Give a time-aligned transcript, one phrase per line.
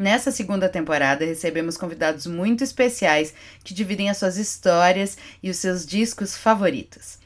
[0.00, 5.84] Nessa segunda temporada, recebemos convidados muito especiais que dividem as suas histórias e os seus
[5.84, 7.18] discos favoritos.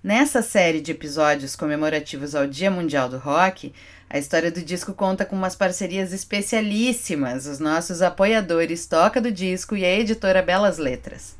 [0.00, 3.74] Nessa série de episódios comemorativos ao Dia Mundial do Rock,
[4.08, 9.74] a história do disco conta com umas parcerias especialíssimas, os nossos apoiadores Toca do Disco
[9.74, 11.34] e a editora Belas Letras.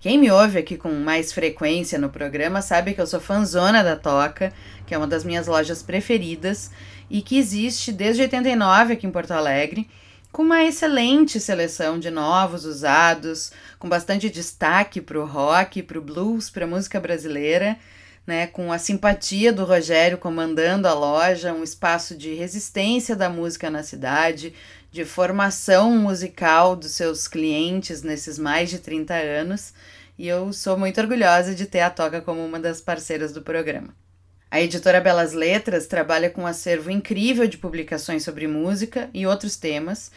[0.00, 3.94] Quem me ouve aqui com mais frequência no programa sabe que eu sou fanzona da
[3.94, 4.52] Toca,
[4.86, 6.68] que é uma das minhas lojas preferidas
[7.08, 9.86] e que existe desde 89 aqui em Porto Alegre,
[10.32, 16.02] com uma excelente seleção de novos usados, com bastante destaque para o rock, para o
[16.02, 17.76] blues, para a música brasileira,
[18.26, 23.70] né, com a simpatia do Rogério comandando a loja, um espaço de resistência da música
[23.70, 24.54] na cidade,
[24.92, 29.72] de formação musical dos seus clientes nesses mais de 30 anos,
[30.18, 33.99] e eu sou muito orgulhosa de ter a Toca como uma das parceiras do programa.
[34.50, 39.54] A editora Belas Letras trabalha com um acervo incrível de publicações sobre música e outros
[39.54, 40.10] temas,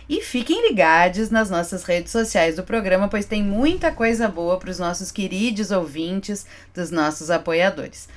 [0.07, 4.69] E fiquem ligados nas nossas redes sociais do programa, pois tem muita coisa boa para
[4.69, 8.07] os nossos queridos ouvintes, dos nossos apoiadores.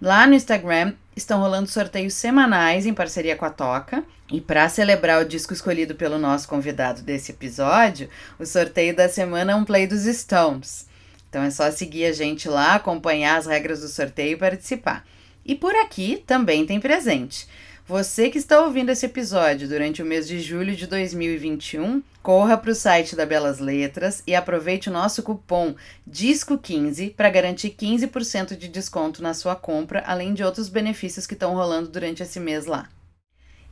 [0.00, 4.04] Lá no Instagram estão rolando sorteios semanais em parceria com a Toca.
[4.30, 9.52] E para celebrar o disco escolhido pelo nosso convidado desse episódio, o sorteio da semana
[9.52, 10.88] é um play dos Stones.
[11.28, 15.04] Então é só seguir a gente lá, acompanhar as regras do sorteio e participar.
[15.44, 17.46] E por aqui também tem presente.
[17.86, 22.70] Você que está ouvindo esse episódio durante o mês de julho de 2021, corra para
[22.70, 25.74] o site da Belas Letras e aproveite o nosso cupom
[26.10, 31.52] DISCO15 para garantir 15% de desconto na sua compra, além de outros benefícios que estão
[31.52, 32.88] rolando durante esse mês lá.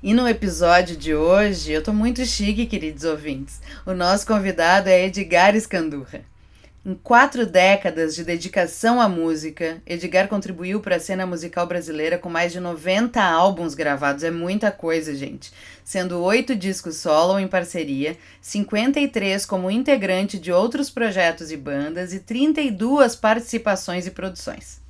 [0.03, 3.63] E no episódio de hoje, eu estou muito chique, queridos ouvintes.
[3.87, 6.23] O nosso convidado é Edgar Escandurra.
[6.85, 12.29] Em quatro décadas de dedicação à música, Edgar contribuiu para a cena musical brasileira com
[12.29, 14.25] mais de 90 álbuns gravados.
[14.25, 15.53] É muita coisa, gente.
[15.85, 22.19] Sendo oito discos solo em parceria, 53 como integrante de outros projetos e bandas e
[22.19, 24.83] 32 participações e produções.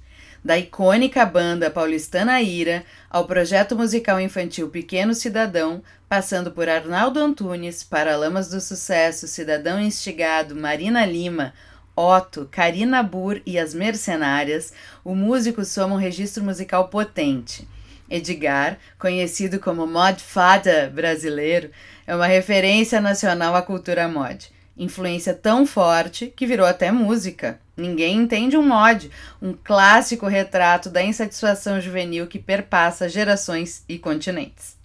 [0.42, 7.84] Da icônica banda paulistana Ira ao projeto musical infantil Pequeno Cidadão, passando por Arnaldo Antunes,
[7.84, 11.52] Paralamas do Sucesso, Cidadão Instigado, Marina Lima,
[11.94, 14.72] Otto, Karina Burr e as Mercenárias,
[15.04, 17.68] o músico soma um registro musical potente.
[18.08, 21.70] Edgar, conhecido como mod fada brasileiro,
[22.06, 24.50] é uma referência nacional à cultura mod.
[24.76, 27.60] Influência tão forte que virou até música.
[27.76, 29.10] Ninguém entende um mod,
[29.40, 34.76] um clássico retrato da insatisfação juvenil que perpassa gerações e continentes.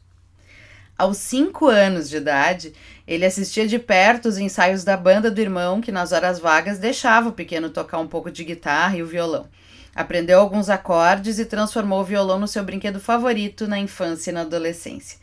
[0.98, 2.74] Aos cinco anos de idade,
[3.08, 7.30] ele assistia de perto os ensaios da banda do irmão, que nas horas vagas deixava
[7.30, 9.48] o pequeno tocar um pouco de guitarra e o violão.
[9.96, 14.42] Aprendeu alguns acordes e transformou o violão no seu brinquedo favorito na infância e na
[14.42, 15.18] adolescência.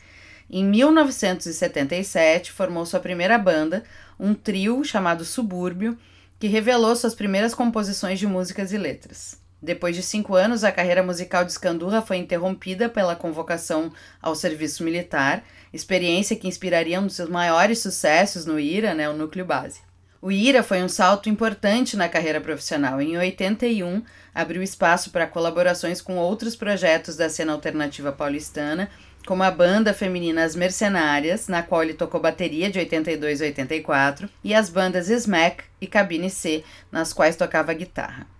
[0.49, 3.83] Em 1977, formou sua primeira banda,
[4.19, 5.97] um trio chamado Subúrbio,
[6.39, 9.44] que revelou suas primeiras composições de músicas e letras.
[9.65, 14.83] Depois de cinco anos, a carreira musical de Scandurra foi interrompida pela convocação ao serviço
[14.83, 15.43] militar,
[15.73, 19.79] experiência que inspiraria um dos seus maiores sucessos no IRA, né, o núcleo base.
[20.21, 23.01] O IRA foi um salto importante na carreira profissional.
[23.01, 24.03] Em 81,
[24.35, 28.87] abriu espaço para colaborações com outros projetos da cena alternativa paulistana,
[29.25, 34.29] como a banda feminina As Mercenárias, na qual ele tocou bateria de 82 a 84,
[34.43, 38.34] e as bandas Smack e Cabine C, nas quais tocava guitarra.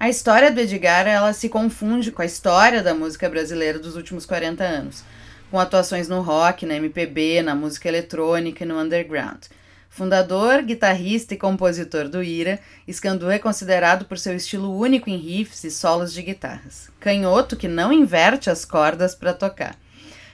[0.00, 4.24] A história do Edgar ela se confunde com a história da música brasileira dos últimos
[4.24, 5.04] 40 anos,
[5.50, 9.42] com atuações no rock, na MPB, na música eletrônica e no underground.
[9.90, 12.58] Fundador, guitarrista e compositor do Ira,
[12.90, 16.88] Scandu é considerado por seu estilo único em riffs e solos de guitarras.
[16.98, 19.76] Canhoto que não inverte as cordas para tocar.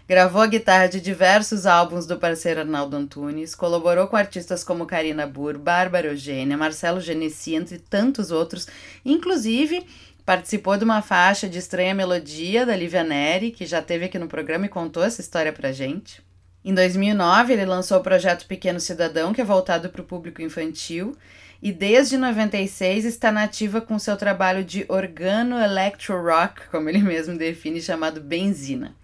[0.09, 5.27] Gravou a guitarra de diversos álbuns do parceiro Arnaldo Antunes, colaborou com artistas como Karina
[5.27, 8.69] Burr, Bárbara Eugênia, Marcelo Genesi, entre tantos outros,
[9.05, 9.85] inclusive
[10.25, 14.29] participou de uma faixa de estranha melodia da Lívia Neri, que já teve aqui no
[14.29, 16.23] programa e contou essa história pra gente.
[16.65, 21.17] Em 2009, ele lançou o projeto Pequeno Cidadão, que é voltado para o público infantil,
[21.61, 27.37] e desde 96 está nativa com seu trabalho de organo electro rock, como ele mesmo
[27.37, 28.95] define, chamado Benzina.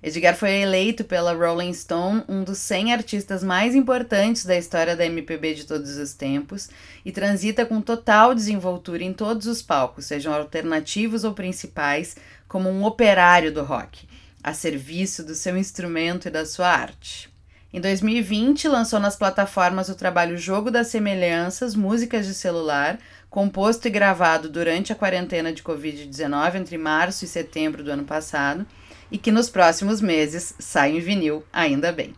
[0.00, 5.04] Edgar foi eleito pela Rolling Stone um dos 100 artistas mais importantes da história da
[5.04, 6.70] MPB de todos os tempos
[7.04, 12.16] e transita com total desenvoltura em todos os palcos, sejam alternativos ou principais,
[12.46, 14.06] como um operário do rock,
[14.40, 17.28] a serviço do seu instrumento e da sua arte.
[17.72, 22.98] Em 2020, lançou nas plataformas o trabalho Jogo das Semelhanças, Músicas de Celular,
[23.28, 28.64] composto e gravado durante a quarentena de Covid-19 entre março e setembro do ano passado
[29.10, 32.14] e que nos próximos meses sai em vinil, ainda bem.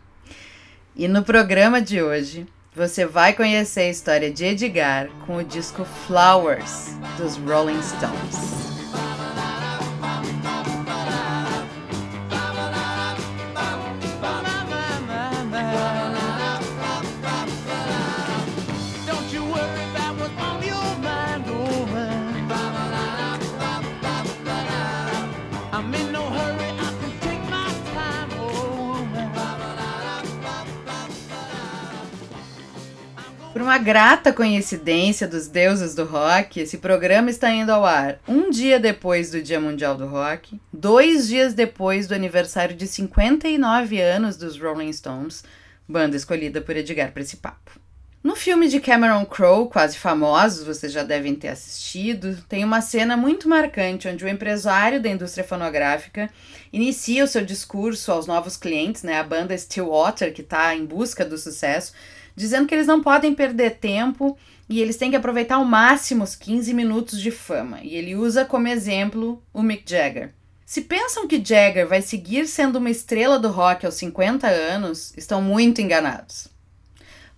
[0.95, 2.45] E no programa de hoje,
[2.75, 8.80] você vai conhecer a história de Edgar com o disco Flowers dos Rolling Stones.
[33.61, 38.49] Por uma grata coincidência dos deuses do rock, esse programa está indo ao ar um
[38.49, 44.35] dia depois do Dia Mundial do Rock, dois dias depois do aniversário de 59 anos
[44.35, 45.43] dos Rolling Stones,
[45.87, 47.79] banda escolhida por Edgar para esse papo.
[48.23, 53.15] No filme de Cameron Crowe, Quase Famosos, vocês já devem ter assistido, tem uma cena
[53.15, 56.31] muito marcante onde o empresário da indústria fonográfica
[56.73, 61.23] inicia o seu discurso aos novos clientes, né, a banda Stillwater, que está em busca
[61.23, 61.93] do sucesso,
[62.41, 64.35] dizendo que eles não podem perder tempo
[64.67, 67.79] e eles têm que aproveitar ao máximo os 15 minutos de fama.
[67.83, 70.33] E ele usa como exemplo o Mick Jagger.
[70.65, 75.39] Se pensam que Jagger vai seguir sendo uma estrela do rock aos 50 anos, estão
[75.39, 76.47] muito enganados.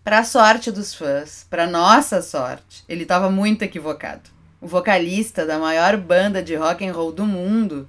[0.06, 4.30] Para a sorte dos fãs, para nossa sorte, ele estava muito equivocado.
[4.62, 7.88] O vocalista da maior banda de rock and roll do mundo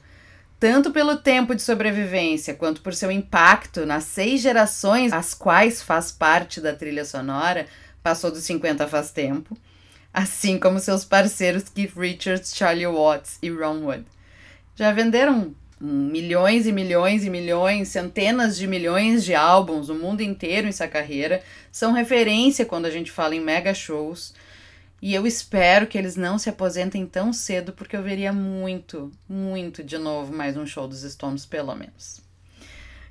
[0.59, 6.11] tanto pelo tempo de sobrevivência quanto por seu impacto nas seis gerações às quais faz
[6.11, 7.67] parte da trilha sonora,
[8.03, 9.57] passou dos 50 faz tempo,
[10.13, 14.05] assim como seus parceiros Keith Richards, Charlie Watts e Ron Wood.
[14.77, 20.67] Já venderam milhões e milhões e milhões, centenas de milhões de álbuns no mundo inteiro
[20.67, 24.33] em sua carreira, são referência quando a gente fala em mega shows
[25.05, 29.85] e eu espero que eles não se aposentem tão cedo, porque eu veria muito, muito
[29.85, 32.23] de novo mais um show dos Stones, pelo menos.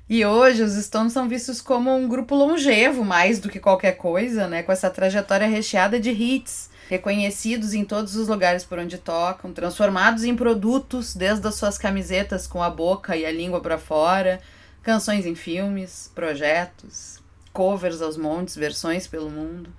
[0.08, 4.48] E hoje os Stones são vistos como um grupo longevo, mais do que qualquer coisa,
[4.48, 4.64] né?
[4.64, 10.24] Com essa trajetória recheada de hits, reconhecidos em todos os lugares por onde tocam, transformados
[10.24, 14.40] em produtos, desde as suas camisetas com a boca e a língua para fora,
[14.82, 19.72] canções em filmes, projetos, covers aos montes, versões pelo mundo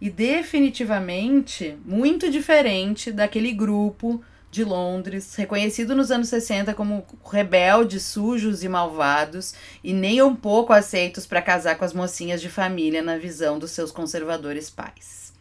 [0.00, 8.64] e definitivamente muito diferente daquele grupo de Londres, reconhecido nos anos 60 como rebeldes, sujos
[8.64, 9.54] e malvados,
[9.84, 13.70] e nem um pouco aceitos para casar com as mocinhas de família na visão dos
[13.70, 15.32] seus conservadores pais.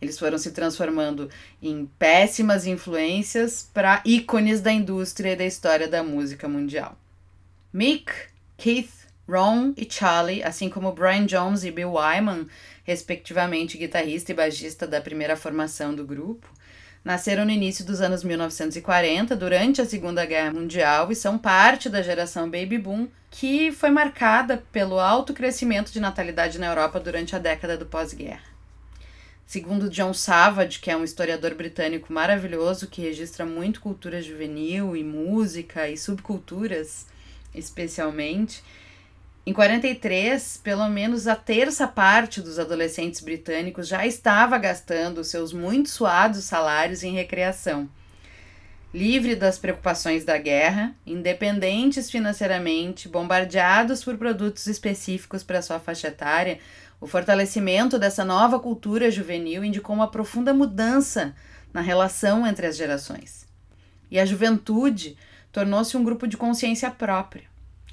[0.00, 1.28] Eles foram se transformando
[1.60, 6.96] em péssimas influências para ícones da indústria e da história da música mundial.
[7.72, 8.12] Mick,
[8.56, 8.90] Keith,
[9.28, 12.46] Ron e Charlie, assim como Brian Jones e Bill Wyman,
[12.86, 16.48] respectivamente guitarrista e baixista da primeira formação do grupo,
[17.04, 22.00] nasceram no início dos anos 1940, durante a Segunda Guerra Mundial, e são parte da
[22.00, 27.40] geração Baby Boom, que foi marcada pelo alto crescimento de natalidade na Europa durante a
[27.40, 28.54] década do pós-guerra.
[29.44, 35.02] Segundo John Savage, que é um historiador britânico maravilhoso que registra muito cultura juvenil e
[35.02, 37.06] música e subculturas,
[37.54, 38.62] especialmente,
[39.46, 45.88] em 43, pelo menos a terça parte dos adolescentes britânicos já estava gastando seus muito
[45.88, 47.88] suados salários em recreação.
[48.92, 56.58] Livre das preocupações da guerra, independentes financeiramente, bombardeados por produtos específicos para sua faixa etária,
[57.00, 61.36] o fortalecimento dessa nova cultura juvenil indicou uma profunda mudança
[61.72, 63.46] na relação entre as gerações.
[64.10, 65.16] E a juventude
[65.52, 67.44] tornou-se um grupo de consciência própria.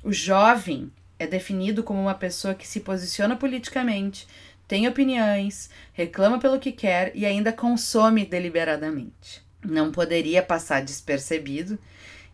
[0.03, 4.27] O jovem é definido como uma pessoa que se posiciona politicamente,
[4.67, 9.43] tem opiniões, reclama pelo que quer e ainda consome deliberadamente.
[9.63, 11.77] Não poderia passar despercebido,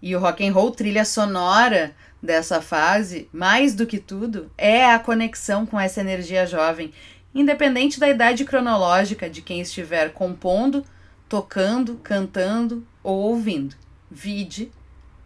[0.02, 5.00] e o rock and roll trilha sonora dessa fase, mais do que tudo, é a
[5.00, 6.94] conexão com essa energia jovem,
[7.34, 10.86] independente da idade cronológica de quem estiver compondo,
[11.28, 13.76] tocando, cantando ou ouvindo.
[14.10, 14.72] Vide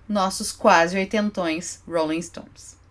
[0.07, 2.82] nossos quase oitentões Rolling Stones.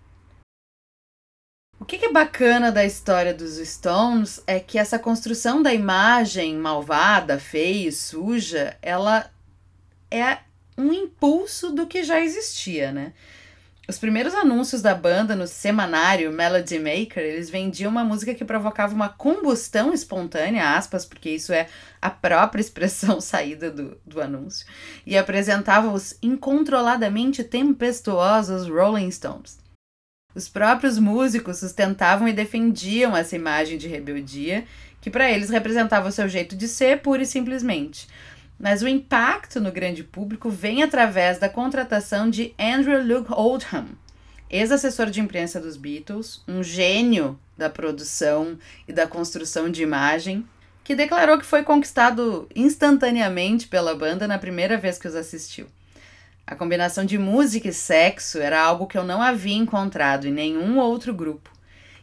[1.83, 7.41] O que, é bacana da história dos Stones é que essa construção da imagem malvada,
[7.41, 9.29] feia e suja, ela
[10.09, 10.39] é
[10.79, 13.13] um impulso do que já existia, né?
[13.89, 18.95] Os primeiros anúncios da banda no semanário Melody Maker, eles vendiam uma música que provocava
[18.95, 21.67] uma combustão espontânea, aspas, porque isso é
[22.01, 24.65] a própria expressão saída do, do anúncio,
[25.05, 29.62] e apresentava os incontroladamente tempestuosos Rolling Stones.
[30.35, 34.65] Os próprios músicos sustentavam e defendiam essa imagem de rebeldia,
[35.01, 38.09] que para eles representava o seu jeito de ser, pura e simplesmente.
[38.59, 43.89] Mas o impacto no grande público vem através da contratação de Andrew Luke Oldham,
[44.49, 50.47] ex-assessor de imprensa dos Beatles, um gênio da produção e da construção de imagem,
[50.85, 55.67] que declarou que foi conquistado instantaneamente pela banda na primeira vez que os assistiu.
[56.47, 60.79] A combinação de música e sexo era algo que eu não havia encontrado em nenhum
[60.79, 61.51] outro grupo.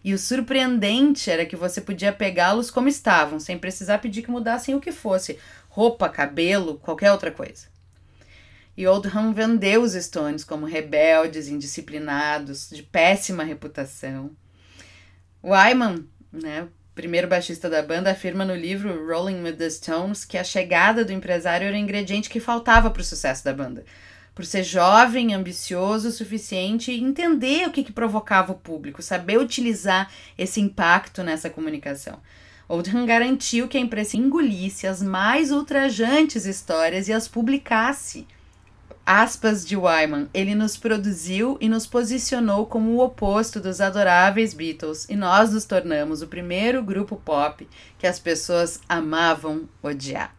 [0.01, 4.74] E o surpreendente era que você podia pegá-los como estavam, sem precisar pedir que mudassem
[4.74, 7.67] o que fosse roupa, cabelo, qualquer outra coisa.
[8.77, 14.31] E Oldham vendeu os Stones como rebeldes, indisciplinados, de péssima reputação.
[15.43, 20.46] Wyman, né, primeiro baixista da banda, afirma no livro Rolling with the Stones que a
[20.46, 23.84] chegada do empresário era o ingrediente que faltava para o sucesso da banda
[24.39, 29.38] por ser jovem, ambicioso o suficiente e entender o que, que provocava o público, saber
[29.38, 32.22] utilizar esse impacto nessa comunicação.
[32.65, 38.25] Oldham garantiu que a imprensa engolisse as mais ultrajantes histórias e as publicasse.
[39.05, 45.05] Aspas de Wyman, ele nos produziu e nos posicionou como o oposto dos adoráveis Beatles,
[45.10, 47.67] e nós nos tornamos o primeiro grupo pop
[47.98, 50.38] que as pessoas amavam odiar.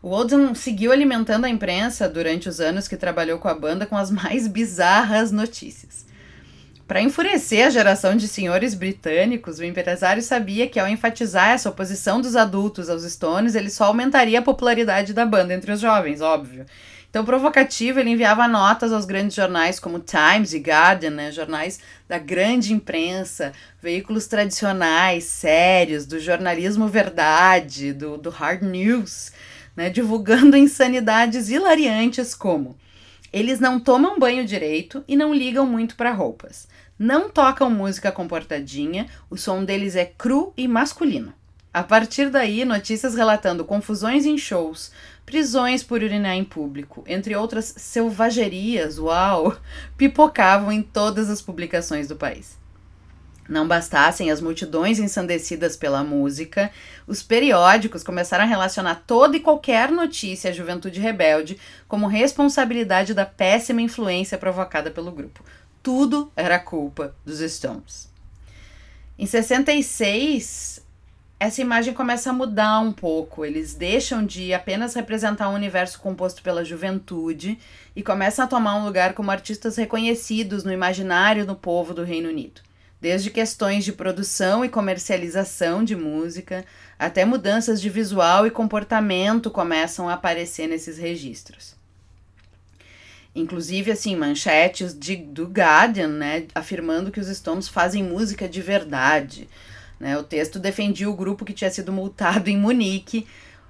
[0.00, 3.96] O Oldham seguiu alimentando a imprensa durante os anos que trabalhou com a banda com
[3.96, 6.06] as mais bizarras notícias.
[6.86, 12.20] Para enfurecer a geração de senhores britânicos, o empresário sabia que ao enfatizar essa oposição
[12.20, 16.64] dos adultos aos Stones, ele só aumentaria a popularidade da banda entre os jovens, óbvio.
[17.10, 22.18] Então, provocativo, ele enviava notas aos grandes jornais como Times e Guardian, né, jornais da
[22.18, 23.52] grande imprensa,
[23.82, 29.32] veículos tradicionais, sérios, do jornalismo verdade, do, do hard news,
[29.78, 32.76] né, divulgando insanidades hilariantes como
[33.32, 36.66] eles não tomam banho direito e não ligam muito para roupas.
[36.98, 41.32] Não tocam música comportadinha, o som deles é cru e masculino.
[41.72, 44.90] A partir daí, notícias relatando confusões em shows,
[45.24, 49.56] prisões por urinar em público, entre outras selvagerias, uau,
[49.96, 52.57] pipocavam em todas as publicações do país.
[53.48, 56.70] Não bastassem as multidões ensandecidas pela música,
[57.06, 63.24] os periódicos começaram a relacionar toda e qualquer notícia à juventude rebelde como responsabilidade da
[63.24, 65.42] péssima influência provocada pelo grupo.
[65.82, 68.10] Tudo era culpa dos Stones.
[69.18, 70.84] Em 66,
[71.40, 73.46] essa imagem começa a mudar um pouco.
[73.46, 77.58] Eles deixam de apenas representar um universo composto pela juventude
[77.96, 82.28] e começam a tomar um lugar como artistas reconhecidos no imaginário do povo do Reino
[82.28, 82.67] Unido
[83.00, 86.64] desde questões de produção e comercialização de música,
[86.98, 91.76] até mudanças de visual e comportamento começam a aparecer nesses registros.
[93.34, 99.48] Inclusive, assim, manchetes de, do Guardian, né, afirmando que os Stones fazem música de verdade.
[100.00, 100.18] Né?
[100.18, 103.26] O texto defendia o grupo que tinha sido multado em Munique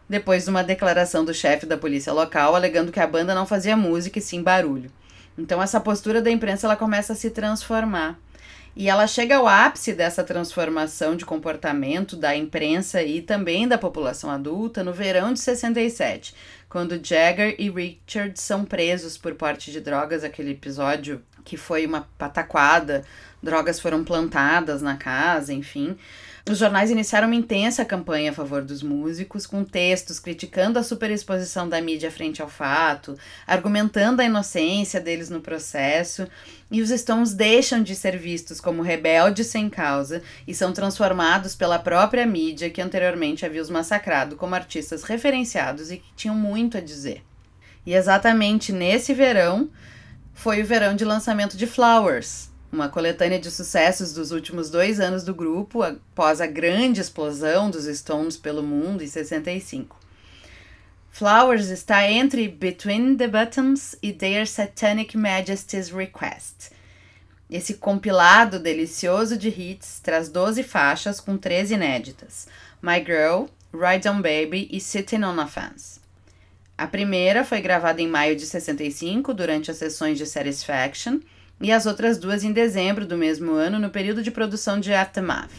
[0.08, 3.76] depois de uma declaração do chefe da polícia local alegando que a banda não fazia
[3.76, 4.90] música e sim barulho.
[5.36, 8.18] Então essa postura da imprensa ela começa a se transformar.
[8.80, 14.30] E ela chega ao ápice dessa transformação de comportamento da imprensa e também da população
[14.30, 16.32] adulta no verão de 67,
[16.68, 22.08] quando Jagger e Richard são presos por porte de drogas, aquele episódio que foi uma
[22.16, 23.04] pataquada,
[23.42, 25.98] drogas foram plantadas na casa, enfim.
[26.48, 31.68] Os jornais iniciaram uma intensa campanha a favor dos músicos, com textos criticando a superexposição
[31.68, 36.26] da mídia frente ao fato, argumentando a inocência deles no processo,
[36.70, 41.78] e os Stones deixam de ser vistos como rebeldes sem causa e são transformados pela
[41.78, 46.80] própria mídia que anteriormente havia os massacrado como artistas referenciados e que tinham muito a
[46.80, 47.22] dizer.
[47.84, 49.68] E exatamente nesse verão
[50.32, 55.24] foi o verão de lançamento de Flowers, uma coletânea de sucessos dos últimos dois anos
[55.24, 59.96] do grupo, após a grande explosão dos Stones pelo mundo em 65.
[61.10, 66.70] Flowers está entre Between the Buttons e Their Satanic Majesty's Request.
[67.50, 72.46] Esse compilado delicioso de hits traz 12 faixas com três inéditas:
[72.82, 75.98] My Girl, Ride On Baby e Sitting on a Fence.
[76.76, 81.18] A primeira foi gravada em maio de 65 durante as sessões de Satisfaction
[81.60, 85.50] e as outras duas em dezembro do mesmo ano, no período de produção de Aftermath.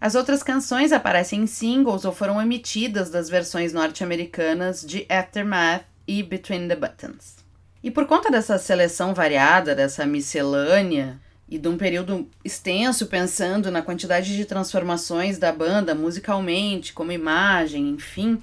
[0.00, 6.22] As outras canções aparecem em singles ou foram emitidas das versões norte-americanas de Aftermath e
[6.22, 7.36] Between the Buttons.
[7.82, 13.82] E por conta dessa seleção variada, dessa miscelânea, e de um período extenso pensando na
[13.82, 18.40] quantidade de transformações da banda musicalmente, como imagem, enfim,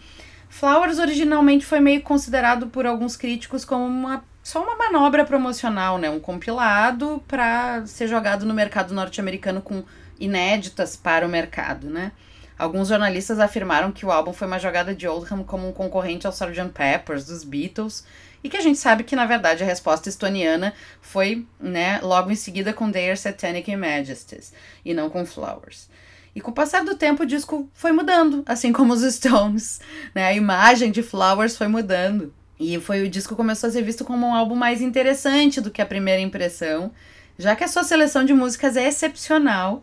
[0.47, 6.09] Flowers originalmente foi meio considerado por alguns críticos como uma só uma manobra promocional, né?
[6.09, 9.83] Um compilado para ser jogado no mercado norte-americano com
[10.19, 12.11] inéditas para o mercado, né?
[12.57, 16.33] Alguns jornalistas afirmaram que o álbum foi uma jogada de Oldham como um concorrente ao
[16.33, 16.69] Sgt.
[16.73, 18.03] Peppers dos Beatles
[18.43, 22.35] e que a gente sabe que na verdade a resposta estoniana foi, né, logo em
[22.35, 24.51] seguida com Their Satanic Majesties
[24.83, 25.87] e não com Flowers.
[26.33, 29.79] E com o passar do tempo o disco foi mudando, assim como os Stones,
[30.15, 30.25] né?
[30.25, 32.33] A imagem de Flowers foi mudando.
[32.59, 35.81] E foi o disco começou a ser visto como um álbum mais interessante do que
[35.81, 36.91] a primeira impressão,
[37.37, 39.81] já que a sua seleção de músicas é excepcional,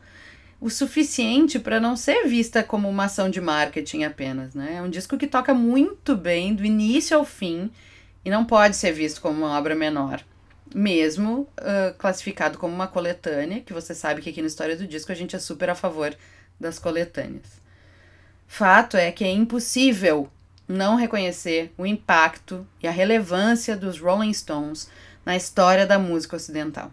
[0.60, 4.76] o suficiente para não ser vista como uma ação de marketing apenas, né?
[4.76, 7.70] É um disco que toca muito bem do início ao fim
[8.24, 10.22] e não pode ser visto como uma obra menor.
[10.74, 15.12] Mesmo uh, classificado como uma coletânea, que você sabe que aqui na história do disco
[15.12, 16.14] a gente é super a favor
[16.58, 17.60] das coletâneas.
[18.46, 20.30] Fato é que é impossível
[20.68, 24.88] não reconhecer o impacto e a relevância dos Rolling Stones
[25.24, 26.90] na história da música ocidental.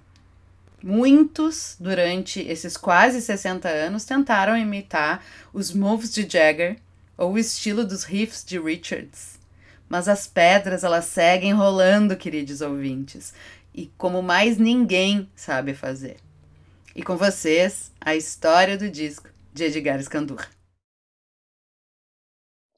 [0.82, 6.77] Muitos, durante esses quase 60 anos, tentaram imitar os moves de Jagger
[7.18, 9.39] ou o estilo dos riffs de Richards.
[9.88, 13.34] Mas as pedras elas seguem rolando, queridos ouvintes,
[13.74, 16.18] e como mais ninguém sabe fazer.
[16.96, 20.62] E com vocês, a história do disco de Edgar Escandurra.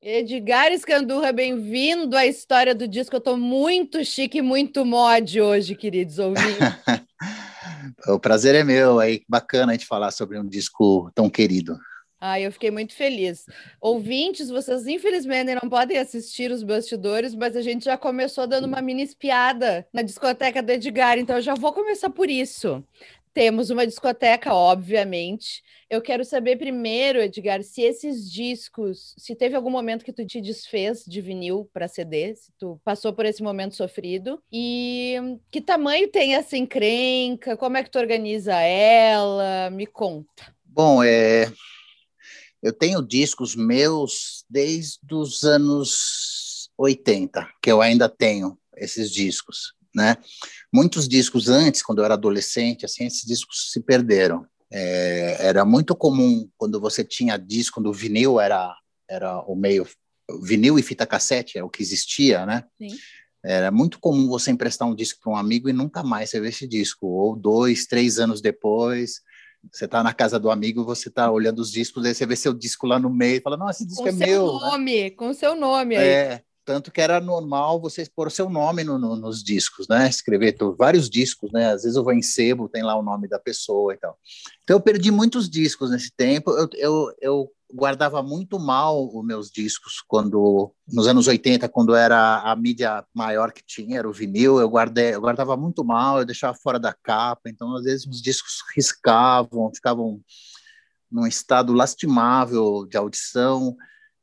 [0.08, 3.15] Edgar Escandurra, bem-vindo à história do disco.
[3.15, 6.60] Eu estou muito chique e muito mod hoje, queridos ouvintes.
[8.08, 11.76] o prazer é meu, aí bacana a gente falar sobre um disco tão querido.
[12.22, 13.46] Ah, eu fiquei muito feliz.
[13.82, 18.82] Ouvintes, vocês infelizmente não podem assistir os bastidores, mas a gente já começou dando uma
[18.84, 22.84] mini espiada na discoteca do Edgar, então eu já vou começar por isso.
[23.36, 25.62] Temos uma discoteca, obviamente.
[25.89, 30.39] Eu quero saber primeiro, Edgar, se esses discos, se teve algum momento que tu te
[30.39, 35.17] desfez de vinil para CD, se tu passou por esse momento sofrido, e
[35.52, 39.69] que tamanho tem essa encrenca, como é que tu organiza ela?
[39.69, 40.56] Me conta.
[40.63, 41.52] Bom, é,
[42.63, 50.18] eu tenho discos meus desde os anos 80, que eu ainda tenho esses discos, né?
[50.74, 54.46] Muitos discos antes, quando eu era adolescente, assim, esses discos se perderam.
[54.72, 58.76] É, era muito comum quando você tinha disco, quando o vinil era
[59.08, 59.88] era o meio
[60.42, 62.64] vinil e fita cassete é o que existia, né?
[62.78, 62.98] Sim.
[63.44, 66.50] Era muito comum você emprestar um disco para um amigo e nunca mais você ver
[66.50, 69.22] esse disco, ou dois, três anos depois,
[69.72, 72.54] você está na casa do amigo, você está olhando os discos, aí você vê seu
[72.54, 74.48] disco lá no meio e fala, nossa, esse disco com é meu.
[74.48, 75.10] Com seu nome, né?
[75.12, 76.08] com seu nome aí.
[76.08, 80.10] É, tanto que era normal você pôr o seu nome no, no, nos discos, né?
[80.10, 81.67] Escrever vários discos, né?
[81.67, 84.17] Às vezes eu vou em sebo, tem lá o nome da pessoa e tal.
[84.63, 86.51] Então eu perdi muitos discos nesse tempo.
[86.51, 92.41] Eu, eu, eu guardava muito mal os meus discos quando nos anos 80, quando era
[92.41, 96.25] a mídia maior que tinha, era o vinil, eu guardei, eu guardava muito mal, eu
[96.25, 100.21] deixava fora da capa, então às vezes os discos riscavam, ficavam
[101.12, 103.75] num estado lastimável de audição.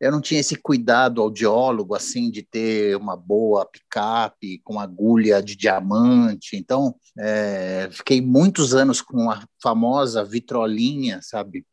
[0.02, 5.54] Eu não tinha esse cuidado audiólogo assim de ter uma boa picape com agulha de
[5.54, 6.56] diamante.
[6.56, 11.64] Então, é, fiquei muitos anos com a famosa vitrolinha, sabe?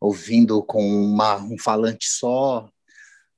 [0.00, 2.68] ouvindo com uma, um falante só,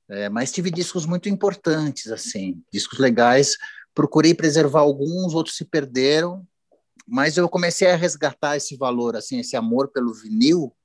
[0.09, 3.57] é, mas tive discos muito importantes, assim, discos legais.
[3.93, 6.45] Procurei preservar alguns, outros se perderam,
[7.07, 10.75] mas eu comecei a resgatar esse valor, assim, esse amor pelo vinil,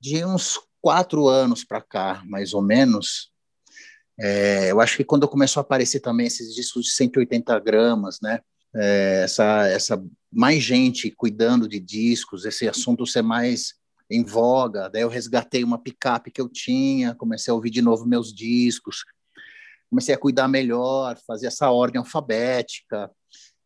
[0.00, 3.30] de uns quatro anos para cá, mais ou menos.
[4.18, 8.40] É, eu acho que quando começou a aparecer também esses discos de 180 gramas, né?
[8.74, 13.74] É, essa, essa mais gente cuidando de discos, esse assunto ser mais
[14.10, 14.88] em voga.
[14.88, 19.04] Daí eu resgatei uma picape que eu tinha, comecei a ouvir de novo meus discos,
[19.88, 23.10] comecei a cuidar melhor, fazer essa ordem alfabética,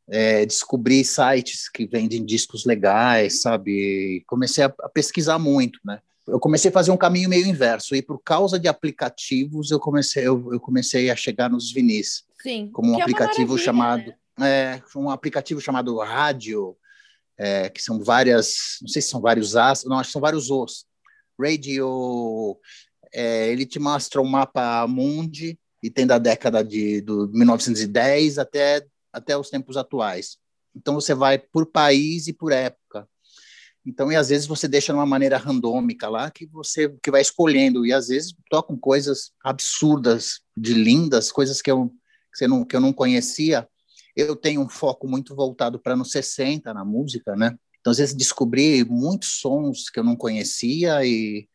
[0.08, 4.24] é, descobri sites que vendem discos legais, sabe?
[4.26, 6.00] Comecei a, a, pesquisar muito, né?
[6.26, 10.26] Eu comecei a fazer um caminho meio inverso e por causa de aplicativos eu comecei
[10.26, 12.24] eu, eu comecei a chegar nos vinis.
[12.42, 12.68] Sim.
[12.72, 14.76] Como um é aplicativo é chamado né?
[14.76, 16.76] é, um aplicativo chamado Rádio
[17.38, 20.50] é, que são várias, não sei se são vários As, não, acho que são vários
[20.50, 20.86] Os.
[21.38, 22.58] Radio,
[23.12, 28.86] é, ele te mostra um mapa mundi e tem da década de do 1910 até
[29.12, 30.38] até os tempos atuais.
[30.74, 33.08] Então você vai por país e por época.
[33.86, 37.20] Então, e às vezes você deixa de uma maneira randômica lá que você que vai
[37.20, 41.88] escolhendo e às vezes tocam coisas absurdas, de lindas, coisas que eu
[42.32, 43.68] que, você não, que eu não conhecia.
[44.16, 47.56] Eu tenho um foco muito voltado para anos 60 na música, né?
[47.80, 51.48] Então, às vezes descobri muitos sons que eu não conhecia e,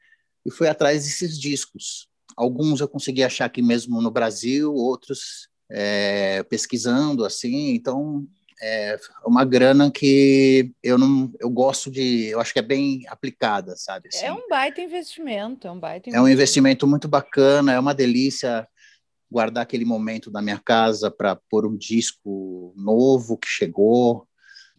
[0.45, 2.07] e fui atrás desses discos.
[2.37, 7.73] Alguns eu consegui achar aqui mesmo no Brasil, outros é, pesquisando assim.
[7.73, 8.25] Então,
[8.61, 13.75] é uma grana que eu não eu gosto de eu acho que é bem aplicada
[13.75, 14.25] sabe assim.
[14.25, 16.17] é um baita investimento é um baita investimento.
[16.17, 18.67] é um investimento muito bacana é uma delícia
[19.31, 24.27] guardar aquele momento da minha casa para pôr um disco novo que chegou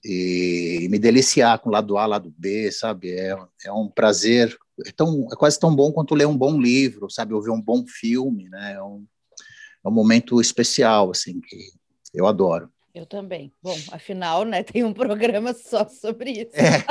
[0.04, 5.26] e, me deliciar com lado A lado B sabe é, é um prazer é, tão,
[5.32, 8.74] é quase tão bom quanto ler um bom livro sabe ouvir um bom filme né
[8.74, 9.04] é um,
[9.84, 11.56] é um momento especial assim que
[12.14, 13.52] eu adoro eu também.
[13.62, 16.56] Bom, afinal, né, tem um programa só sobre isso.
[16.56, 16.84] É,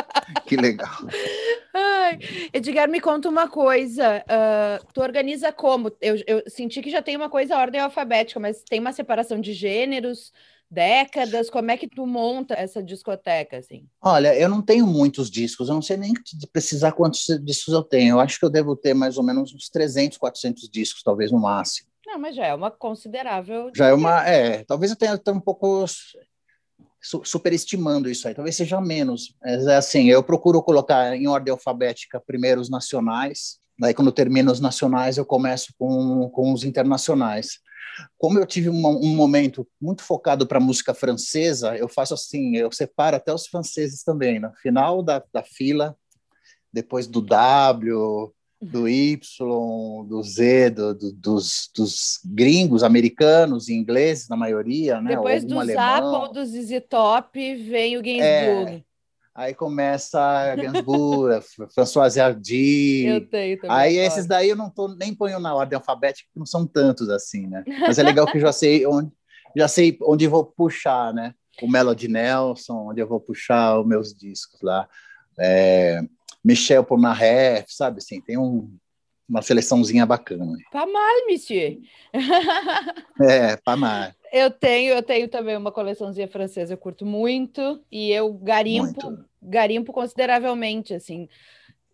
[0.45, 0.89] que legal.
[1.73, 2.19] Ai,
[2.51, 4.23] Edgar, me conta uma coisa.
[4.27, 5.91] Uh, tu organiza como?
[6.01, 9.53] Eu, eu senti que já tem uma coisa ordem alfabética, mas tem uma separação de
[9.53, 10.33] gêneros,
[10.71, 11.49] décadas?
[11.49, 13.85] Como é que tu monta essa discoteca, assim?
[14.01, 16.13] Olha, eu não tenho muitos discos, eu não sei nem
[16.51, 18.15] precisar quantos discos eu tenho.
[18.15, 21.39] Eu acho que eu devo ter mais ou menos uns 300, 400 discos, talvez no
[21.39, 21.90] máximo.
[22.11, 23.71] Não, mas já é uma considerável.
[23.73, 24.27] Já é uma.
[24.27, 25.85] É, talvez eu tenha um pouco
[27.01, 29.33] superestimando isso aí, talvez seja menos.
[29.41, 34.51] Mas é assim, eu procuro colocar em ordem alfabética primeiro os nacionais, daí quando termino
[34.51, 37.59] os nacionais eu começo com, com os internacionais.
[38.17, 42.69] Como eu tive um, um momento muito focado para música francesa, eu faço assim, eu
[42.73, 45.95] separo até os franceses também, no final da, da fila,
[46.73, 54.29] depois do W, do Y, do Z, do, do, dos, dos, gringos, americanos e ingleses,
[54.29, 55.15] na maioria, né?
[55.15, 58.73] Depois do ou do ZZ Top, vem o Gainsbourg.
[58.73, 58.83] É,
[59.33, 61.43] aí começa Gainsbourg,
[61.73, 63.05] François Hardy.
[63.07, 63.75] Eu tenho também.
[63.75, 67.09] Aí esses daí eu não tô, nem ponho na ordem alfabética, porque não são tantos
[67.09, 67.63] assim, né?
[67.79, 69.11] Mas é legal que eu já sei onde,
[69.57, 71.33] já sei onde vou puxar, né?
[71.63, 74.87] O Melody Nelson, onde eu vou puxar os meus discos lá.
[75.39, 76.01] É,
[76.43, 77.99] Michel Polnareff, sabe?
[77.99, 78.69] Assim, tem um,
[79.27, 80.45] uma seleçãozinha bacana.
[80.71, 81.79] Pas mal, monsieur.
[83.21, 84.11] é, pas mal.
[84.31, 89.25] Eu tenho, eu tenho também uma coleçãozinha francesa, eu curto muito e eu garimpo, muito.
[89.41, 91.27] garimpo consideravelmente, assim.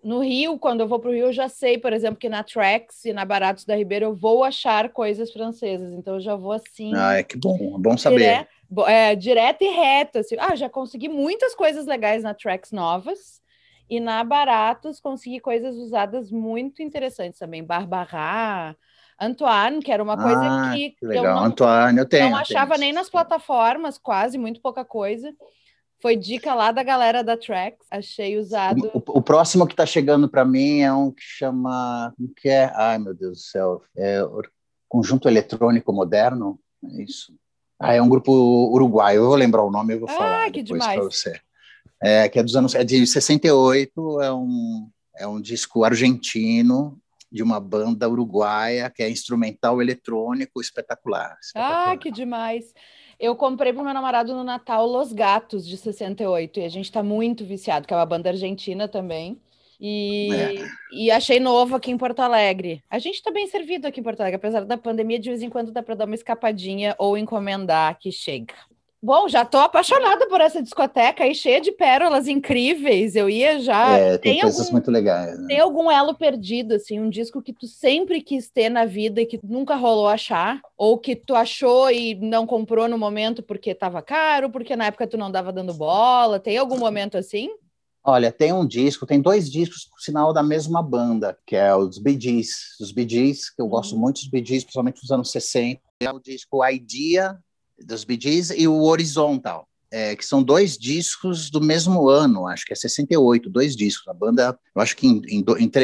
[0.03, 2.43] No Rio, quando eu vou para o Rio, eu já sei, por exemplo, que na
[2.43, 5.91] Trax e na Baratos da Ribeira eu vou achar coisas francesas.
[5.93, 6.93] Então eu já vou assim.
[6.95, 8.47] Ah, é que bom, é bom saber.
[8.69, 8.88] Dire...
[8.88, 10.19] É, direto e reto.
[10.19, 10.36] Assim.
[10.39, 13.41] Ah, já consegui muitas coisas legais na Trax novas.
[13.89, 17.63] E na Baratos consegui coisas usadas muito interessantes também.
[17.63, 18.76] Barbara,
[19.19, 21.26] Antoine, que era uma coisa ah, que, que legal.
[21.26, 22.82] eu não, Antoine, eu tenho, não achava tenho.
[22.82, 25.34] nem nas plataformas, quase, muito pouca coisa.
[26.00, 28.91] Foi dica lá da galera da Trax, achei usado.
[28.93, 32.13] O, o, o próximo que está chegando para mim é um que chama.
[32.15, 32.71] Como que é?
[32.76, 33.82] Ai, meu Deus do céu.
[33.95, 34.21] É
[34.88, 36.60] Conjunto Eletrônico Moderno.
[36.86, 37.34] É isso.
[37.80, 39.21] Ah, é um grupo uruguaio.
[39.21, 41.41] Eu vou lembrar o nome, eu vou ah, falar que depois para você
[42.01, 46.97] é, que é dos anos é de 68, é um, é um disco argentino
[47.31, 51.38] de uma banda uruguaia que é instrumental eletrônico espetacular.
[51.41, 51.89] espetacular.
[51.91, 52.73] Ah, que demais!
[53.19, 57.01] Eu comprei para meu namorado no Natal Los Gatos de 68 e a gente está
[57.01, 59.41] muito viciado, que é uma banda argentina também.
[59.79, 60.67] E, é.
[60.91, 62.83] e achei novo aqui em Porto Alegre.
[62.89, 65.49] A gente está bem servido aqui em Porto Alegre, apesar da pandemia, de vez em
[65.49, 68.53] quando dá para dar uma escapadinha ou encomendar que chega.
[69.08, 73.15] Bom, já estou apaixonada por essa discoteca aí, cheia de pérolas incríveis.
[73.15, 73.98] Eu ia já.
[73.98, 75.39] É, tem, tem coisas algum, muito legais.
[75.39, 75.46] Né?
[75.48, 79.26] Tem algum elo perdido, assim, um disco que tu sempre quis ter na vida e
[79.26, 80.60] que nunca rolou achar?
[80.78, 85.08] Ou que tu achou e não comprou no momento porque estava caro, porque na época
[85.08, 86.38] tu não dava dando bola?
[86.38, 87.50] Tem algum momento assim?
[88.04, 91.98] Olha, tem um disco, tem dois discos, por sinal, da mesma banda, que é os
[91.98, 92.76] Bee Gees.
[92.82, 94.02] Os Bee Gees, que eu gosto uhum.
[94.02, 95.80] muito dos Bee Gees, principalmente dos anos 60.
[96.02, 97.39] É o disco Idea
[97.80, 102.66] dos Bee Gees e o Horizontal, é, que são dois discos do mesmo ano, acho
[102.66, 104.08] que é 68, dois discos.
[104.08, 105.44] A banda, eu acho que em, em,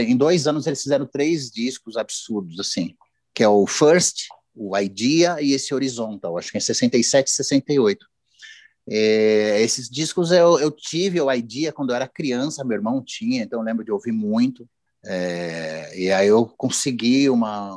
[0.09, 2.95] em dois anos eles fizeram três discos absurdos, assim,
[3.33, 8.05] que é o First, o Idea e esse Horizontal, acho que é 67 e 68.
[8.89, 13.43] É, esses discos eu, eu tive o Idea quando eu era criança, meu irmão tinha,
[13.43, 14.67] então eu lembro de ouvir muito.
[15.05, 17.75] É, e aí eu consegui uma,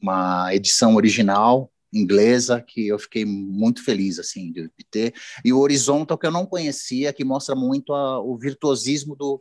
[0.00, 5.58] uma edição original inglesa que eu fiquei muito feliz assim de, de ter e o
[5.58, 9.40] Horizontal que eu não conhecia que mostra muito a, o virtuosismo do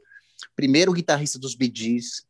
[0.56, 2.26] primeiro guitarrista dos Bee Gees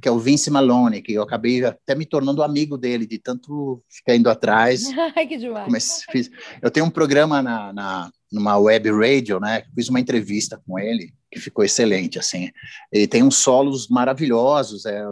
[0.00, 3.82] que é o Vince Malone, que eu acabei até me tornando amigo dele, de tanto
[3.88, 4.84] ficar indo atrás.
[5.28, 5.64] Que demais.
[5.64, 6.30] Comecei, fiz,
[6.62, 9.64] eu tenho um programa na, na, numa web radio, né?
[9.74, 12.50] Fiz uma entrevista com ele, que ficou excelente, assim.
[12.92, 15.02] Ele tem uns solos maravilhosos, é,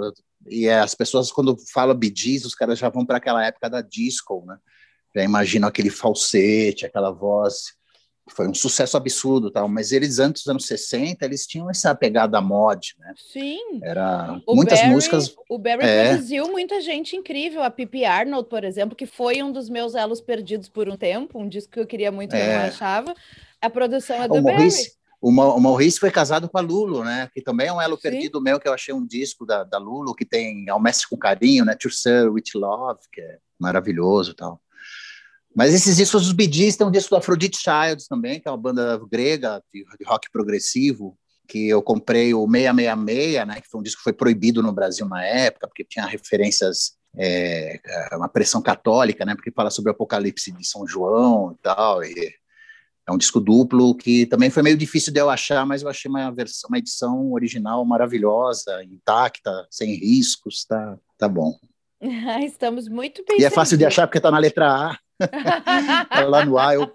[0.46, 3.80] e é, as pessoas, quando falam Gees, os caras já vão para aquela época da
[3.80, 4.56] disco, né?
[5.14, 7.74] Já imaginam aquele falsete, aquela voz
[8.30, 12.40] foi um sucesso absurdo, tal, mas eles antes dos anos 60, eles tinham essa pegada
[12.40, 13.12] mod, né?
[13.16, 13.80] Sim.
[13.82, 15.34] Era o muitas Barry, músicas.
[15.48, 16.08] O Barry é...
[16.10, 20.20] produziu muita gente incrível, a Pippi Arnold, por exemplo, que foi um dos meus elos
[20.20, 22.58] perdidos por um tempo, um disco que eu queria muito é...
[22.58, 23.14] não achava.
[23.60, 24.56] A produção é do o Barry.
[24.56, 27.30] Maurice, o, o Maurice foi casado com a Lulu, né?
[27.32, 28.02] Que também é um elo Sim.
[28.02, 31.16] perdido meu, que eu achei um disco da, da Lulu que tem Ao Mestre com
[31.16, 31.76] Carinho, né?
[31.76, 34.60] To Serve with Love, que é maravilhoso, tal.
[35.54, 38.56] Mas esses discos dos Gees tem um disco do Aphrodite Childs também, que é uma
[38.56, 43.82] banda grega de, de rock progressivo, que eu comprei o 666, né, que foi um
[43.82, 47.78] disco que foi proibido no Brasil na época, porque tinha referências, é,
[48.14, 52.34] uma pressão católica, né, porque fala sobre o apocalipse de São João e tal, e
[53.08, 56.08] é um disco duplo que também foi meio difícil de eu achar, mas eu achei
[56.08, 61.58] uma versão, uma edição original maravilhosa, intacta, sem riscos, tá, tá bom.
[62.44, 63.40] Estamos muito bem.
[63.40, 64.98] E é fácil de achar porque tá na letra A.
[66.08, 66.92] tá lá no ar, eu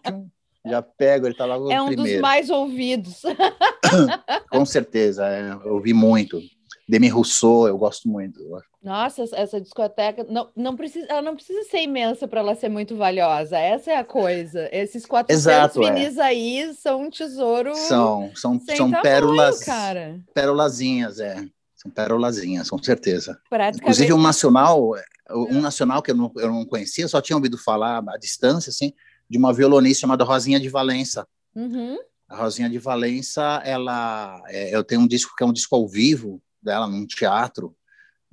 [0.66, 2.14] já pego, ele tá lá no É um primeiro.
[2.14, 3.22] dos mais ouvidos.
[4.52, 6.42] Com certeza, é, ouvi muito.
[6.88, 8.40] Demi Rousseau, eu gosto muito.
[8.82, 12.96] Nossa, essa discoteca não, não precisa, ela não precisa ser imensa para ela ser muito
[12.96, 13.58] valiosa.
[13.58, 14.70] Essa é a coisa.
[14.72, 16.22] Esses 400 Exato, vinis é.
[16.22, 17.76] aí são um tesouro.
[17.76, 20.22] São, são, são tamanho, pérolas, cara.
[20.34, 21.46] pérolazinhas, é.
[21.76, 23.38] São pérolazinhas, com certeza.
[23.76, 24.94] Inclusive um nacional,
[25.30, 28.94] um nacional que eu não, eu não conhecia, só tinha ouvido falar à distância, assim,
[29.30, 31.28] de uma violonista chamada Rosinha de Valença.
[31.54, 31.98] Uhum.
[32.30, 35.88] A Rosinha de Valença, ela, é, eu tenho um disco que é um disco ao
[35.88, 37.76] vivo dela num teatro,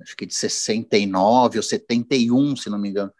[0.01, 3.11] acho que de 69 ou 71, se não me engano.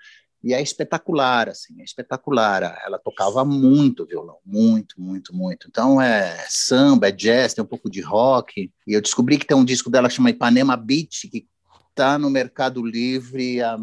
[0.43, 2.79] E é espetacular, assim, é espetacular.
[2.85, 5.67] Ela tocava muito violão, muito, muito, muito.
[5.67, 8.71] Então é samba, é jazz, tem um pouco de rock.
[8.85, 11.47] E eu descobri que tem um disco dela que chama Ipanema Beach, que
[11.89, 13.75] está no Mercado Livre a,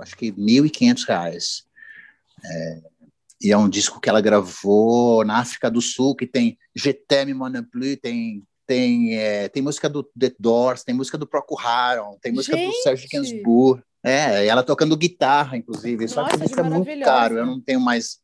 [0.00, 1.64] acho que, R$ 1.500.
[2.44, 2.80] É,
[3.40, 7.34] e é um disco que ela gravou na África do Sul, que tem Je t'aime,
[8.02, 12.56] tem tem, é, tem música do The Doors, tem música do Procol Harum, tem música
[12.56, 12.72] Gente.
[12.72, 13.82] do Serge Gainsbourg.
[14.04, 16.04] É, ela tocando guitarra, inclusive.
[16.04, 18.18] Nossa, Só que isso é muito caro, eu não tenho mais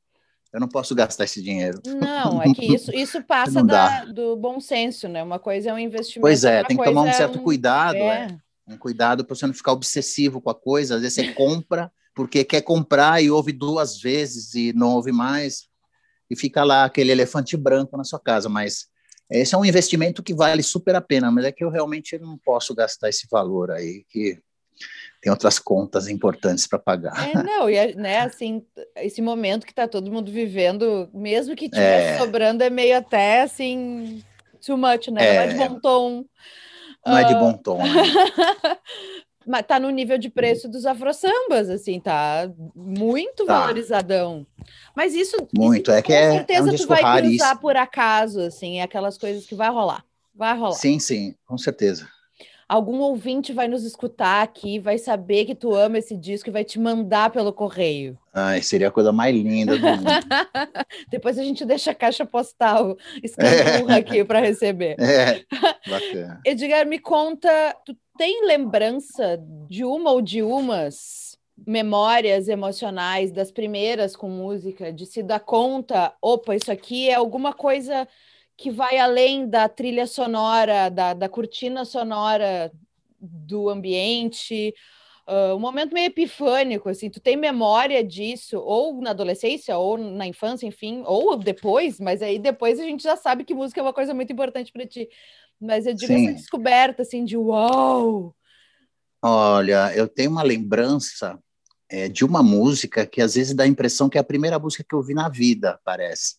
[0.52, 1.80] eu não posso gastar esse dinheiro.
[1.86, 5.22] Não, é que isso, isso passa da, do bom senso, né?
[5.22, 6.20] Uma coisa é um investimento.
[6.20, 7.44] Pois é, tem que tomar um certo é um...
[7.44, 7.96] cuidado.
[7.96, 8.38] É.
[8.68, 10.96] é um cuidado para você não ficar obsessivo com a coisa.
[10.96, 15.68] Às vezes você compra porque quer comprar e ouve duas vezes e não ouve mais,
[16.28, 18.50] e fica lá aquele elefante branco na sua casa.
[18.50, 18.86] Mas
[19.40, 22.38] esse é um investimento que vale super a pena, mas é que eu realmente não
[22.38, 24.38] posso gastar esse valor aí, que
[25.20, 27.30] tem outras contas importantes para pagar.
[27.30, 28.64] É, não, e né, assim,
[28.96, 32.18] esse momento que está todo mundo vivendo, mesmo que estiver é.
[32.18, 34.22] sobrando, é meio até assim,
[34.64, 35.24] too much, né?
[35.24, 36.24] É, é de bom tom.
[37.06, 37.18] Não uh...
[37.18, 37.78] é de bom tom.
[37.78, 37.84] Né?
[39.46, 43.60] Mas tá no nível de preço dos afro-sambas, assim, tá muito tá.
[43.60, 44.46] valorizadão.
[44.94, 48.40] Mas isso, muito, isso, é que é, certeza é um tu vai cruzar por acaso,
[48.40, 50.04] assim, é aquelas coisas que vai rolar.
[50.34, 50.72] Vai rolar.
[50.72, 52.08] Sim, sim, com certeza
[52.72, 56.64] algum ouvinte vai nos escutar aqui, vai saber que tu ama esse disco e vai
[56.64, 58.18] te mandar pelo correio.
[58.32, 60.04] Ai, seria a coisa mais linda do mundo.
[61.10, 63.98] Depois a gente deixa a caixa postal escamurra é.
[63.98, 64.96] aqui para receber.
[64.98, 65.44] É,
[65.86, 66.40] bacana.
[66.46, 74.16] Edgar, me conta, tu tem lembrança de uma ou de umas memórias emocionais das primeiras
[74.16, 78.08] com música, de se dar conta, opa, isso aqui é alguma coisa
[78.62, 82.70] que vai além da trilha sonora, da, da cortina sonora
[83.18, 84.72] do ambiente,
[85.26, 90.28] uh, um momento meio epifânico, assim, tu tem memória disso, ou na adolescência, ou na
[90.28, 93.92] infância, enfim, ou depois, mas aí depois a gente já sabe que música é uma
[93.92, 95.08] coisa muito importante para ti.
[95.60, 96.28] Mas eu digo Sim.
[96.28, 98.32] essa descoberta, assim, de uau!
[99.20, 101.36] Olha, eu tenho uma lembrança
[101.88, 104.84] é, de uma música que às vezes dá a impressão que é a primeira música
[104.88, 106.36] que eu vi na vida, parece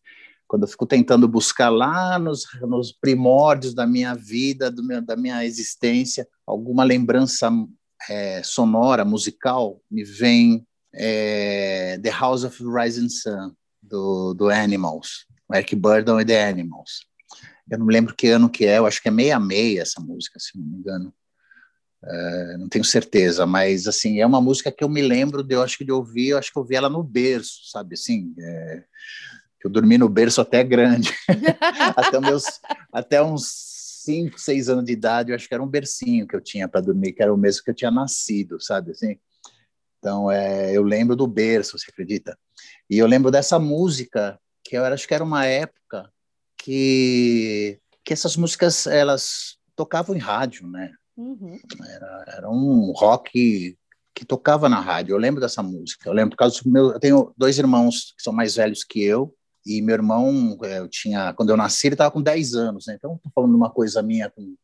[0.47, 5.45] quando eu fico tentando buscar lá nos, nos primórdios da minha vida, meu, da minha
[5.45, 7.49] existência, alguma lembrança
[8.09, 15.25] é, sonora, musical, me vem é, The House of the Rising Sun, do, do Animals,
[15.53, 16.99] Eric Burdon e The Animals.
[17.69, 20.57] Eu não lembro que ano que é, eu acho que é meia-meia essa música, se
[20.57, 21.13] não me engano.
[22.05, 25.63] É, não tenho certeza, mas assim é uma música que eu me lembro de eu
[25.63, 28.83] acho que de ouvir, eu acho que eu ouvi ela no berço, sabe assim, é,
[29.67, 31.11] eu dormi no berço até grande,
[31.95, 32.43] até, meus,
[32.91, 33.73] até uns
[34.03, 36.81] cinco, seis anos de idade, eu acho que era um bercinho que eu tinha para
[36.81, 39.17] dormir, que era o mesmo que eu tinha nascido, sabe assim?
[39.99, 42.37] Então, é, eu lembro do berço, você acredita?
[42.89, 46.11] E eu lembro dessa música, que eu acho que era uma época
[46.57, 50.91] que, que essas músicas, elas tocavam em rádio, né?
[51.15, 51.57] Uhum.
[51.87, 53.77] Era, era um rock
[54.13, 55.13] que tocava na rádio.
[55.13, 56.07] Eu lembro dessa música.
[56.07, 56.91] Eu lembro por causa do meu.
[56.91, 59.33] Eu tenho dois irmãos que são mais velhos que eu,
[59.65, 62.95] e meu irmão, é, eu tinha, quando eu nasci, ele estava com 10 anos, né?
[62.95, 64.55] Então, estou falando de uma coisa minha com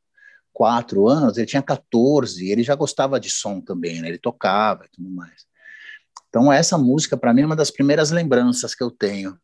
[0.53, 4.09] 4 anos, ele tinha 14, ele já gostava de som também, né?
[4.09, 5.47] Ele tocava e tudo mais.
[6.27, 9.37] Então, essa música, para mim, é uma das primeiras lembranças que eu tenho.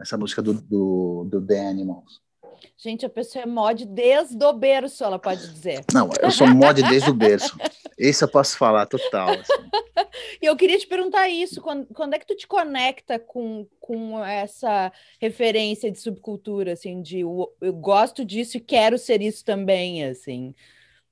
[0.00, 2.20] Essa música do, do, do The Animals.
[2.78, 5.84] Gente, a pessoa é mod desde o berço, ela pode dizer.
[5.92, 7.56] Não, eu sou mod desde o berço.
[7.98, 9.30] Isso eu posso falar, total.
[9.30, 9.52] Assim.
[10.40, 14.24] e eu queria te perguntar isso, quando, quando é que tu te conecta com, com
[14.24, 20.04] essa referência de subcultura, assim, de eu, eu gosto disso e quero ser isso também,
[20.04, 20.54] assim?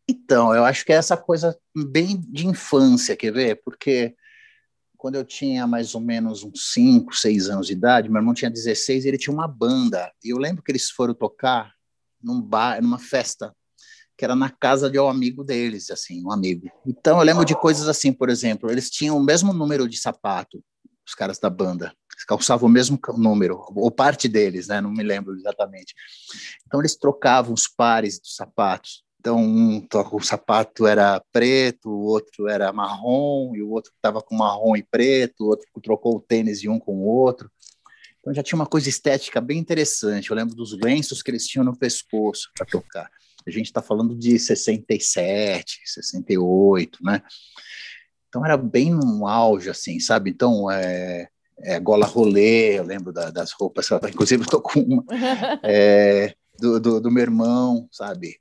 [0.08, 3.60] Então, eu acho que é essa coisa bem de infância, quer ver?
[3.64, 4.14] Porque
[4.96, 8.50] quando eu tinha mais ou menos uns 5, 6 anos de idade, meu irmão tinha
[8.50, 10.12] 16 e ele tinha uma banda.
[10.22, 11.74] E eu lembro que eles foram tocar
[12.22, 13.54] num bar, numa festa,
[14.16, 16.70] que era na casa de um amigo deles, assim, um amigo.
[16.86, 20.62] Então eu lembro de coisas assim, por exemplo, eles tinham o mesmo número de sapato,
[21.06, 21.92] os caras da banda.
[22.12, 24.80] Eles calçavam o mesmo número, ou parte deles, né?
[24.80, 25.94] Não me lembro exatamente.
[26.66, 29.04] Então eles trocavam os pares dos sapatos.
[29.24, 34.36] Então, um o sapato era preto, o outro era marrom, e o outro estava com
[34.36, 37.50] marrom e preto, o outro trocou o tênis de um com o outro.
[38.20, 40.30] Então, já tinha uma coisa estética bem interessante.
[40.30, 43.10] Eu lembro dos lenços que eles tinham no pescoço para tocar.
[43.46, 47.22] A gente está falando de 67, 68, né?
[48.28, 50.30] Então, era bem no auge, assim, sabe?
[50.30, 51.28] Então, é,
[51.58, 55.04] é gola rolê, eu lembro da, das roupas, inclusive eu estou com uma,
[55.62, 58.40] é, do, do, do meu irmão, sabe?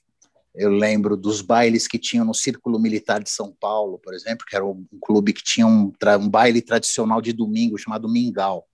[0.56, 4.56] Eu lembro dos bailes que tinham no Círculo Militar de São Paulo, por exemplo, que
[4.56, 8.66] era um clube que tinha um, um baile tradicional de domingo chamado Mingau,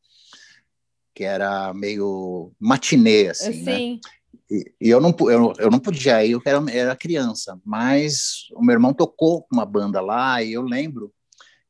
[1.15, 3.77] que era meio matinê, assim, né?
[3.77, 3.93] Sim.
[3.93, 4.18] né?
[4.49, 8.63] E, e, eu, não, eu, eu não podia ir, eu era, era criança, mas o
[8.63, 11.13] meu irmão tocou com uma banda lá e eu lembro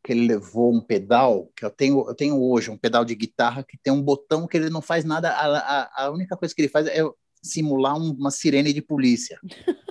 [0.02, 3.64] que ele levou um pedal, que eu tenho, eu tenho hoje, um pedal de guitarra
[3.64, 6.62] que tem um botão que ele não faz nada, a, a, a única coisa que
[6.62, 7.02] ele faz é
[7.44, 9.40] simular um, uma sirene de polícia.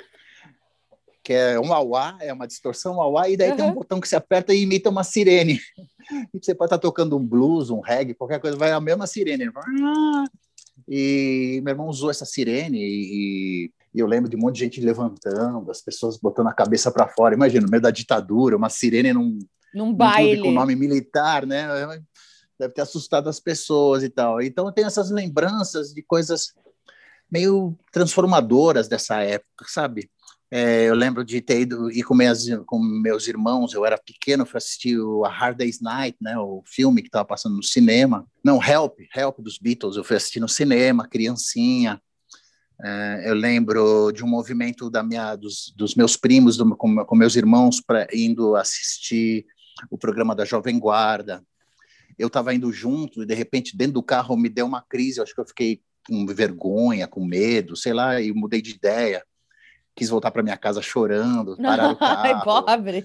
[1.29, 3.57] que é um auá, é uma distorção auá, e daí uhum.
[3.57, 5.61] tem um botão que se aperta e imita uma sirene.
[6.33, 9.51] E você pode estar tocando um blues, um reggae, qualquer coisa, vai a mesma sirene.
[10.89, 14.81] E meu irmão usou essa sirene e, e eu lembro de um monte de gente
[14.81, 17.35] levantando, as pessoas botando a cabeça para fora.
[17.35, 19.39] Imagina, no meio da ditadura, uma sirene num,
[19.75, 20.39] num baile.
[20.39, 21.69] Num com nome militar, né?
[22.59, 24.41] Deve ter assustado as pessoas e tal.
[24.41, 26.55] Então eu tenho essas lembranças de coisas
[27.31, 30.11] meio transformadoras dessa época, sabe?
[30.51, 32.17] É, eu lembro de ter ido ir com,
[32.65, 36.63] com meus irmãos, eu era pequeno, fui assistir o A Hard Day's Night, né, o
[36.65, 38.27] filme que estava passando no cinema.
[38.43, 42.01] Não, Help, Help dos Beatles, eu fui assistir no cinema, criancinha.
[42.83, 47.17] É, eu lembro de um movimento da minha, dos, dos meus primos, do, com, com
[47.17, 49.45] meus irmãos, pra, indo assistir
[49.91, 51.45] o programa da Jovem Guarda.
[52.19, 55.25] Eu estava indo junto e, de repente, dentro do carro me deu uma crise, eu
[55.25, 59.23] acho que eu fiquei com vergonha, com medo, sei lá, e mudei de ideia
[59.99, 62.23] quis voltar para minha casa chorando, pararam o carro.
[62.23, 63.05] Ai, pobre.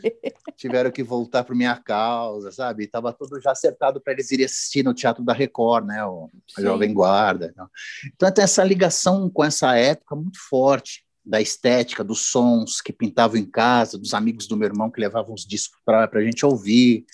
[0.55, 2.85] Tiveram que voltar para minha causa, sabe?
[2.85, 6.05] Tava tudo já acertado para eles irem assistir no Teatro da Record, né?
[6.05, 7.49] O a Jovem Guarda.
[7.51, 7.67] Então.
[8.05, 13.37] então tem essa ligação com essa época muito forte da estética, dos sons que pintavam
[13.37, 17.05] em casa, dos amigos do meu irmão que levavam os discos para a gente ouvir.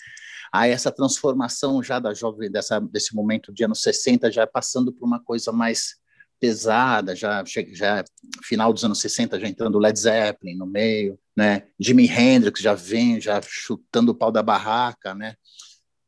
[0.52, 5.06] Aí essa transformação já da jovem dessa desse momento de anos 60 já passando por
[5.06, 5.99] uma coisa mais
[6.40, 8.02] pesada, já, já
[8.42, 11.64] final dos anos 60, já entrando Led Zeppelin no meio, né?
[11.78, 15.34] Jimi Hendrix já vem, já chutando o pau da barraca, né?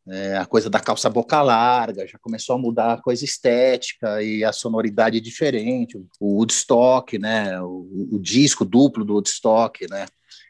[0.08, 4.42] É, a coisa da calça boca larga, já começou a mudar a coisa estética e
[4.42, 7.60] a sonoridade diferente, o Woodstock, né?
[7.60, 10.06] O, o disco duplo do Woodstock, né?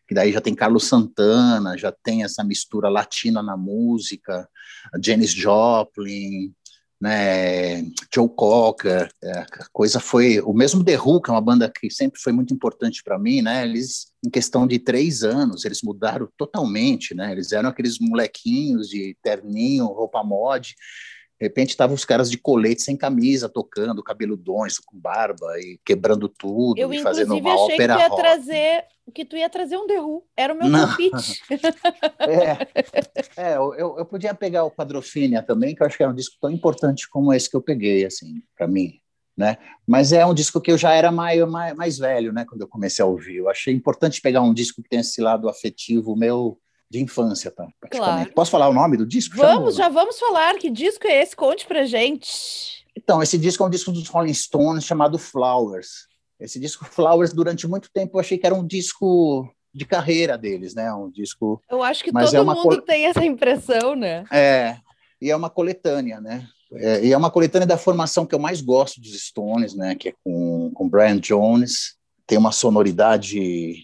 [0.06, 4.48] Que daí já tem Carlos Santana, já tem essa mistura latina na música,
[5.02, 6.54] Janis Joplin,
[7.02, 7.82] né,
[8.14, 11.90] Joe Cocker, é, a coisa foi o mesmo The Who, que é uma banda que
[11.90, 13.64] sempre foi muito importante para mim, né?
[13.64, 17.32] Eles em questão de três anos eles mudaram totalmente, né?
[17.32, 20.76] Eles eram aqueles molequinhos de terninho, roupa mod,
[21.42, 26.28] de repente estavam os caras de colete sem camisa tocando, cabeludões, com barba e quebrando
[26.28, 28.22] tudo, eu, e fazendo uma achei ópera que ia rock.
[28.22, 30.24] trazer que tu ia trazer um Who.
[30.36, 30.86] Era o meu Não.
[30.86, 31.42] palpite.
[32.20, 36.14] é, é eu, eu podia pegar o Quadrofínia também, que eu acho que é um
[36.14, 39.00] disco tão importante como esse que eu peguei, assim, para mim.
[39.36, 39.58] né?
[39.84, 42.44] Mas é um disco que eu já era mais, mais, mais velho, né?
[42.48, 43.38] Quando eu comecei a ouvir.
[43.38, 46.56] Eu achei importante pegar um disco que tem esse lado afetivo meu
[46.92, 47.66] de infância, tá?
[47.80, 48.16] Praticamente.
[48.16, 48.34] Claro.
[48.34, 49.34] Posso falar o nome do disco?
[49.34, 50.58] Vamos, já, já vamos falar.
[50.58, 51.34] Que disco é esse?
[51.34, 52.84] Conte pra gente.
[52.94, 56.06] Então, esse disco é um disco dos Rolling Stones chamado Flowers.
[56.38, 60.74] Esse disco Flowers, durante muito tempo, eu achei que era um disco de carreira deles,
[60.74, 60.92] né?
[60.92, 61.62] Um disco.
[61.70, 62.82] Eu acho que todo é mundo col...
[62.82, 64.26] tem essa impressão, né?
[64.30, 64.76] É,
[65.18, 66.46] e é uma coletânea, né?
[66.74, 69.94] É, e é uma coletânea da formação que eu mais gosto dos Stones, né?
[69.94, 71.94] Que é com, com Brian Jones.
[72.26, 73.82] Tem uma sonoridade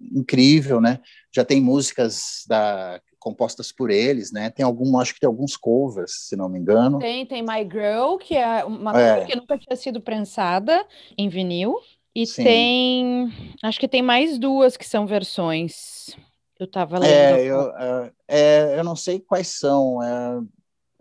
[0.00, 1.00] incrível, né?
[1.34, 4.50] Já tem músicas da, compostas por eles, né?
[4.50, 6.98] Tem algum, acho que tem alguns covers, se não me engano.
[6.98, 9.24] Tem, tem My Girl, que é uma é.
[9.24, 10.84] que nunca tinha sido prensada
[11.16, 11.76] em vinil.
[12.14, 12.42] E Sim.
[12.42, 13.32] tem,
[13.62, 16.16] acho que tem mais duas que são versões.
[16.58, 17.38] Eu tava é, lendo.
[17.38, 20.02] É, eu, é, eu não sei quais são.
[20.02, 20.40] É,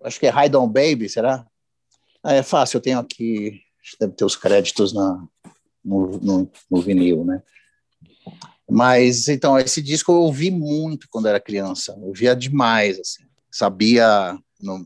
[0.04, 1.46] acho que é Hide On Baby, será?
[2.24, 3.62] Ah, é fácil, eu tenho aqui,
[4.00, 5.26] deve ter os créditos na,
[5.84, 7.42] no, no, no vinil, né?
[8.70, 13.24] Mas, então, esse disco eu ouvi muito quando era criança, eu ouvia demais, assim.
[13.50, 14.38] Sabia,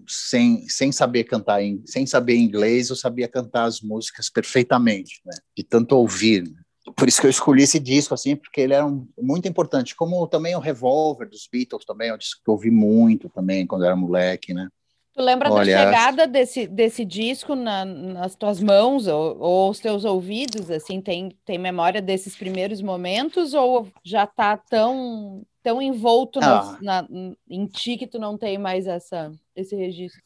[0.08, 5.36] sem, sem saber cantar, em, sem saber inglês, eu sabia cantar as músicas perfeitamente, né?
[5.58, 6.62] De tanto ouvir, né?
[6.96, 9.96] Por isso que eu escolhi esse disco, assim, porque ele era um, muito importante.
[9.96, 13.68] Como também o Revolver dos Beatles, também é um disco que eu ouvi muito também
[13.68, 14.68] quando era moleque, né?
[15.14, 19.80] Tu lembra Olha, da chegada desse, desse disco na, nas tuas mãos ou, ou aos
[19.80, 20.72] teus ouvidos?
[20.72, 26.78] Assim, tem, tem memória desses primeiros momentos ou já tá tão, tão envolto ah.
[26.82, 27.06] na,
[27.50, 30.22] em ti que tu não tem mais essa, esse registro?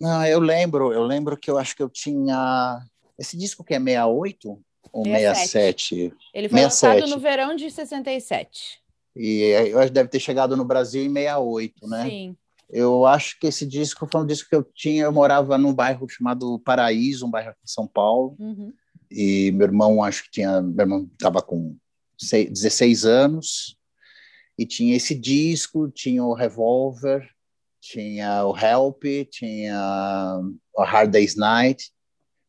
[0.00, 2.82] Não, eu lembro, eu lembro que eu acho que eu tinha
[3.18, 4.58] esse disco que é 68
[4.92, 5.88] ou 67.
[5.88, 6.14] 67.
[6.32, 6.62] Ele foi 67.
[6.62, 8.80] lançado no verão de 67.
[9.14, 12.04] E eu acho que deve ter chegado no Brasil em 68, né?
[12.08, 12.36] Sim.
[12.72, 15.04] Eu acho que esse disco foi um disco que eu tinha.
[15.04, 18.34] Eu morava num bairro chamado Paraíso, um bairro aqui em São Paulo.
[18.38, 18.72] Uhum.
[19.10, 20.62] E meu irmão, acho que tinha.
[20.62, 21.76] Meu irmão estava com
[22.18, 23.76] 16 anos.
[24.58, 27.28] E tinha esse disco, tinha o Revolver,
[27.80, 30.40] tinha o Help, tinha
[30.74, 31.92] o Hard Day's Night.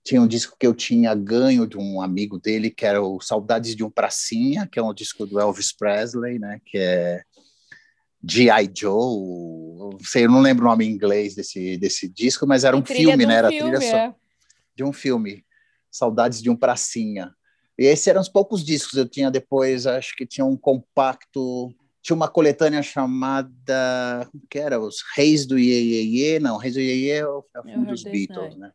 [0.05, 3.75] Tinha um disco que eu tinha ganho de um amigo dele, que era o Saudades
[3.75, 6.61] de um Pracinha, que é um disco do Elvis Presley, né?
[6.65, 7.23] Que é
[8.25, 8.71] G.I.
[8.75, 12.85] Joe, sei, eu não lembro o nome em inglês desse, desse disco, mas era um
[12.85, 13.35] filme, né?
[13.35, 14.13] Era filme, trilha é.
[14.75, 15.43] de um filme,
[15.91, 17.33] Saudades de um Pracinha.
[17.77, 18.97] E esses eram os poucos discos.
[18.97, 24.79] Eu tinha depois, acho que tinha um compacto, tinha uma coletânea chamada, como que era?
[24.79, 26.39] Os Reis do Iê, Iê, Iê.
[26.39, 28.71] não, Reis do Iê, Iê é o, é o filme dos Beatles, né?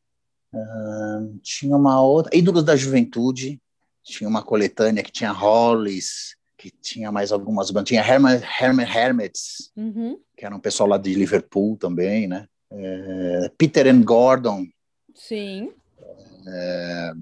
[0.52, 3.60] Uh, tinha uma outra, Ídolos da Juventude,
[4.02, 7.88] tinha uma coletânea que tinha Hollis, que tinha mais algumas bandas.
[7.88, 10.18] Tinha Herman, Herman Hermits, uhum.
[10.36, 12.48] que era um pessoal lá de Liverpool também, né?
[12.70, 14.66] É, Peter and Gordon.
[15.14, 15.72] Sim.
[16.46, 17.12] É,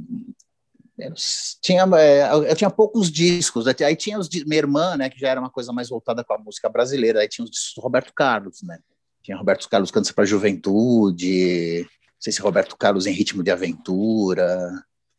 [0.98, 1.12] eu
[1.60, 3.66] tinha, é, eu tinha poucos discos.
[3.66, 6.36] Aí tinha os de minha irmã, né, que já era uma coisa mais voltada para
[6.36, 7.20] a música brasileira.
[7.20, 8.78] Aí tinha os discos do Roberto Carlos, né?
[9.22, 11.82] Tinha Roberto Carlos cantando para a Juventude.
[11.82, 14.72] Não sei se Roberto Carlos em Ritmo de Aventura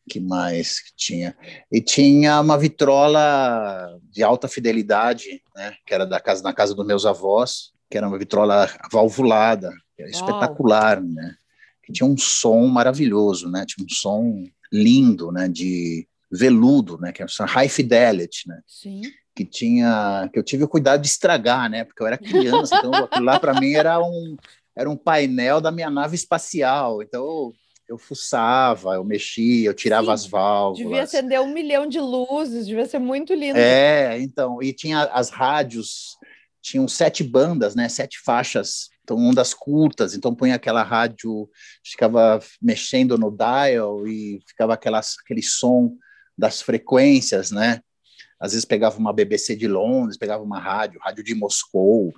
[0.07, 1.35] que mais que tinha?
[1.71, 6.85] E tinha uma vitrola de alta fidelidade, né, que era da casa na casa dos
[6.85, 11.35] meus avós, que era uma vitrola valvulada, espetacular, né?
[11.83, 13.65] Que tinha um som maravilhoso, né?
[13.65, 18.61] Tinha um som lindo, né, de veludo, né, que era high fidelity, né?
[18.67, 19.01] Sim.
[19.33, 21.83] Que tinha que eu tive o cuidado de estragar, né?
[21.83, 24.35] Porque eu era criança, então aquilo lá para mim era um
[24.75, 27.01] era um painel da minha nave espacial.
[27.01, 27.53] Então
[27.87, 30.77] eu fuçava, eu mexia, eu tirava Sim, as válvulas.
[30.77, 33.57] Devia acender um milhão de luzes, devia ser muito lindo.
[33.57, 36.17] É, então, e tinha as rádios,
[36.61, 41.49] tinham sete bandas, né, sete faixas, então ondas curtas, então punha aquela rádio,
[41.81, 45.95] ficava mexendo no dial e ficava aquelas, aquele som
[46.37, 47.79] das frequências, né,
[48.37, 52.13] às vezes pegava uma BBC de Londres, pegava uma rádio, rádio de Moscou,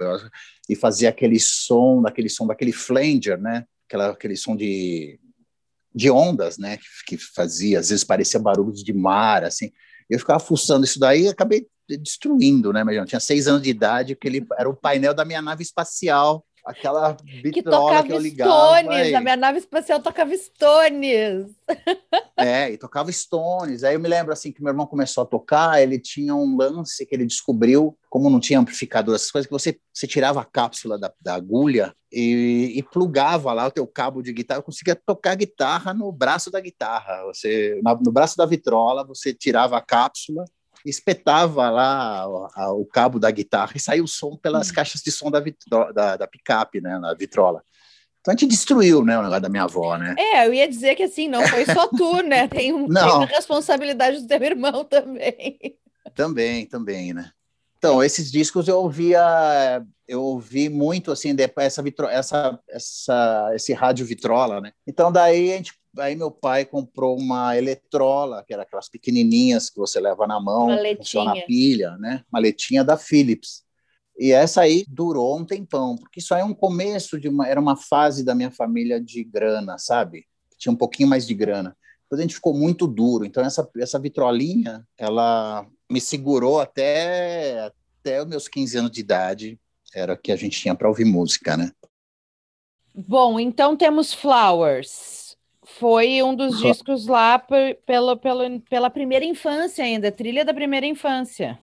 [0.67, 5.19] e fazia aquele som, daquele som, daquele flanger, né, aquela, aquele som de
[5.93, 6.77] de ondas, né,
[7.07, 9.71] que, fazia, às vezes parecia barulhos de mar, assim.
[10.09, 13.69] Eu ficava fuçando isso daí e acabei destruindo, né, mas eu tinha seis anos de
[13.69, 18.19] idade, que ele era o painel da minha nave espacial, aquela vitrola que, que eu
[18.19, 18.51] ligava.
[18.51, 21.47] Stones, a minha nave espacial tocava Stones.
[22.37, 23.83] É, e tocava Stones.
[23.83, 27.05] Aí eu me lembro assim que meu irmão começou a tocar, ele tinha um lance
[27.05, 30.97] que ele descobriu, como não tinha amplificador, essas coisas, que você, você tirava a cápsula
[30.97, 35.35] da, da agulha e, e, plugava lá o teu cabo de guitarra, eu conseguia tocar
[35.35, 37.25] guitarra no braço da guitarra.
[37.25, 40.45] Você, no braço da vitrola, você tirava a cápsula
[40.85, 44.73] espetava lá o, a, o, cabo da guitarra e saía o som pelas hum.
[44.73, 47.63] caixas de som da, vitro, da, da picape, né, na vitrola.
[48.21, 50.15] Então a gente destruiu, né, o negócio da minha avó, né?
[50.17, 52.47] É, eu ia dizer que assim, não foi só tu, né?
[52.49, 53.21] Tem, um, tem Não.
[53.21, 55.57] a responsabilidade do teu irmão também.
[56.13, 57.31] Também, também, né?
[57.77, 64.05] Então, esses discos eu ouvia, eu ouvi muito assim, essa, vitro, essa, essa, esse rádio
[64.05, 64.73] vitrola, né?
[64.85, 69.77] Então daí a gente, aí meu pai comprou uma eletrola, que era aquelas pequenininhas que
[69.77, 72.23] você leva na mão, funciona a pilha, né?
[72.31, 73.63] Maletinha da Philips.
[74.17, 77.59] E essa aí durou um tempão, porque isso aí é um começo de uma, era
[77.59, 80.25] uma fase da minha família de grana, sabe?
[80.57, 81.75] Tinha um pouquinho mais de grana.
[82.03, 87.71] Depois a gente ficou muito duro, então essa essa vitrolinha, ela me segurou até
[88.01, 89.59] até os meus 15 anos de idade,
[89.93, 91.71] era o que a gente tinha para ouvir música, né?
[92.93, 95.18] Bom, então temos Flowers.
[95.77, 100.85] Foi um dos discos lá pe- pela, pela, pela primeira infância ainda, trilha da primeira
[100.85, 101.59] infância.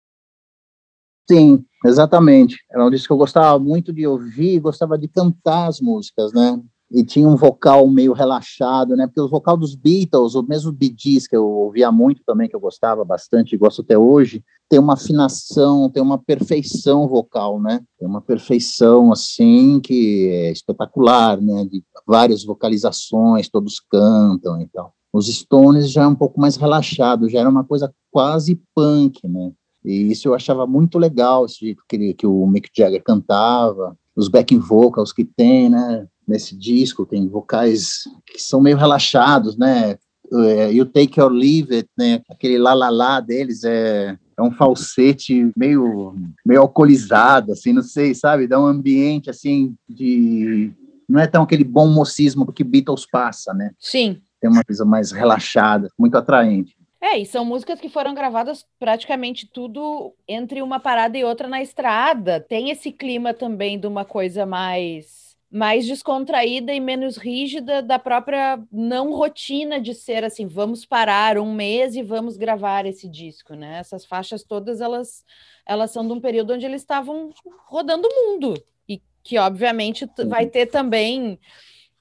[1.29, 2.57] Sim, exatamente.
[2.69, 6.61] Era um disco que eu gostava muito de ouvir, gostava de cantar as músicas, né?
[6.95, 9.05] E tinha um vocal meio relaxado, né?
[9.05, 12.55] Porque o vocal dos Beatles, ou mesmo Bee Gees, que eu ouvia muito também, que
[12.55, 17.81] eu gostava bastante e gosto até hoje, tem uma afinação, tem uma perfeição vocal, né?
[17.99, 21.65] Tem uma perfeição, assim, que é espetacular, né?
[21.65, 24.93] De várias vocalizações, todos cantam e tal.
[25.11, 29.51] Os Stones já é um pouco mais relaxado, já era uma coisa quase punk, né?
[29.85, 34.27] E isso eu achava muito legal, esse jeito que, que o Mick Jagger cantava, os
[34.27, 36.07] backing vocals que tem, né?
[36.27, 39.97] Nesse disco, tem vocais que são meio relaxados, né?
[40.33, 42.21] É, You Take or Leave It, né?
[42.29, 48.15] Aquele lá lá lá deles é, é um falsete meio, meio alcoolizado, assim, não sei,
[48.15, 48.47] sabe?
[48.47, 50.71] Dá um ambiente, assim, de...
[51.07, 53.71] Não é tão aquele bom mocismo que Beatles passa, né?
[53.79, 54.19] Sim.
[54.41, 56.75] Tem uma coisa mais relaxada, muito atraente.
[57.05, 61.61] É, e são músicas que foram gravadas praticamente tudo entre uma parada e outra na
[61.61, 62.39] estrada.
[62.39, 68.59] Tem esse clima também de uma coisa mais mais descontraída e menos rígida da própria
[68.71, 73.77] não rotina de ser assim, vamos parar um mês e vamos gravar esse disco, né?
[73.77, 75.23] Essas faixas todas elas
[75.63, 77.29] elas são de um período onde eles estavam
[77.67, 78.55] rodando o mundo
[78.89, 81.39] e que obviamente vai ter também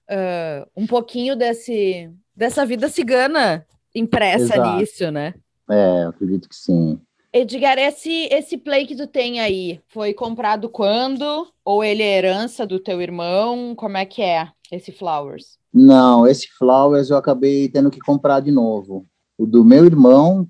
[0.09, 4.77] ah, um pouquinho desse dessa vida cigana impressa Exato.
[4.77, 5.35] nisso, né?
[5.71, 7.01] É, eu acredito que sim.
[7.33, 11.49] Edgar, esse, esse play que tu tem aí, foi comprado quando?
[11.65, 13.75] Ou ele é herança do teu irmão?
[13.75, 15.59] Como é que é esse Flowers?
[15.73, 19.05] Não, esse Flowers eu acabei tendo que comprar de novo.
[19.37, 20.49] O do meu irmão,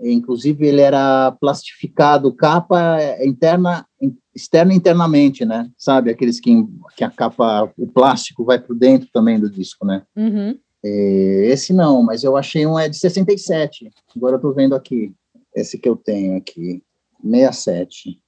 [0.00, 3.84] inclusive ele era plastificado, capa interna,
[4.32, 5.68] externa internamente, né?
[5.76, 6.64] Sabe, aqueles que,
[6.96, 10.04] que a capa, o plástico vai por dentro também do disco, né?
[10.16, 10.56] Uhum.
[10.84, 13.90] É, Esse não, mas eu achei um é de 67.
[14.16, 15.14] Agora eu tô vendo aqui.
[15.54, 16.82] Esse que eu tenho aqui,
[17.22, 18.18] 67.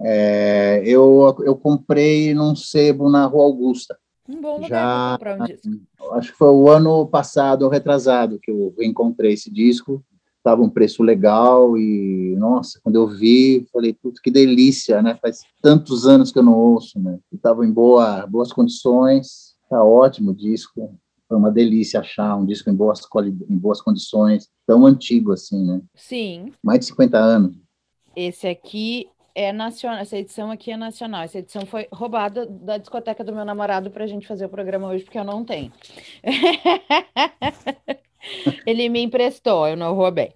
[0.00, 3.98] É, eu, eu comprei num sebo na Rua Augusta.
[4.28, 5.68] Um bom lugar Já- comprar um disco.
[6.12, 10.04] Acho que foi o ano passado, ou retrasado, que eu encontrei esse disco.
[10.36, 15.18] Estava um preço legal e, nossa, quando eu vi, falei, puta, que delícia, né?
[15.20, 17.18] Faz tantos anos que eu não ouço, né?
[17.32, 20.94] Estava em boa, boas condições, tá ótimo o disco.
[21.28, 23.00] Foi uma delícia achar um disco em boas,
[23.48, 25.82] em boas condições, tão antigo assim, né?
[25.94, 27.56] Sim, Mais de 50 anos.
[28.16, 30.00] esse aqui é nacional.
[30.00, 31.22] Essa edição aqui é nacional.
[31.22, 34.88] Essa edição foi roubada da discoteca do meu namorado para a gente fazer o programa
[34.88, 35.72] hoje, porque eu não tenho.
[38.66, 40.32] Ele me emprestou, eu não roubei.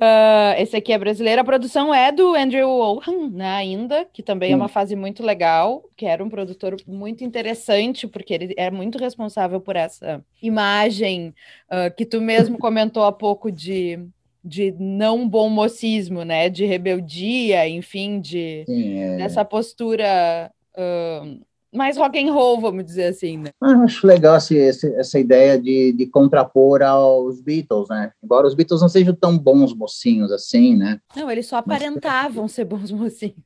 [0.00, 1.40] Ah, esse aqui é brasileiro.
[1.40, 4.60] A produção é do Andrew Oldham, né, ainda, que também é Sim.
[4.60, 9.60] uma fase muito legal, que era um produtor muito interessante, porque ele é muito responsável
[9.60, 11.34] por essa imagem
[11.70, 13.98] ah, que tu mesmo comentou há pouco de,
[14.44, 16.48] de não bom mocismo, né?
[16.50, 19.16] De rebeldia, enfim, de Sim, é.
[19.16, 21.22] dessa postura ah,
[21.74, 23.50] mais rock and roll, vamos dizer assim, né?
[23.62, 28.10] Ah, eu acho legal esse, esse- essa ideia de, de contrapor aos Beatles, né?
[28.22, 30.98] Embora os Beatles não sejam tão bons mocinhos assim, né?
[31.14, 33.36] Não, eles só Mas- aparentavam ser bons mocinhos.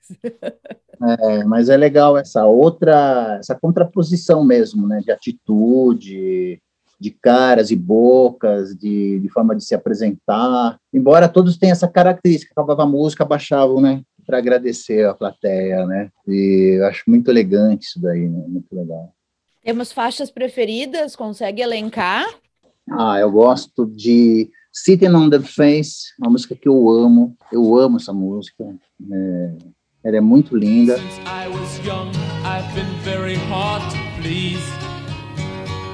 [1.03, 5.01] É, mas é legal essa outra, essa contraposição mesmo, né?
[5.03, 6.61] De atitude,
[7.01, 10.77] de caras e bocas, de, de forma de se apresentar.
[10.93, 14.03] Embora todos tenham essa característica, acabava a música, baixavam, né?
[14.31, 16.09] Para agradecer a plateia, né?
[16.29, 18.45] E eu acho muito elegante isso daí, né?
[18.47, 19.13] Muito legal.
[19.61, 21.17] Temos faixas preferidas?
[21.17, 22.25] Consegue elencar?
[22.89, 27.37] Ah, eu gosto de Sitting on the Face, uma música que eu amo.
[27.51, 28.65] Eu amo essa música.
[29.13, 29.53] É,
[30.05, 30.97] ela é muito linda.
[30.97, 32.13] Since I was young,
[32.45, 34.63] I've been very hard to please.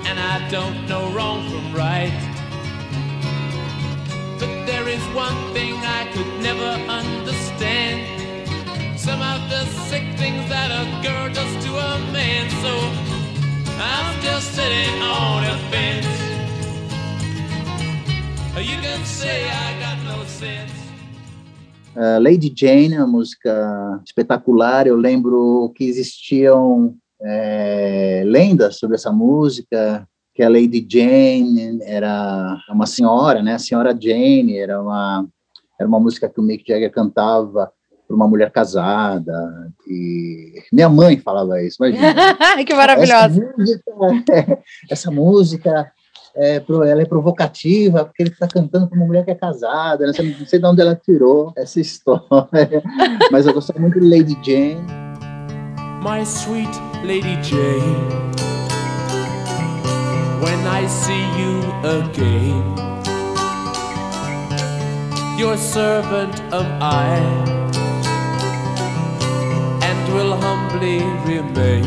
[0.07, 2.13] And I don't know wrong from right.
[4.39, 8.16] But there is one thing I could never understand.
[9.07, 12.51] Some of the sick things that a girl does to a man.
[12.59, 12.73] So
[13.79, 16.07] I'm sitting on a fence.
[18.59, 20.73] You can say I got no sense.
[21.95, 24.89] Uh, Lady Jane uma música espetacular.
[24.89, 30.05] Eu lembro que existiam é, lendas sobre essa música,
[30.35, 33.55] que a Lady Jane era uma senhora, né?
[33.55, 35.25] A senhora Jane era uma
[35.79, 37.71] era uma música que o Mick Jagger cantava
[38.07, 39.71] para uma mulher casada.
[39.87, 41.85] E minha mãe falava isso.
[41.85, 42.15] Imagina.
[42.65, 43.43] que maravilhosa.
[43.43, 43.57] Essa
[43.97, 44.59] música,
[44.91, 45.93] essa música
[46.37, 50.13] é, ela é provocativa, porque ele está cantando para uma mulher que é casada, né?
[50.39, 52.83] não sei de onde ela tirou essa história,
[53.33, 54.85] mas eu gostava muito de Lady Jane.
[56.03, 56.71] My sweet
[57.03, 58.07] Lady Jane,
[60.43, 62.63] when I see you again,
[65.39, 67.76] your servant am I,
[70.07, 71.85] and will humbly remain.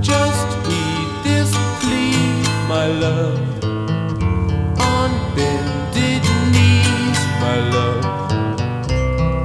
[0.00, 1.50] Just heed this
[1.80, 2.16] plea,
[2.68, 3.40] my love.
[4.80, 5.10] On
[7.40, 8.04] my love.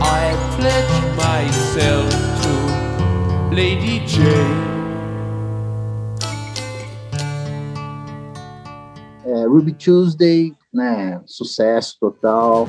[0.01, 0.25] I
[0.57, 2.09] pledge myself
[2.43, 4.73] to Lady Jane.
[9.47, 11.21] Ruby Tuesday, né?
[11.25, 12.67] Sucesso total.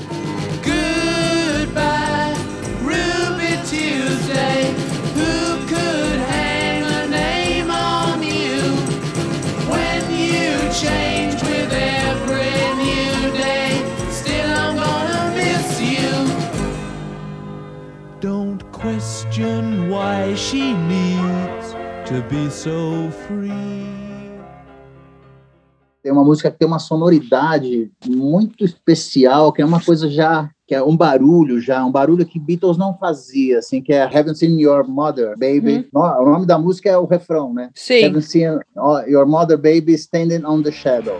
[19.97, 21.75] Why she needs
[22.05, 23.97] to be so free.
[26.03, 30.75] Tem uma música que tem uma sonoridade muito especial, que é uma coisa já que
[30.75, 34.61] é um barulho já, um barulho que Beatles não fazia, assim, que é Haven't Seen
[34.61, 35.89] Your Mother, Baby.
[35.95, 36.01] Hum.
[36.01, 37.71] O nome da música é o refrão, né?
[37.73, 38.05] Sim.
[38.05, 38.59] Haven't Seen
[39.09, 41.19] Your Mother, Baby, Standing on the Shadow.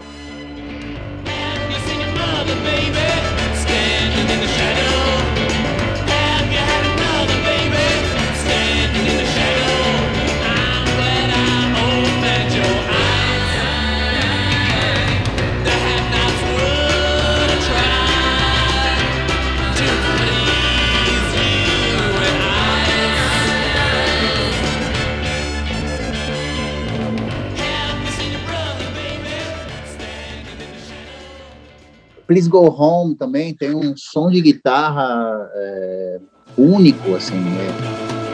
[32.27, 36.19] Please Go Home também tem um som de guitarra é,
[36.57, 38.26] único, assim, né?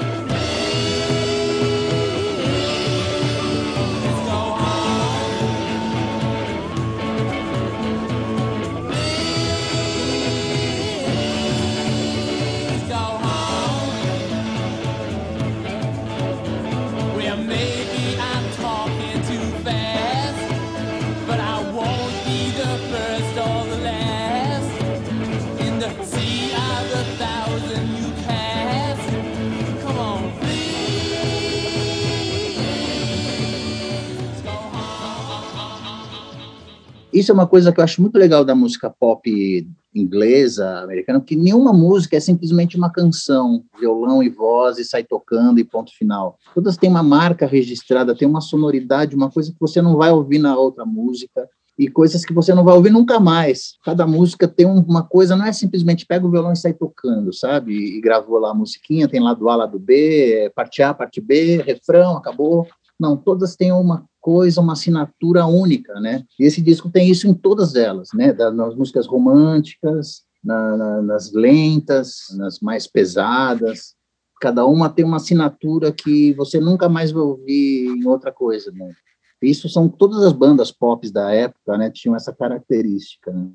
[37.23, 39.65] Isso é uma coisa que eu acho muito legal da música pop
[39.95, 45.57] inglesa, americana, que nenhuma música é simplesmente uma canção, violão e voz e sai tocando
[45.57, 46.37] e ponto final.
[46.53, 50.37] Todas têm uma marca registrada, tem uma sonoridade, uma coisa que você não vai ouvir
[50.37, 51.47] na outra música
[51.79, 53.77] e coisas que você não vai ouvir nunca mais.
[53.85, 57.71] Cada música tem uma coisa, não é simplesmente pega o violão e sai tocando, sabe?
[57.73, 62.17] E gravou lá a musiquinha, tem lado A, lado B, parte A, parte B, refrão,
[62.17, 62.67] acabou.
[62.99, 66.23] Não, todas têm uma coisa, uma assinatura única, né?
[66.39, 68.31] Esse disco tem isso em todas elas, né?
[68.31, 73.95] nas músicas românticas, na, na, nas lentas, nas mais pesadas.
[74.39, 78.89] Cada uma tem uma assinatura que você nunca mais vai ouvir em outra coisa, né?
[79.41, 81.91] Isso são todas as bandas pop da época, né?
[81.91, 83.29] Tinham essa característica.
[83.29, 83.49] Né?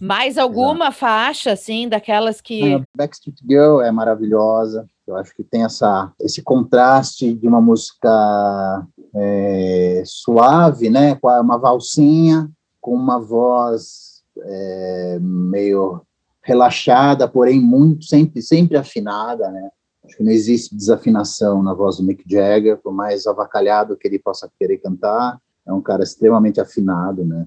[0.00, 0.98] Mais alguma Exato.
[0.98, 2.74] faixa, assim, daquelas que.
[2.74, 4.86] A Backstreet Girl é maravilhosa.
[5.06, 11.58] Eu acho que tem essa, esse contraste de uma música é, suave, né, com uma
[11.58, 12.48] valsinha,
[12.80, 16.02] com uma voz é, meio
[16.42, 19.70] relaxada, porém muito sempre sempre afinada, né?
[20.04, 24.18] Acho que não existe desafinação na voz do Mick Jagger, por mais avacalhado que ele
[24.18, 27.46] possa querer cantar, é um cara extremamente afinado, né?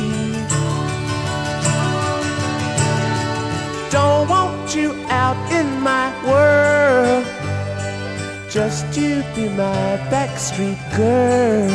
[3.91, 7.25] Don't want you out in my world.
[8.49, 11.67] Just you be my backstreet girl.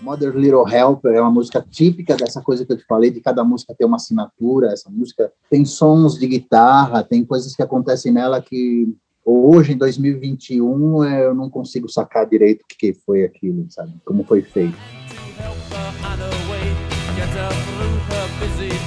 [0.00, 3.42] Mother Little Helper é uma música típica dessa coisa que eu te falei, de cada
[3.42, 4.68] música ter uma assinatura.
[4.68, 8.94] Essa música tem sons de guitarra, tem coisas que acontecem nela que
[9.24, 13.94] hoje, em 2021, é, eu não consigo sacar direito o que foi aquilo, sabe?
[14.04, 14.78] Como foi feito.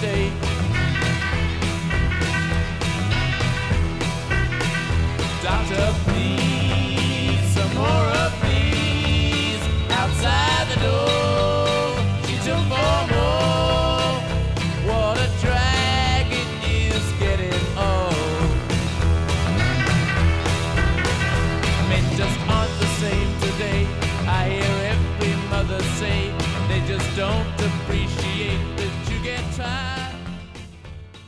[0.04, 0.30] Day.
[5.42, 11.23] Doctor, please, some more of these outside the door.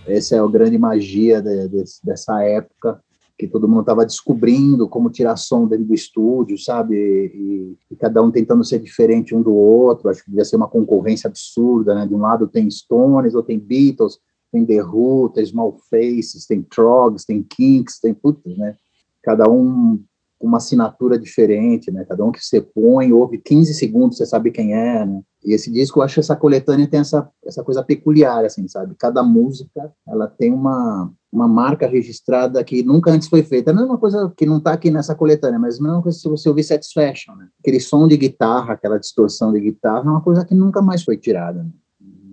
[0.08, 3.02] Essa é a grande magia de- desse- dessa época,
[3.38, 6.96] que todo mundo estava descobrindo como tirar som dentro do estúdio, sabe?
[6.96, 10.10] E, e cada um tentando ser diferente um do outro.
[10.10, 12.08] Acho que devia ser uma concorrência absurda, né?
[12.08, 14.20] De um lado tem Stones, ou tem Beatles,
[14.52, 18.78] tem The Who, tem Small Faces, tem Trogs, tem Kinks, tem putz, né?
[19.22, 20.02] Cada um
[20.38, 22.06] com uma assinatura diferente, né?
[22.06, 25.22] Cada um que você põe, ouve 15 segundos, você sabe quem é, né?
[25.44, 28.96] E esse disco, eu acho que essa coletânea tem essa, essa coisa peculiar, assim, sabe?
[28.98, 33.70] Cada música, ela tem uma, uma marca registrada que nunca antes foi feita.
[33.70, 36.28] É a mesma coisa que não está aqui nessa coletânea, mas a mesma coisa se
[36.28, 37.48] você ouvir Satisfaction, né?
[37.60, 41.16] Aquele som de guitarra, aquela distorção de guitarra, é uma coisa que nunca mais foi
[41.16, 41.70] tirada, né?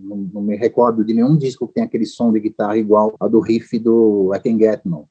[0.03, 3.31] Não, não me recordo de nenhum disco que tem aquele som de guitarra igual ao
[3.31, 5.09] do riff do I Can Get No.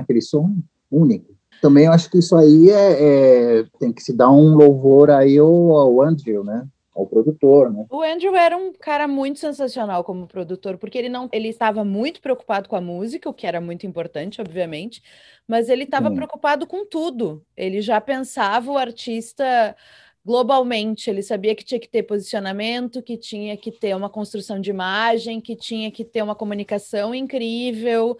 [0.00, 0.54] Aquele som
[0.90, 1.36] único.
[1.60, 5.38] Também eu acho que isso aí é, é- tem que se dar um louvor aí
[5.38, 6.66] ao, ao Andrew, né?
[6.94, 7.86] Ao produtor, né?
[7.90, 12.20] O Andrew era um cara muito sensacional como produtor, porque ele não, ele estava muito
[12.20, 15.00] preocupado com a música, o que era muito importante, obviamente,
[15.46, 17.40] mas ele estava preocupado com tudo.
[17.56, 19.76] Ele já pensava o artista
[20.24, 24.68] globalmente, ele sabia que tinha que ter posicionamento, que tinha que ter uma construção de
[24.68, 28.18] imagem, que tinha que ter uma comunicação incrível.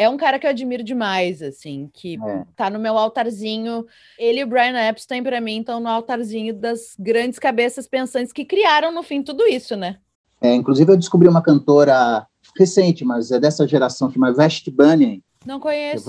[0.00, 2.44] É um cara que eu admiro demais, assim, que É.
[2.54, 3.84] tá no meu altarzinho.
[4.16, 8.44] Ele e o Brian Epstein, para mim, estão no altarzinho das grandes cabeças pensantes que
[8.44, 9.96] criaram, no fim, tudo isso, né?
[10.40, 12.24] É, inclusive, eu descobri uma cantora
[12.56, 15.18] recente, mas é dessa geração, chama Vashti Bunyan.
[15.44, 16.06] Não conheço.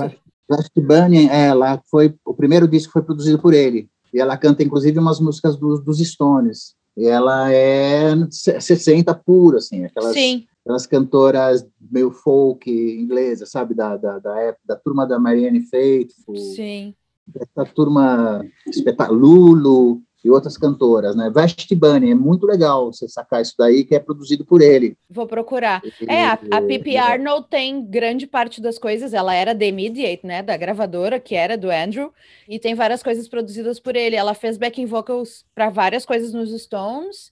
[0.47, 3.89] Vashti Bunyan, ela foi o primeiro disco foi produzido por ele.
[4.13, 6.75] E ela canta, inclusive, umas músicas dos, dos Stones.
[6.95, 13.73] E ela é 60 pura, assim, aquelas, Sim, aquelas cantoras meio folk inglesa, sabe?
[13.73, 16.93] Da, da, da, época, da turma da Marianne Faithfull, sim.
[17.35, 21.29] essa turma espetacular, Lulu e outras cantoras, né?
[21.29, 24.95] Vashti Bunny, é muito legal você sacar isso daí, que é produzido por ele.
[25.09, 25.81] Vou procurar.
[26.07, 29.13] É, a, a Pippi E- Arnold tem grande parte das coisas.
[29.13, 30.43] Ela era da Immediate, né?
[30.43, 32.13] Da gravadora, que era do Andrew.
[32.47, 34.17] E tem várias coisas produzidas por ele.
[34.17, 37.31] Ela fez backing vocals para várias coisas nos Stones.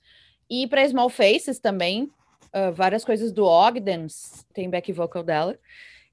[0.50, 2.10] E para Small Faces também.
[2.54, 4.46] Ah, várias coisas do Ogdens.
[4.54, 5.58] Tem back vocal dela.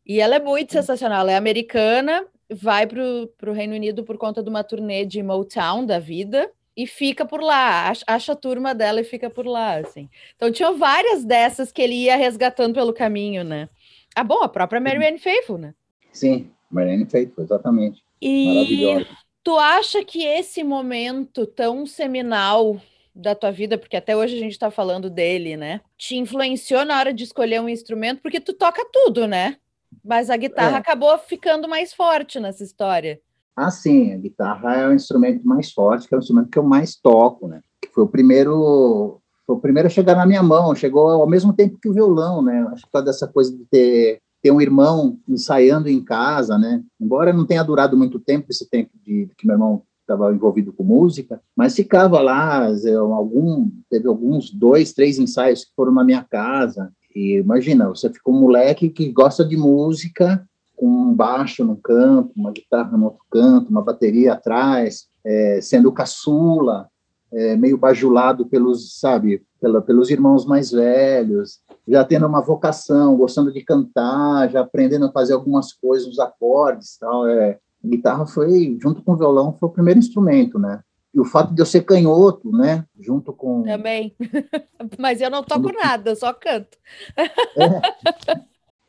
[0.06, 1.20] E ela é muito sensacional.
[1.20, 2.26] Ela é americana.
[2.50, 6.50] Vai para o Reino Unido por conta de uma turnê de Motown da vida.
[6.76, 10.08] E fica por lá, acha, acha a turma dela e fica por lá, assim.
[10.34, 13.68] Então tinha várias dessas que ele ia resgatando pelo caminho, né?
[14.12, 15.74] Ah, bom, a própria Marianne Faithfull, né?
[16.12, 18.02] Sim, Marianne Faithfull, exatamente.
[18.20, 19.18] E Maravilhosa.
[19.44, 22.80] tu acha que esse momento tão seminal
[23.14, 25.80] da tua vida, porque até hoje a gente tá falando dele, né?
[25.96, 29.56] Te influenciou na hora de escolher um instrumento, porque tu toca tudo, né?
[30.04, 30.80] Mas a guitarra É.
[30.80, 33.20] acabou ficando mais forte nessa história.
[33.56, 36.64] Ah, sim, a guitarra é o instrumento mais forte, que é o instrumento que eu
[36.64, 37.60] mais toco, né?
[37.80, 41.52] Que foi o primeiro, foi o primeiro a chegar na minha mão, chegou ao mesmo
[41.52, 42.66] tempo que o violão, né?
[42.72, 46.82] Acho que causa dessa coisa de ter, ter um irmão ensaiando em casa, né?
[47.00, 50.84] Embora não tenha durado muito tempo, esse tempo de que meu irmão estava envolvido com
[50.84, 56.22] música, mas ficava lá, eu, algum, teve alguns dois, três ensaios que foram na minha
[56.22, 60.46] casa, e imagina, você fica um moleque que gosta de música,
[60.76, 65.92] com um baixo num canto, uma guitarra no outro canto, uma bateria atrás, é, sendo
[65.92, 66.88] caçula,
[67.32, 73.52] é, meio bajulado pelos, sabe, pela, pelos irmãos mais velhos, já tendo uma vocação, gostando
[73.52, 77.26] de cantar, já aprendendo a fazer algumas coisas, os acordes, tal.
[77.26, 80.80] É, a guitarra foi, junto com o violão, foi o primeiro instrumento, né?
[81.12, 84.16] E o fato de eu ser canhoto, né, junto com Também.
[84.98, 86.76] Mas eu não toco nada, eu só canto.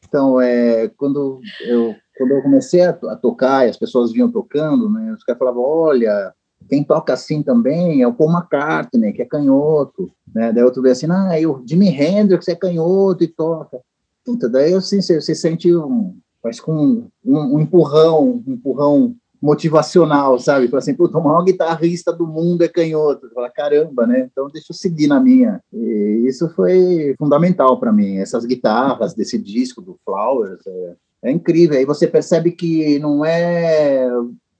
[0.08, 4.90] Então, é, quando eu quando eu comecei a, a tocar e as pessoas vinham tocando,
[4.90, 6.34] né, os caras falavam, olha,
[6.70, 10.52] quem toca assim também é o Paul McCartney, que é canhoto, né?
[10.52, 13.80] Daí outro vez assim, ah, e o Jimi Hendrix é canhoto e toca.
[14.24, 20.38] Puta, daí assim, você, você sente um, parece com um, um, empurrão, um empurrão motivacional,
[20.38, 20.68] sabe?
[20.68, 23.32] Fala assim, puta, o maior guitarrista do mundo é canhoto.
[23.34, 24.30] Fala, caramba, né?
[24.32, 25.60] Então deixa eu seguir na minha.
[25.74, 28.18] E isso foi fundamental para mim.
[28.18, 31.80] Essas guitarras desse disco do Flowers é, é incrível.
[31.80, 34.08] Aí você percebe que não é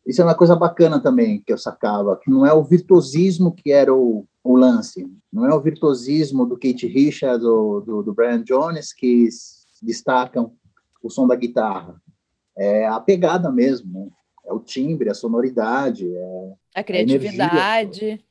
[0.08, 3.72] isso é uma coisa bacana também que eu sacava, que não é o virtuosismo que
[3.72, 8.92] era o, o lance, não é o virtuosismo do Kate Richards do, do Brian Jones
[8.94, 9.28] que
[9.82, 10.52] destacam
[11.08, 12.02] o som da guitarra,
[12.58, 14.08] é a pegada mesmo, né?
[14.46, 18.24] é o timbre, a sonoridade, é a criatividade.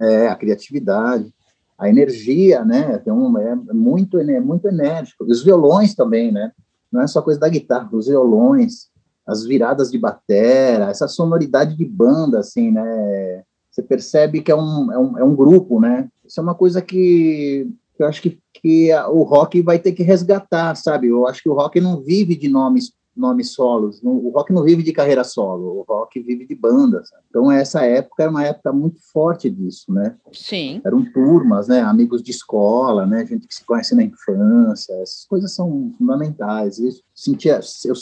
[0.00, 1.32] A é, a criatividade,
[1.78, 2.98] a energia, né?
[2.98, 5.24] Tem um, é muito, é muito enérgico.
[5.24, 6.52] Os violões também, né?
[6.90, 8.88] Não é só coisa da guitarra, os violões,
[9.26, 13.42] as viradas de batera, essa sonoridade de banda, assim, né?
[13.70, 16.08] Você percebe que é um, é um, é um grupo, né?
[16.24, 17.70] Isso é uma coisa que, que
[18.02, 21.08] eu acho que, que o rock vai ter que resgatar, sabe?
[21.08, 24.00] Eu acho que o rock não vive de nomes nomes solos.
[24.02, 27.10] O rock não vive de carreira solo, o rock vive de bandas.
[27.28, 30.16] Então essa época era uma época muito forte disso, né?
[30.32, 30.80] Sim.
[30.84, 31.80] Eram turmas, né?
[31.80, 33.26] Amigos de escola, né?
[33.26, 34.92] Gente que se conhece na infância.
[34.94, 36.78] Essas coisas são fundamentais.
[36.78, 37.94] Eu sentia, eu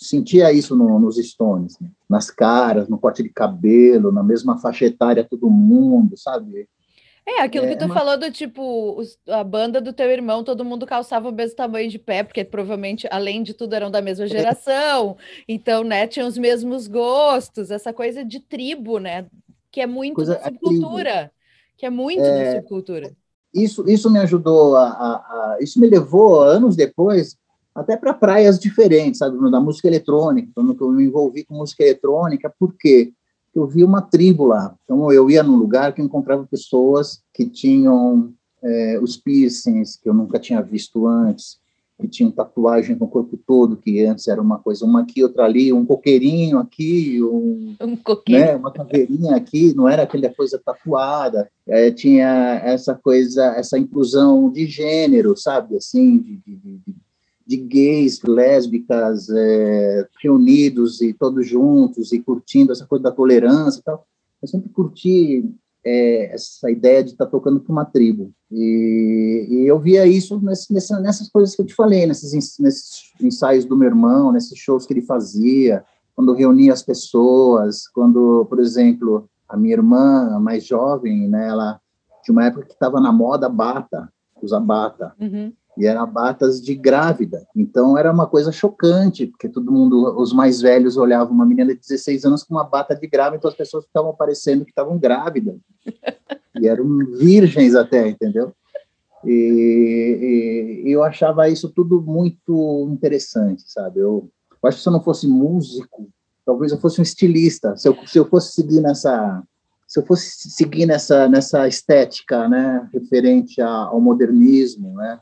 [0.00, 1.88] sentia isso no, nos Stones, né?
[2.08, 6.68] nas caras, no corte de cabelo, na mesma faixa etária todo mundo, sabe?
[7.26, 10.42] É, aquilo que É tu uma- falou do tipo, os- a banda do teu irmão,
[10.42, 13.98] todo mundo calçava o mesmo tamanho de pé, porque provavelmente, além de tudo, eram da
[13.98, 14.02] É.
[14.02, 15.16] mesma geração,
[15.46, 19.26] então, né, tinham os mesmos gostos, essa coisa de tribo, né,
[19.70, 21.30] que é muito Coisa- da subcultura,
[21.78, 23.12] que é muito da subcultura.
[23.54, 25.16] isso, isso me ajudou a, a-
[25.54, 27.36] a- isso me levou anos depois
[27.74, 32.52] até para praias diferentes, sabe, da música eletrônica, quando eu me envolvi com música eletrônica,
[32.58, 33.12] por quê?
[33.52, 37.44] Porque eu vi uma tribo lá, então eu ia num lugar que encontrava pessoas que
[37.44, 38.32] tinham
[38.62, 41.60] é, os piercings que eu nunca tinha visto antes,
[42.00, 45.70] que tinham tatuagem no corpo todo, que antes era uma coisa, uma aqui, outra ali,
[45.70, 48.38] um coqueirinho aqui, um Um coquinho.
[48.38, 54.50] né, uma caveirinha aqui, não era aquela coisa tatuada, é, tinha essa coisa, essa inclusão
[54.50, 56.94] de gênero, sabe, assim, de, de, de,
[57.46, 63.82] de gays, lésbicas, é, reunidos e todos juntos e curtindo essa coisa da tolerância e
[63.82, 64.06] tal.
[64.40, 65.44] Eu sempre curti
[65.84, 68.32] é, essa ideia de estar tocando para uma tribo.
[68.50, 73.12] E, e eu via isso nesse, nessa, nessas coisas que eu te falei, nesses, nesses
[73.20, 75.84] ensaios do meu irmão, nesses shows que ele fazia,
[76.14, 81.80] quando reunia as pessoas, quando, por exemplo, a minha irmã, a mais jovem, né, ela
[82.22, 84.12] tinha uma época que estava na moda bata,
[84.42, 85.52] usar bata, Uhum.
[85.76, 87.46] E era batas de grávida.
[87.56, 91.80] Então era uma coisa chocante, porque todo mundo, os mais velhos olhavam uma menina de
[91.80, 95.56] 16 anos com uma bata de grávida, então as pessoas ficavam parecendo que estavam grávidas.
[96.60, 96.86] E eram
[97.18, 98.52] virgens até, entendeu?
[99.24, 104.00] E, e- eu achava isso tudo muito interessante, sabe?
[104.00, 104.28] Eu,
[104.62, 106.10] eu acho que se eu não fosse músico,
[106.44, 107.74] talvez eu fosse um estilista.
[107.76, 109.42] Se eu, se eu fosse seguir nessa
[109.88, 115.18] se eu fosse seguir nessa nessa estética, né, referente a- ao modernismo, né,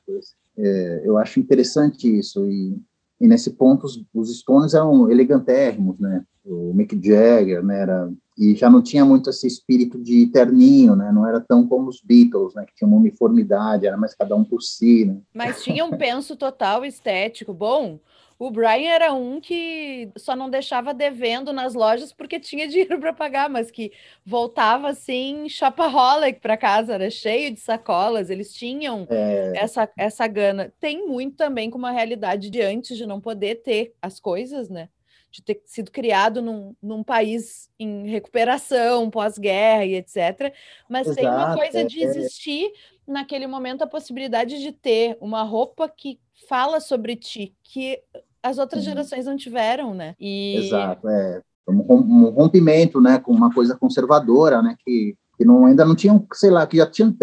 [0.57, 2.77] é, eu acho interessante isso e,
[3.21, 8.55] e nesse ponto os, os Stones eram elegantérrimos, né, o Mick Jagger, né, era e
[8.55, 12.55] já não tinha muito esse espírito de terninho, né, não era tão como os Beatles,
[12.55, 15.19] né, que tinha uma uniformidade, era mais cada um por si, né.
[15.35, 17.53] Mas tinha um penso total estético.
[17.53, 18.01] Bom,
[18.41, 23.12] o Brian era um que só não deixava devendo nas lojas porque tinha dinheiro para
[23.14, 23.93] pagar, mas que
[24.26, 28.30] voltava assim, shopaholic para casa, era cheio de sacolas.
[28.30, 29.11] Eles tinham
[29.53, 30.72] essa, essa gana.
[30.80, 34.88] Tem muito também com uma realidade de antes de não poder ter as coisas, né?
[35.30, 40.53] De ter sido criado num, num país em recuperação, pós-guerra e etc.
[40.88, 42.72] Mas tem uma Exato, coisa é- de existir
[43.07, 48.03] naquele momento a possibilidade de ter uma roupa que fala sobre ti, que
[48.43, 48.91] as outras Sim.
[48.91, 50.14] gerações não tiveram, né?
[50.18, 55.66] E Exato, é um rom- rompimento, né, com uma coisa conservadora, né, que, que não,
[55.66, 57.14] ainda não tinham, sei lá, que já tinha,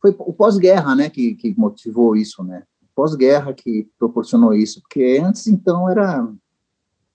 [0.00, 2.62] foi o pós-guerra, né, que, que motivou isso, né,
[2.94, 6.26] pós-guerra que proporcionou isso, porque antes, então, era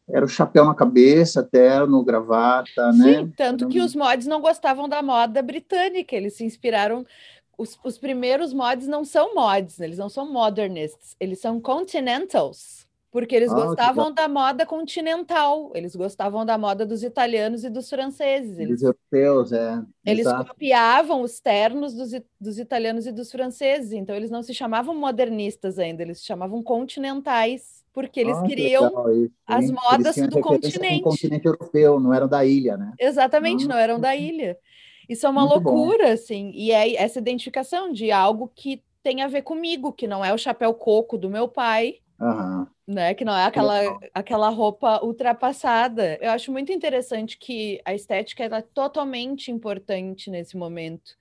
[0.09, 3.19] era o chapéu na cabeça, terno, gravata, né?
[3.19, 7.05] Sim, tanto que os mods não gostavam da moda britânica, eles se inspiraram.
[7.57, 12.85] Os, os primeiros mods não são mods, eles não são modernists, eles são continentals.
[13.13, 17.71] Porque eles Ah, que gostavam da moda continental, eles gostavam da moda dos italianos e
[17.71, 18.59] dos franceses.
[18.59, 19.85] Eles, Eles europeus, é.
[20.05, 20.45] eles exato.
[20.45, 25.79] copiavam os ternos dos, dos italianos e dos franceses, então eles não se chamavam modernistas
[25.79, 30.97] ainda, eles se chamavam continentais, porque eles Ah, que queriam isso, as modas do continente.
[30.97, 32.93] o continente europeu, não eram da ilha, né?
[32.99, 34.57] Exatamente, Ah, não eram da ilha.
[35.09, 35.71] Isso é uma Muito bom.
[35.75, 40.23] loucura, assim, e é essa identificação de algo que tem a ver comigo, que não
[40.23, 42.67] é o chapéu coco do meu pai, Aham.
[42.87, 43.13] né?
[43.13, 46.17] Que não é aquela, aquela roupa ultrapassada.
[46.21, 51.11] Eu acho muito interessante que a estética é totalmente importante nesse momento,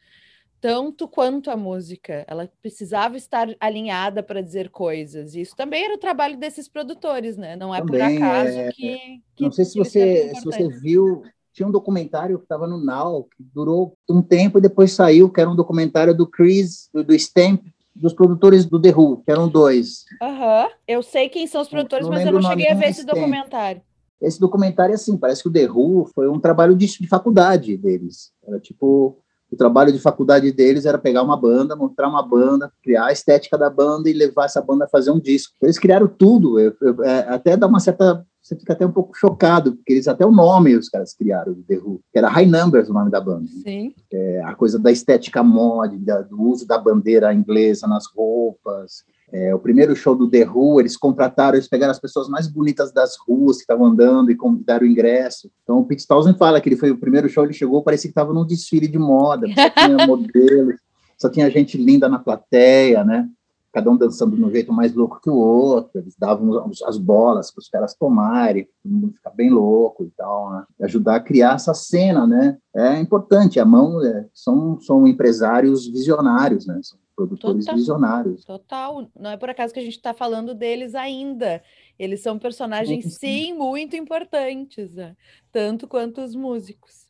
[0.60, 2.24] tanto quanto a música.
[2.28, 5.34] Ela precisava estar alinhada para dizer coisas.
[5.34, 7.56] Isso também era o trabalho desses produtores, né?
[7.56, 10.68] Não é por Também, acaso é, que, que Não sei se são você, se você
[10.68, 11.22] viu,
[11.52, 15.40] tinha um documentário que estava no Now, que durou um tempo e depois saiu, que
[15.40, 17.62] era um documentário do Chris, do, do Stamp,
[17.94, 20.04] dos produtores do The Who, que eram dois.
[20.20, 20.68] Aham.
[20.86, 23.14] Eu sei quem são os produtores, não mas eu não cheguei a ver esse tem.
[23.14, 23.82] documentário.
[24.20, 28.32] Esse documentário, assim, parece que o The Who foi um trabalho de, de faculdade deles.
[28.46, 29.18] Era tipo,
[29.52, 33.58] o trabalho de faculdade deles era pegar uma banda, montar uma banda, criar a estética
[33.58, 35.54] da banda e levar essa banda a fazer um disco.
[35.62, 38.24] Eles criaram tudo, eu- eu- é, até dá uma certa.
[38.42, 41.62] Você fica até um pouco chocado, porque eles até o nome os caras criaram do
[41.62, 43.46] The Who, que era High Numbers o nome da banda.
[43.62, 43.94] Sim.
[44.12, 49.04] É, a coisa da estética mod, da- do uso da bandeira inglesa nas roupas.
[49.32, 52.92] É, o primeiro show do The Who, eles contrataram, eles pegaram as pessoas mais bonitas
[52.92, 55.50] das ruas que estavam andando e convidaram o ingresso.
[55.62, 58.12] Então o Pete Townsend fala que ele foi o primeiro show, ele chegou, parecia que
[58.12, 60.76] estava num desfile de moda, só tinha modelos,
[61.16, 63.26] só tinha gente linda na plateia, né?
[63.72, 67.50] Cada um dançando de um jeito mais louco que o outro, eles davam as bolas
[67.50, 70.64] para os caras tomarem, todo mundo ficar bem louco e tal, né?
[70.78, 72.58] E ajudar a criar essa cena, né?
[72.76, 76.78] É importante, a mão é, são, são empresários visionários, né?
[76.82, 77.76] São produtores Total.
[77.78, 78.44] visionários.
[78.44, 81.62] Total, não é por acaso que a gente está falando deles ainda.
[81.98, 83.18] Eles são personagens, Sim, sim.
[83.46, 85.16] sim, muito importantes, né?
[85.52, 87.02] tanto quanto os músicos.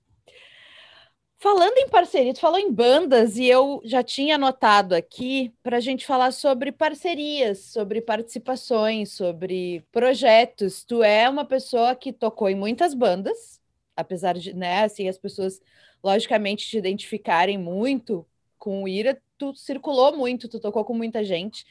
[1.38, 5.80] Falando em parceria, tu falou em bandas e eu já tinha anotado aqui para a
[5.80, 10.84] gente falar sobre parcerias, sobre participações, sobre projetos.
[10.84, 13.60] Tu é uma pessoa que tocou em muitas bandas,
[13.96, 15.60] apesar de, né, assim, as pessoas
[16.02, 18.24] logicamente te identificarem muito
[18.56, 21.66] com o Ira, tu circulou muito, tu tocou com muita gente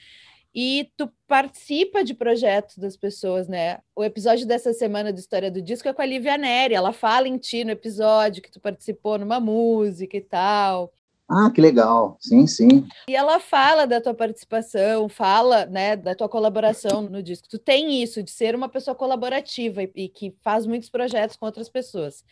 [0.53, 3.79] e tu participa de projetos das pessoas, né?
[3.95, 7.29] O episódio dessa semana do História do Disco é com a Lívia Neri, ela fala
[7.29, 10.91] em ti no episódio que tu participou numa música e tal.
[11.29, 12.17] Ah, que legal.
[12.19, 12.85] Sim, sim.
[13.07, 17.47] E ela fala da tua participação, fala, né, da tua colaboração no disco.
[17.47, 21.45] Tu tem isso de ser uma pessoa colaborativa e, e que faz muitos projetos com
[21.45, 22.25] outras pessoas.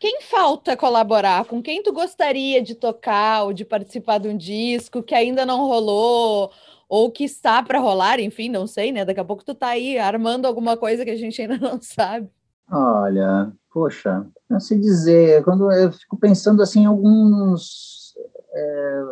[0.00, 1.44] Quem falta colaborar?
[1.46, 5.66] Com quem tu gostaria de tocar ou de participar de um disco que ainda não
[5.66, 6.50] rolou
[6.88, 8.20] ou que está para rolar?
[8.20, 9.04] Enfim, não sei, né?
[9.04, 12.28] Daqui a pouco tu tá aí armando alguma coisa que a gente ainda não sabe.
[12.70, 18.14] Olha, poxa, não sei dizer, quando eu fico pensando assim alguns,
[18.52, 19.02] é,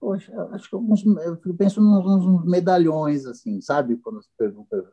[0.00, 3.96] poxa, acho que alguns, eu fico pensando alguns medalhões, assim, sabe?
[3.96, 4.92] Quando, pergunta-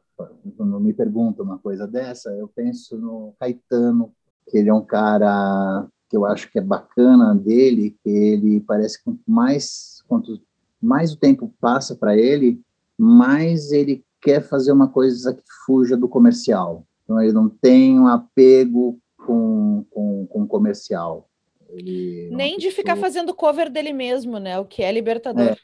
[0.57, 4.13] quando me perguntam uma coisa dessa, eu penso no Caetano,
[4.51, 8.97] que ele é um cara que eu acho que é bacana dele, que ele parece
[8.97, 10.41] que quanto mais, quanto
[10.81, 12.61] mais o tempo passa para ele,
[12.97, 16.85] mais ele quer fazer uma coisa que fuja do comercial.
[17.03, 21.29] Então, ele não tem um apego com, com, com o comercial.
[21.69, 24.59] Ele é Nem de ficar fazendo cover dele mesmo, né?
[24.59, 25.55] O que é libertador.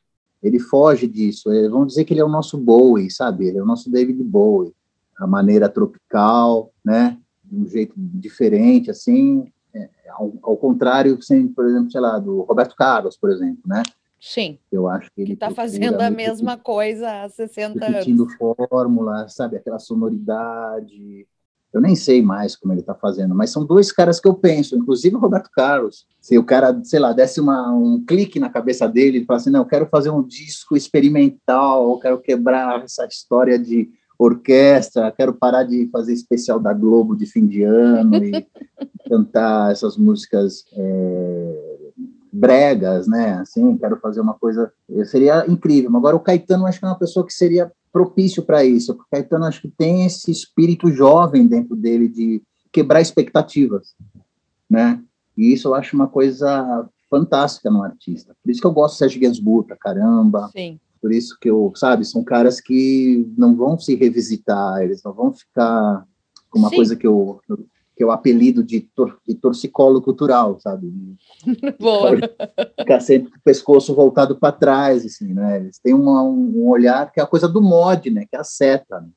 [0.42, 1.52] Ele foge disso.
[1.52, 3.48] É, vamos dizer que ele é o nosso Bowie, sabe?
[3.48, 4.74] Ele é o nosso David Bowie.
[5.20, 7.18] A maneira tropical, né?
[7.50, 9.52] De um jeito diferente, assim.
[9.74, 13.84] É, ao, ao contrário, assim, por exemplo, sei lá, do Roberto Carlos, por exemplo, né?
[14.20, 17.98] Sim, Eu acho que ele tá procura fazendo a mesma coisa há 60 anos.
[17.98, 19.58] repetindo fórmula, sabe?
[19.58, 21.28] Aquela sonoridade.
[21.72, 24.76] Eu nem sei mais como ele está fazendo, mas são dois caras que eu penso,
[24.76, 26.08] inclusive o Roberto Carlos.
[26.20, 29.54] Se o cara, sei lá, desse uma, um clique na cabeça dele e falasse, assim,
[29.54, 35.34] não, eu quero fazer um disco experimental, eu quero quebrar essa história de orquestra, quero
[35.34, 38.48] parar de fazer especial da Globo de fim de ano e
[39.08, 41.78] cantar essas músicas é,
[42.32, 43.34] bregas, né?
[43.34, 44.72] Assim, quero fazer uma coisa.
[45.06, 45.96] Seria incrível.
[45.96, 48.92] Agora, o Caetano, acho que é uma pessoa que seria propício para isso.
[48.92, 52.42] O Caetano, acho que tem esse espírito jovem dentro dele de
[52.72, 53.96] quebrar expectativas,
[54.70, 55.02] né?
[55.38, 58.36] E isso eu acho uma coisa fantástica no artista.
[58.44, 60.50] Por isso que eu gosto do Sérgio Gainsbourg pra caramba.
[60.52, 60.80] Sim.
[61.02, 65.34] Por isso que eu, sabe, são caras que não vão se revisitar, eles não vão
[65.34, 66.06] ficar
[66.50, 66.76] com uma Sim.
[66.76, 67.40] coisa que eu,
[67.96, 70.92] que eu apelido de, tor, de torcicolo cultural, sabe?
[71.80, 72.12] Boa.
[72.80, 75.58] Ficar sempre com o pescoço voltado para trás, assim, né?
[75.58, 78.26] Eles têm uma, um olhar que é a coisa do mod, né?
[78.30, 79.02] Que é a seta.
[79.02, 79.10] Né?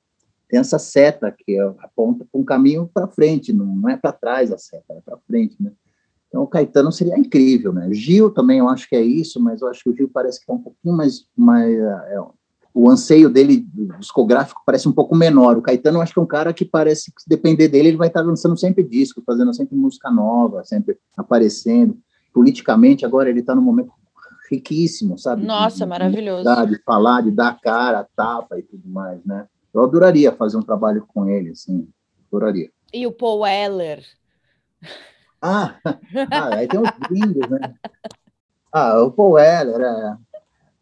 [0.50, 4.50] tem essa seta que aponta para um caminho para frente, não, não é para trás
[4.52, 5.70] a seta, é para frente, né?
[6.30, 7.92] Então, o Caetano seria incrível, né?
[7.92, 10.50] Gil também, eu acho que é isso, mas eu acho que o Gil parece que
[10.50, 11.26] é um pouquinho mais...
[11.36, 12.18] mais é,
[12.72, 13.66] o anseio dele,
[13.98, 15.58] discográfico, parece um pouco menor.
[15.58, 17.96] O Caetano, eu acho que é um cara que parece que, se depender dele, ele
[17.96, 21.98] vai estar lançando sempre disco, fazendo sempre música nova, sempre aparecendo.
[22.32, 23.90] Politicamente, agora ele está num momento
[24.48, 25.44] riquíssimo, sabe?
[25.44, 26.44] Nossa, de, maravilhoso.
[26.44, 29.46] De, de falar, de dar cara, tapa e tudo mais, né?
[29.74, 31.88] Eu adoraria fazer um trabalho com ele, assim,
[32.28, 32.70] adoraria.
[32.92, 34.04] E o Paul Weller?
[35.40, 35.76] Ah,
[36.30, 37.74] ah aí tem os gringos, né?
[38.72, 40.16] Ah, o Paul Weller, é...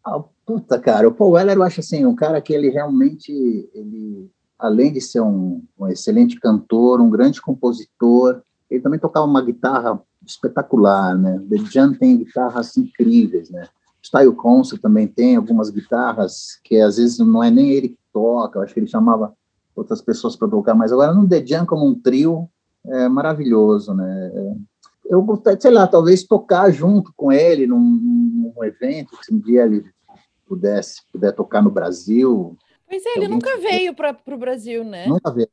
[0.05, 3.31] Ah, puta, cara, o Paul Weller eu acho assim, um cara que ele realmente,
[3.73, 9.41] ele, além de ser um, um excelente cantor, um grande compositor, ele também tocava uma
[9.41, 11.41] guitarra espetacular, né?
[11.49, 13.67] The Jam tem guitarras incríveis, né?
[14.03, 18.59] Style Council também tem algumas guitarras que às vezes não é nem ele que toca,
[18.59, 19.33] eu acho que ele chamava
[19.75, 22.49] outras pessoas para tocar, mas agora no The Jam como um trio
[22.87, 24.31] é maravilhoso, né?
[25.05, 29.65] Eu gostaria, sei lá, talvez tocar junto com ele num, num evento, se um dia
[29.65, 29.83] ele
[30.45, 32.57] pudesse puder tocar no Brasil.
[32.87, 35.07] Pois é, ele nunca veio para o Brasil, né?
[35.07, 35.49] Nunca veio.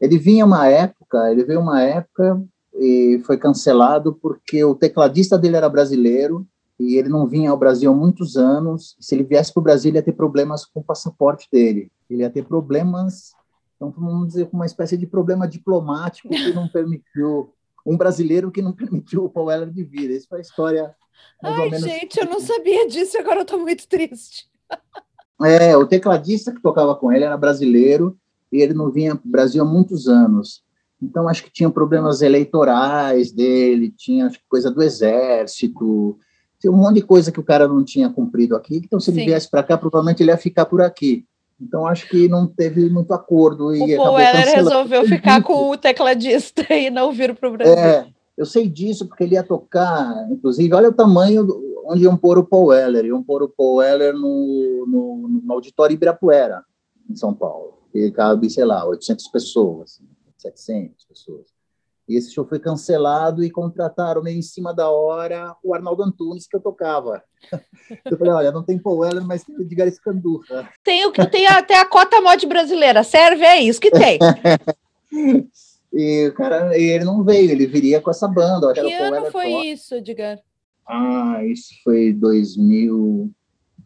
[0.00, 2.42] Ele vinha uma época, ele veio uma época
[2.74, 6.46] e foi cancelado porque o tecladista dele era brasileiro
[6.78, 8.96] e ele não vinha ao Brasil há muitos anos.
[8.98, 11.92] Se ele viesse para o Brasil, ele ia ter problemas com o passaporte dele.
[12.08, 13.32] Ele ia ter problemas,
[13.80, 17.50] então vamos dizer, uma espécie de problema diplomático que não permitiu
[17.86, 20.14] um brasileiro que não permitiu o Paul Weller de vir.
[20.14, 20.94] Essa foi a história.
[21.42, 23.16] Ai, gente, eu não sabia disso.
[23.18, 24.50] Agora eu estou muito triste.
[25.42, 28.18] É, o tecladista que tocava com ele era brasileiro
[28.52, 30.62] e ele não vinha para o Brasil há muitos anos.
[31.02, 36.18] Então, acho que tinha problemas eleitorais dele, tinha acho, coisa do exército,
[36.58, 38.76] tinha um monte de coisa que o cara não tinha cumprido aqui.
[38.76, 39.26] Então, se ele Sim.
[39.26, 41.26] viesse para cá, provavelmente ele ia ficar por aqui.
[41.60, 43.74] Então, acho que não teve muito acordo.
[43.74, 47.74] E o Paul Weller resolveu ficar com o tecladista e não vir para o Brasil.
[47.74, 51.46] É, eu sei disso, porque ele ia tocar, inclusive, olha o tamanho
[51.84, 53.04] onde iam pôr o Paul Weller.
[53.04, 56.64] Iam pôr o Paul Weller no, no, no Auditório Ibirapuera,
[57.08, 57.78] em São Paulo.
[57.94, 60.00] E cabe, sei lá, 800 pessoas.
[60.38, 61.59] 700 pessoas.
[62.10, 66.44] E esse show foi cancelado e contrataram meio em cima da hora o Arnaldo Antunes,
[66.44, 67.22] que eu tocava.
[68.04, 70.68] Eu falei, olha, não tem Paul Weller, mas tem o Edgar Escandurra.
[70.82, 74.18] Tem, o, tem até a cota mod brasileira, serve, é isso que tem.
[75.92, 78.72] e o cara, ele não veio, ele viria com essa banda.
[78.72, 80.38] Que ano foi isso, Edgar?
[80.86, 83.30] Ah, isso foi 2000,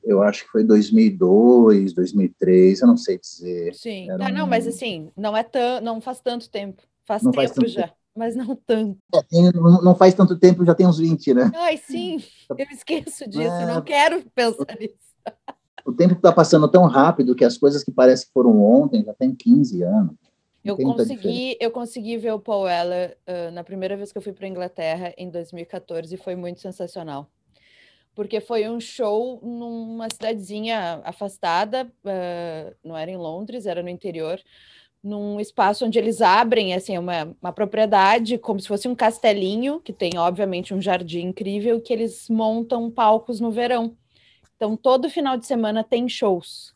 [0.05, 3.75] eu acho que foi 2002, 2003, eu não sei dizer.
[3.75, 7.55] Sim, Era não, mas assim, não é tão, não faz tanto tempo, faz não tempo
[7.55, 8.04] faz já, tempo.
[8.15, 8.99] Mas não tanto.
[9.15, 11.51] É, não faz tanto tempo, já tem uns 20, né?
[11.55, 13.67] Ai, sim, eu esqueço disso, é...
[13.67, 14.95] não quero pensar nisso.
[15.85, 19.13] O tempo está passando tão rápido que as coisas que parecem que foram ontem já
[19.13, 20.15] tem 15 anos.
[20.65, 24.33] Eu consegui, eu consegui ver o Paul Weller uh, na primeira vez que eu fui
[24.33, 27.29] para a Inglaterra em 2014 e foi muito sensacional
[28.15, 34.41] porque foi um show numa cidadezinha afastada, uh, não era em Londres, era no interior,
[35.05, 39.93] num espaço onde eles abrem assim uma, uma propriedade como se fosse um castelinho que
[39.93, 43.95] tem obviamente um jardim incrível que eles montam palcos no verão.
[44.57, 46.75] Então todo final de semana tem shows.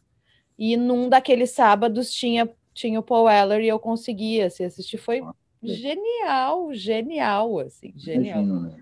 [0.58, 5.20] E num daqueles sábados tinha tinha o Paul Weller e eu conseguia assim, assistir foi
[5.62, 8.44] genial, genial assim, genial.
[8.44, 8.76] Né?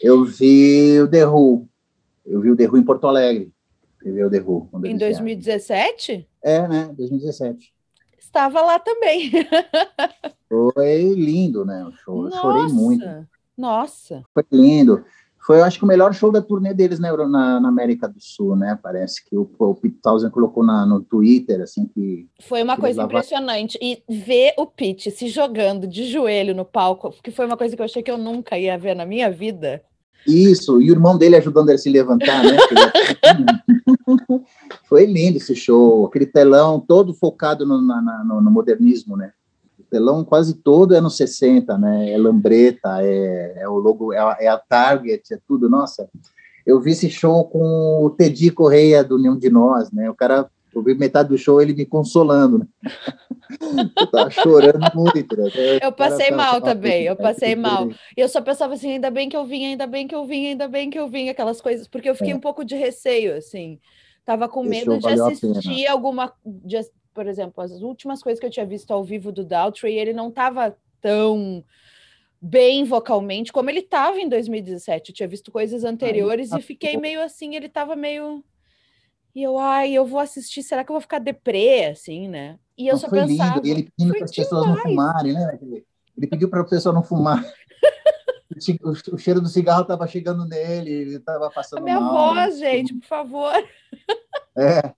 [0.00, 1.68] Eu vi o The Who
[2.24, 3.52] eu vi o The Who em Porto Alegre.
[4.04, 4.68] Eu vi o The Who.
[4.84, 6.28] Em 2017?
[6.42, 6.92] É, né?
[6.96, 7.72] 2017.
[8.32, 9.30] Estava lá também.
[10.48, 11.84] Foi lindo, né?
[11.84, 12.22] O show.
[12.22, 13.28] Nossa, eu chorei muito.
[13.56, 14.22] Nossa.
[14.32, 15.04] Foi lindo.
[15.46, 18.18] Foi, eu acho que o melhor show da turnê deles na, na, na América do
[18.20, 18.78] Sul, né?
[18.82, 22.26] Parece que o, o Pete Townsend colocou na, no Twitter, assim, que...
[22.40, 23.18] Foi uma coisa levava...
[23.18, 23.78] impressionante.
[23.82, 27.82] E ver o Pete se jogando de joelho no palco, que foi uma coisa que
[27.82, 29.82] eu achei que eu nunca ia ver na minha vida.
[30.26, 32.56] Isso, e o irmão dele ajudando ele a se levantar, né?
[34.88, 39.32] Foi lindo esse show, aquele telão todo focado no, na, no, no, modernismo, né?
[39.78, 42.12] O telão quase todo é nos 60, né?
[42.12, 45.68] É lambreta, é, é o logo, é a, é a, Target, é tudo.
[45.68, 46.08] Nossa,
[46.64, 50.08] eu vi esse show com o Teddy Correia do Nenhum de Nós, né?
[50.08, 52.66] O cara eu vi metade do show ele me consolando, né?
[53.96, 55.36] eu tava chorando muito.
[55.36, 55.50] Né?
[55.82, 57.88] Eu passei cara, mal também, eu passei mal.
[58.16, 60.48] E eu só pensava assim, ainda bem que eu vim, ainda bem que eu vim,
[60.48, 62.36] ainda bem que eu vim, aquelas coisas, porque eu fiquei é.
[62.36, 63.78] um pouco de receio, assim.
[64.24, 66.32] Tava com medo de assistir alguma.
[66.44, 66.78] De,
[67.12, 70.30] por exemplo, as últimas coisas que eu tinha visto ao vivo do Daltrey, ele não
[70.30, 71.64] tava tão
[72.40, 75.10] bem vocalmente como ele estava em 2017.
[75.10, 78.42] Eu tinha visto coisas anteriores e fiquei meio assim, ele estava meio
[79.34, 82.58] e eu, ai, eu vou assistir, será que eu vou ficar deprê, assim, né?
[82.76, 83.54] E eu Não, só foi pensava.
[83.56, 83.66] lindo.
[83.66, 85.58] E ele pedindo para as pessoas não fumarem, né?
[86.16, 87.42] Ele pediu para a pessoa não fumar.
[89.10, 92.34] O cheiro do cigarro estava chegando nele, ele estava A passando minha mal.
[92.34, 93.52] voz, gente, por favor.
[94.56, 94.92] É,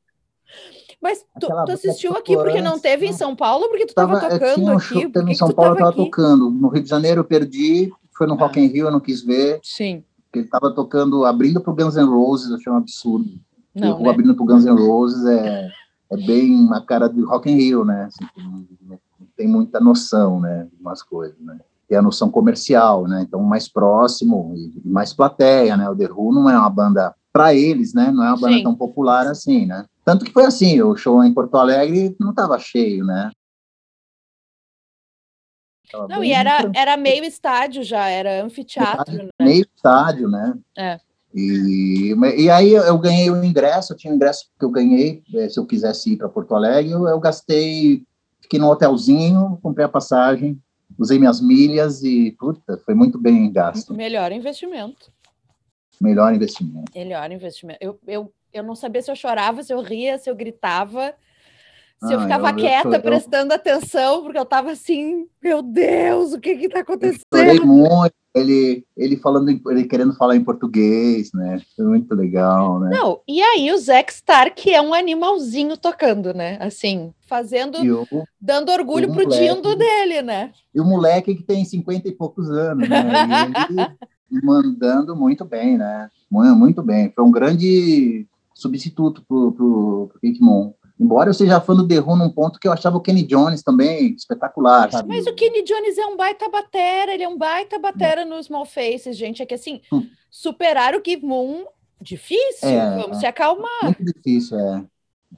[1.00, 3.16] Mas tu, tu assistiu aqui porque não teve em não.
[3.16, 5.08] São Paulo, porque tu tava, estava tocando tinha um aqui.
[5.08, 6.50] teve em São Paulo, eu tava estava tocando.
[6.50, 8.38] No Rio de Janeiro eu perdi, foi no Ah.
[8.38, 9.60] Rock in Rio, eu não quis ver.
[9.62, 10.02] Sim.
[10.24, 13.30] porque Ele estava tocando, abrindo para o Guns N' Roses, eu achei um absurdo.
[13.74, 14.10] Não, né?
[14.10, 15.68] abrindo para o Guns N' Roses é,
[16.10, 18.04] é bem uma cara do Rock in Rio, né?
[18.04, 18.24] Assim,
[18.80, 18.98] não,
[19.36, 20.68] tem muita noção, né?
[20.72, 21.58] De umas coisas, né?
[21.88, 23.22] Tem a noção comercial, né?
[23.22, 25.88] Então, mais próximo e mais plateia, né?
[25.88, 28.12] O The Who não é uma banda, para eles, né?
[28.12, 28.62] Não é uma banda Sim.
[28.62, 29.84] tão popular assim, né?
[30.04, 33.32] Tanto que foi assim, o show em Porto Alegre não estava cheio, né?
[35.90, 36.72] Tava Não, e era, tranquilo.
[36.76, 39.28] era meio estádio já, era anfiteatro, né?
[39.40, 40.54] meio estádio, né?
[40.76, 41.00] É.
[41.34, 45.48] E, e aí eu ganhei o ingresso, eu tinha um ingresso que eu ganhei, eh,
[45.48, 48.04] se eu quisesse ir para Porto Alegre, eu, eu gastei,
[48.40, 50.56] fiquei no hotelzinho, comprei a passagem,
[50.96, 53.92] usei minhas milhas e, puta, foi muito bem gasto.
[53.92, 55.12] Melhor investimento.
[56.00, 56.92] Melhor investimento.
[56.94, 57.78] Melhor investimento.
[57.80, 61.14] Eu, eu, eu não sabia se eu chorava, se eu ria, se eu gritava,
[62.00, 65.62] se eu Ah, ficava eu- eu quieta, eu- prestando atenção, porque eu tava assim, meu
[65.62, 67.22] Deus, o que que tá Eu acontecendo?
[67.34, 71.60] chorei muito, ele, ele falando, ele querendo falar em português, né?
[71.76, 72.90] Foi muito legal, né?
[72.92, 76.58] Não, e aí o Zack Stark é um animalzinho tocando, né?
[76.60, 77.78] Assim, fazendo,
[78.10, 79.38] o, dando orgulho pro moleque.
[79.54, 80.52] dindo dele, né?
[80.74, 83.24] e o moleque que tem 50 e poucos anos, né?
[83.70, 83.88] E ele
[84.42, 86.10] mandando muito bem, né?
[86.30, 87.12] Mu- Muito bem.
[87.14, 90.72] Foi um grande substituto pro, pro, pro Kate Moon.
[90.98, 93.62] Embora eu seja fã do The Who num ponto que eu achava o Kenny Jones
[93.62, 95.08] também espetacular, sabe?
[95.08, 98.64] Mas o Kenny Jones é um baita batera, ele é um baita batera no Small
[98.64, 99.42] Faces, gente.
[99.42, 100.06] É que assim, Hum.
[100.30, 101.64] superar o Keith Moon,
[102.00, 102.96] difícil, É.
[102.96, 103.82] vamos se acalmar.
[103.82, 104.84] Muito difícil, é.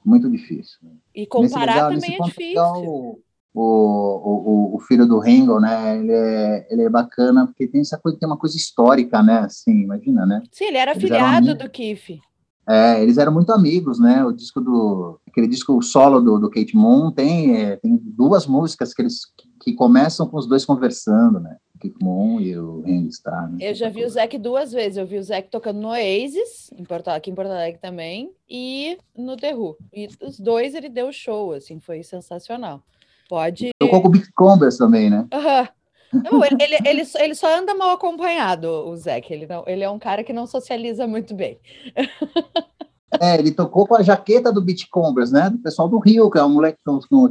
[0.05, 0.77] Muito difícil.
[1.15, 2.49] E Nesse comparar legal- também nesse é difícil.
[2.49, 3.19] legal, o,
[3.55, 5.97] o, o, o filho do Ringo, né?
[5.97, 9.39] Ele é, ele é bacana porque tem essa coisa, tem uma coisa histórica, né?
[9.39, 10.43] Assim, imagina, né?
[10.51, 12.19] Sim, ele era Eles afiliado do Keith.
[12.67, 14.25] É, eles eram muito amigos, né?
[14.25, 15.19] O disco do.
[15.27, 19.21] Aquele disco solo do, do Kate Moon tem, é, tem duas músicas que eles
[19.61, 21.57] que começam com os dois conversando, né?
[21.75, 23.51] O Kate Moon e o Ringo Starr.
[23.51, 23.57] né?
[23.61, 24.97] Eu já vi o Zac duas vezes.
[24.97, 28.97] Eu vi o Zac tocando no Oasis, em Porto, aqui em Porto Alegre também, e
[29.17, 29.77] no The Who.
[29.93, 32.81] E os dois ele deu show, assim, foi sensacional.
[33.29, 33.71] Pode.
[33.79, 35.27] Tocou com o Big Combers também, né?
[35.33, 35.67] Aham.
[36.13, 39.31] Não, ele, ele, ele, só- ele só anda mal acompanhado, o Zac.
[39.31, 41.59] Ele, não, ele é um cara que não socializa muito bem.
[43.21, 44.61] É, ele tocou com a jaqueta do
[44.91, 45.49] Combers, né?
[45.49, 46.77] Do pessoal do Rio, que é um moleque,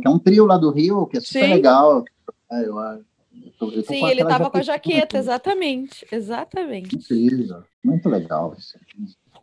[0.01, 1.53] que é um trio lá do Rio, que é super Sim.
[1.53, 2.03] legal.
[2.51, 3.05] É, eu, eu
[3.59, 6.07] tô- eu tô Sim, ele aquela tava com a jaqueta, exatamente.
[6.11, 6.97] Exatamente.
[6.97, 8.55] Incrível, muito legal.
[8.59, 8.79] isso.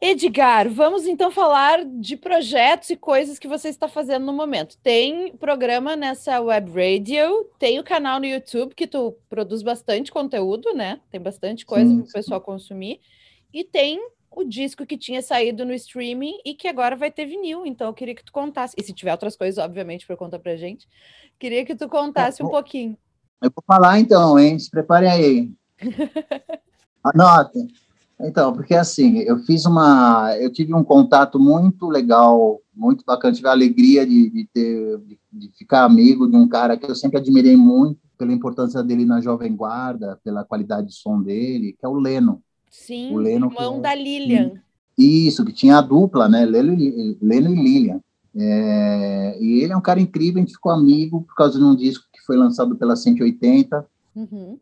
[0.06, 4.78] Edgar, vamos então falar de projetos e coisas que você está fazendo no momento.
[4.84, 10.74] Tem programa nessa web radio, tem o canal no YouTube que tu produz bastante conteúdo,
[10.74, 11.00] né?
[11.10, 13.00] Tem bastante coisa para o pessoal consumir.
[13.54, 13.98] E tem
[14.30, 17.66] o disco que tinha saído no streaming e que agora vai ter vinil.
[17.66, 18.76] Então eu queria que tu contasse.
[18.78, 20.86] E se tiver outras coisas, obviamente, para contar pra gente,
[21.40, 22.52] queria que tu contasse um bom.
[22.52, 22.98] pouquinho.
[23.42, 24.60] Eu vou falar então, hein?
[24.60, 25.52] Se preparem aí.
[27.02, 27.70] Anotem.
[28.24, 30.36] Então, porque assim, eu fiz uma.
[30.38, 33.34] Eu tive um contato muito legal, muito bacana.
[33.34, 36.96] Tive a alegria de, de ter, de, de ficar amigo de um cara que eu
[36.96, 41.86] sempre admirei muito, pela importância dele na Jovem Guarda, pela qualidade de som dele, que
[41.86, 42.42] é o Leno.
[42.72, 44.52] Sim, O Leno irmão que é- da Lilian.
[44.98, 46.46] Isso, que tinha a dupla, né?
[46.46, 48.00] Leno e, Leno e Lilian.
[48.36, 51.76] É, e ele é um cara incrível, a gente ficou amigo por causa de um
[51.76, 53.86] disco que foi lançado pela 180,
[54.16, 54.60] Uhum.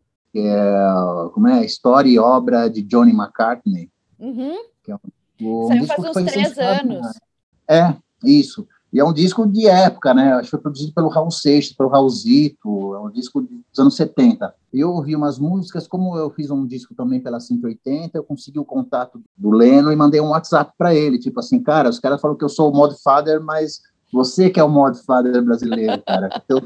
[1.33, 1.65] Como é?
[1.65, 3.89] História e obra de Johnny McCartney.
[4.19, 4.55] Uhum.
[5.41, 7.07] O- um Saiu disco faz que uns três anos.
[7.67, 8.67] É, isso.
[8.93, 10.33] E é um disco de época, né?
[10.33, 14.53] Acho que foi produzido pelo Raul Seixas, pelo Raulzito, é um disco dos anos 70.
[14.73, 18.65] Eu ouvi umas músicas, como eu fiz um disco também pela 180, eu consegui o
[18.65, 22.35] contato do Leno e mandei um WhatsApp para ele, tipo assim, cara, os caras falam
[22.35, 23.81] que eu sou o Modfather, mas
[24.11, 26.29] você que é o Modfather brasileiro, cara.
[26.47, 26.61] Teu,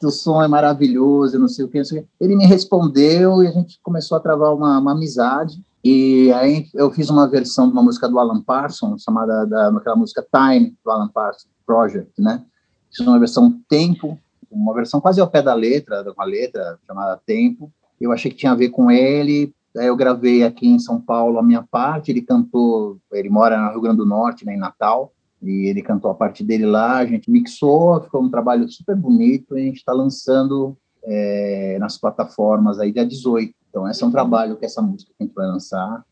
[0.00, 2.08] teu, som é maravilhoso, não sei o que, não sei o que.
[2.20, 5.60] Ele me respondeu e a gente começou a travar uma, uma amizade.
[5.84, 9.96] E aí eu fiz uma versão de uma música do Alan Parsons, chamada da, aquela
[9.96, 12.42] música Time, do Alan Parsons Project, né?
[12.88, 14.18] Fiz uma versão Tempo,
[14.50, 17.70] uma versão quase ao pé da letra, de uma letra chamada Tempo.
[18.00, 21.38] Eu achei que tinha a ver com ele, aí eu gravei aqui em São Paulo
[21.38, 25.12] a minha parte, ele cantou, ele mora no Rio Grande do Norte, né, em Natal,
[25.48, 29.56] e ele cantou a parte dele lá, a gente mixou, ficou um trabalho super bonito,
[29.56, 33.54] e a gente está lançando é, nas plataformas aí dia 18.
[33.68, 36.04] Então, esse é um trabalho que essa música que a gente vai lançar,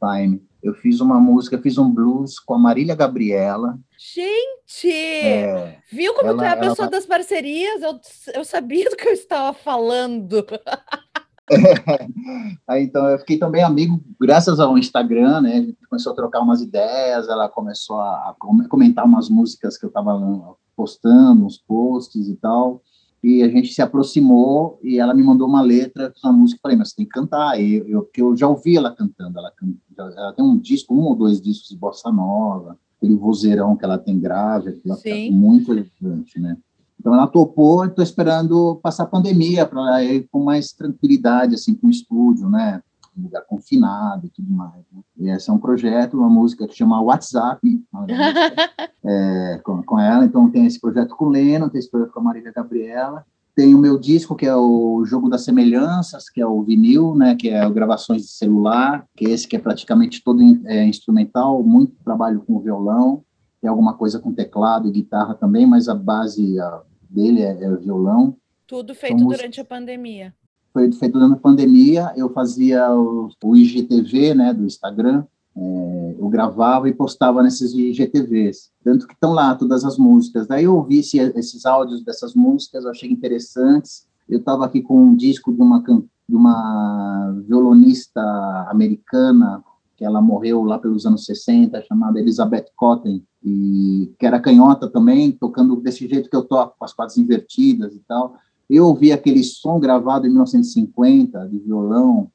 [0.00, 0.42] Time.
[0.62, 3.78] Eu fiz uma música, fiz um blues com a Marília Gabriela.
[3.98, 4.90] Gente!
[4.90, 7.82] É, Viu como tu ela- é a ela pessoa das parcerias?
[7.82, 8.00] Eu,
[8.34, 10.44] eu sabia do que eu estava falando.
[12.66, 15.52] Aí, então, eu fiquei também amigo, graças ao Instagram, né?
[15.56, 19.84] A gente começou a trocar umas ideias, ela começou a com- comentar umas músicas que
[19.84, 22.82] eu estava postando, uns posts e tal.
[23.22, 26.90] E a gente se aproximou e ela me mandou uma letra, uma música, falei, mas
[26.90, 27.60] você tem que cantar.
[27.60, 29.52] E eu, porque eu já ouvi ela cantando, ela,
[29.98, 33.98] ela tem um disco, um ou dois discos de bossa nova, aquele vozeirão que ela
[33.98, 35.32] tem grave, fica Sim.
[35.32, 36.56] muito elegante, né?
[37.00, 41.86] Então ela topou, estou esperando passar a pandemia para ir com mais tranquilidade, assim, com
[41.86, 42.82] o estúdio, né?
[43.16, 44.84] Um lugar confinado e tudo mais.
[44.92, 45.00] Né?
[45.16, 47.60] E esse é um projeto, uma música que chama WhatsApp,
[49.02, 50.26] é, com, com ela.
[50.26, 53.24] Então tem esse projeto com o Leno, tem esse projeto com a Marília Gabriela.
[53.56, 57.34] Tem o meu disco, que é o Jogo das Semelhanças, que é o vinil, né?
[57.34, 61.94] Que é gravações de celular, que é esse que é praticamente todo é, instrumental, muito
[62.04, 63.22] trabalho com violão.
[63.58, 67.70] Tem alguma coisa com teclado e guitarra também, mas a base a, dele é, é
[67.70, 68.36] o violão.
[68.66, 70.34] Tudo feito durante a pandemia.
[70.72, 75.24] Foi feito durante a pandemia, eu fazia o, o IGTV, né, do Instagram,
[75.56, 80.46] é, eu gravava e postava nesses IGTVs, tanto que estão lá todas as músicas.
[80.46, 84.06] Daí eu ouvi esse, esses áudios dessas músicas, eu achei interessantes.
[84.28, 88.22] Eu estava aqui com um disco de uma, de uma violonista
[88.68, 89.60] americana,
[90.00, 95.30] que ela morreu lá pelos anos 60, chamada Elizabeth Cotten, e que era canhota também,
[95.30, 98.34] tocando desse jeito que eu toco, com as quadras invertidas e tal.
[98.68, 102.30] Eu ouvi aquele som gravado em 1950, de violão,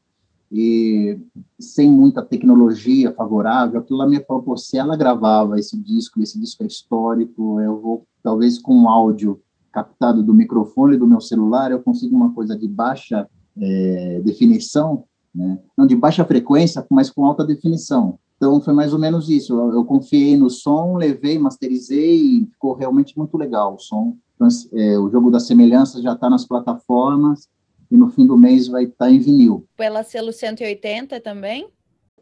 [0.52, 1.20] e
[1.60, 6.40] sem muita tecnologia favorável, aquilo lá me falou, pô, se ela gravava esse disco, esse
[6.40, 11.72] disco é histórico, eu vou, talvez com um áudio captado do microfone do meu celular,
[11.72, 13.28] eu consigo uma coisa de baixa
[13.60, 15.06] eh, definição,
[15.36, 15.60] né?
[15.78, 18.18] não de baixa frequência, mas com alta definição.
[18.38, 19.54] Então, foi mais ou menos isso.
[19.54, 24.16] Eu, eu confiei no som, levei, masterizei, e ficou realmente muito legal o som.
[24.36, 27.48] Então, é, o jogo das semelhanças já está nas plataformas
[27.90, 29.66] e no fim do mês vai estar em vinil.
[29.78, 31.70] Pela selo 180 também?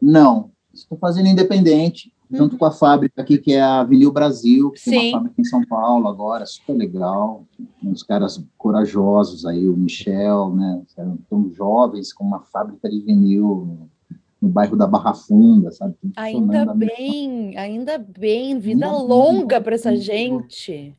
[0.00, 4.82] Não, estou fazendo independente, junto com a fábrica aqui, que é a Vinil Brasil, que
[4.82, 5.08] tem Sim.
[5.08, 7.46] uma fábrica em São Paulo agora, super legal.
[7.80, 10.82] Tem uns caras corajosos aí, o Michel, né?
[11.28, 13.88] Tão jovens com uma fábrica de vinil
[14.40, 15.94] no bairro da Barra Funda, sabe?
[16.16, 18.58] Ainda bem, ainda bem.
[18.58, 20.94] Vida Ainda longa para essa gente.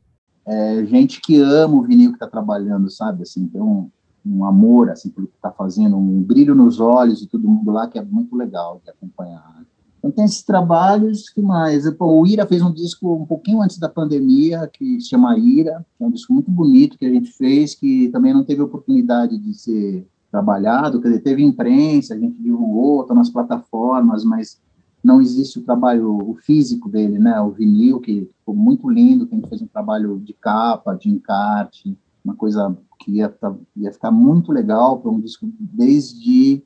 [0.46, 3.22] é, gente que ama o vinil que está trabalhando, sabe?
[3.22, 3.90] Assim, tem um,
[4.24, 7.86] um amor assim pelo que está fazendo, um brilho nos olhos de todo mundo lá
[7.88, 9.64] que é muito legal de acompanhar.
[10.06, 11.90] Então tem esses trabalhos que mais.
[11.94, 15.84] Pô, o Ira fez um disco um pouquinho antes da pandemia que se chama Ira,
[15.98, 19.36] que é um disco muito bonito que a gente fez, que também não teve oportunidade
[19.36, 24.60] de ser trabalhado, quer dizer, teve imprensa, a gente divulgou, está nas plataformas, mas
[25.02, 27.40] não existe o trabalho o físico dele, né?
[27.40, 31.10] O vinil, que ficou muito lindo, que a gente fez um trabalho de capa, de
[31.10, 36.62] encarte, uma coisa que ia, tá- ia ficar muito legal para um disco desde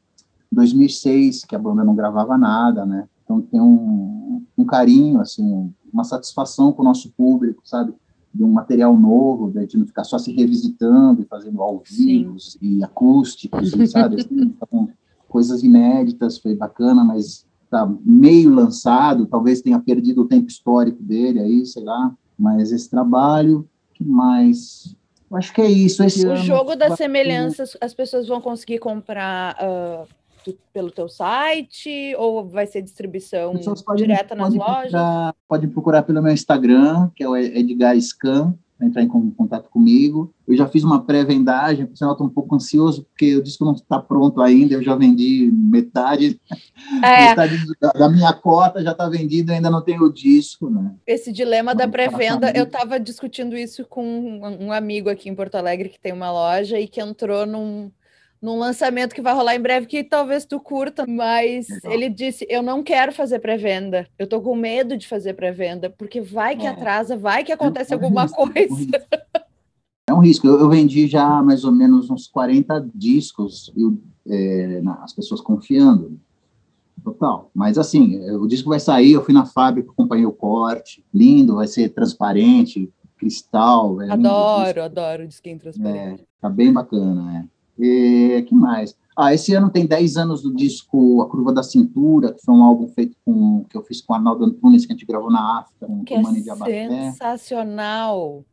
[0.53, 3.09] 2006, que a banda não gravava nada, né?
[3.31, 7.95] Então tem um, um carinho, assim, uma satisfação com o nosso público, sabe?
[8.35, 12.83] De um material novo, de não ficar só se revisitando e fazendo ao vivo e
[12.83, 14.17] acústicos, e, sabe?
[14.17, 14.89] Assim, então,
[15.29, 21.39] coisas inéditas, foi bacana, mas tá meio lançado, talvez tenha perdido o tempo histórico dele
[21.39, 24.97] aí, sei lá, mas esse trabalho, que mais?
[25.35, 26.03] Acho que é isso.
[26.03, 30.05] Esse O jogo das semelhanças, as pessoas vão conseguir comprar ah,
[30.45, 33.55] tu- pelo teu site ou vai ser distribuição
[33.97, 34.91] direta nas podem lojas?
[34.91, 39.31] procurar- podem procurar pelo meu Instagram, que é o Edgar Scan, para entrar em con-
[39.33, 40.33] contato comigo.
[40.49, 43.75] Eu já fiz uma pré-vendagem, por sinal, estou um pouco ansioso, porque o disco não
[43.75, 46.41] está pronto ainda, eu já vendi metade,
[47.05, 50.95] É, metade da, da minha cota já está vendida, ainda não tenho o disco, né?
[51.07, 54.03] esse dilema da Vamos falar pré-venda, eu estava discutindo isso com
[54.59, 57.91] um amigo aqui em Porto Alegre que tem uma loja e que entrou num,
[58.41, 61.93] num lançamento que vai rolar em breve, que talvez tu curta, mas Legal.
[61.93, 66.21] ele disse: Eu não quero fazer pré-venda, eu tô com medo de fazer pré-venda, porque
[66.21, 66.71] vai que É.
[66.71, 69.07] atrasa, vai que acontece É um alguma risco, é coisa.
[70.09, 70.47] É um risco.
[70.47, 75.13] Eu, eu vendi já mais ou menos uns 40 discos, e o- é, na- as
[75.13, 76.19] pessoas confiando.
[77.05, 77.51] Total.
[77.55, 81.55] Mas assim, é, o disco vai sair, eu fui na fábrica, acompanhei o corte, lindo,
[81.57, 84.01] vai ser transparente, cristal.
[84.03, 84.33] é lindo o.
[84.33, 86.25] Adoro, adoro disquinho transparente.
[86.41, 87.60] Tá bem bacana, é.
[87.81, 88.97] E que mais?
[89.17, 92.63] Ah, esse ano tem 10 anos do disco A Curva da Cintura, que foi um
[92.63, 95.61] álbum feito com que eu fiz com o Arnaldo Antunes, que a gente gravou na
[95.61, 98.45] África, com Que o é Mani de Abaté sensacional.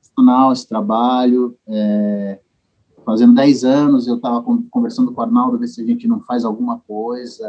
[0.00, 1.56] sensacional esse trabalho.
[1.68, 2.40] É,
[3.04, 6.44] fazendo 10 anos, eu estava conversando com o Arnaldo, ver se a gente não faz
[6.44, 7.46] alguma coisa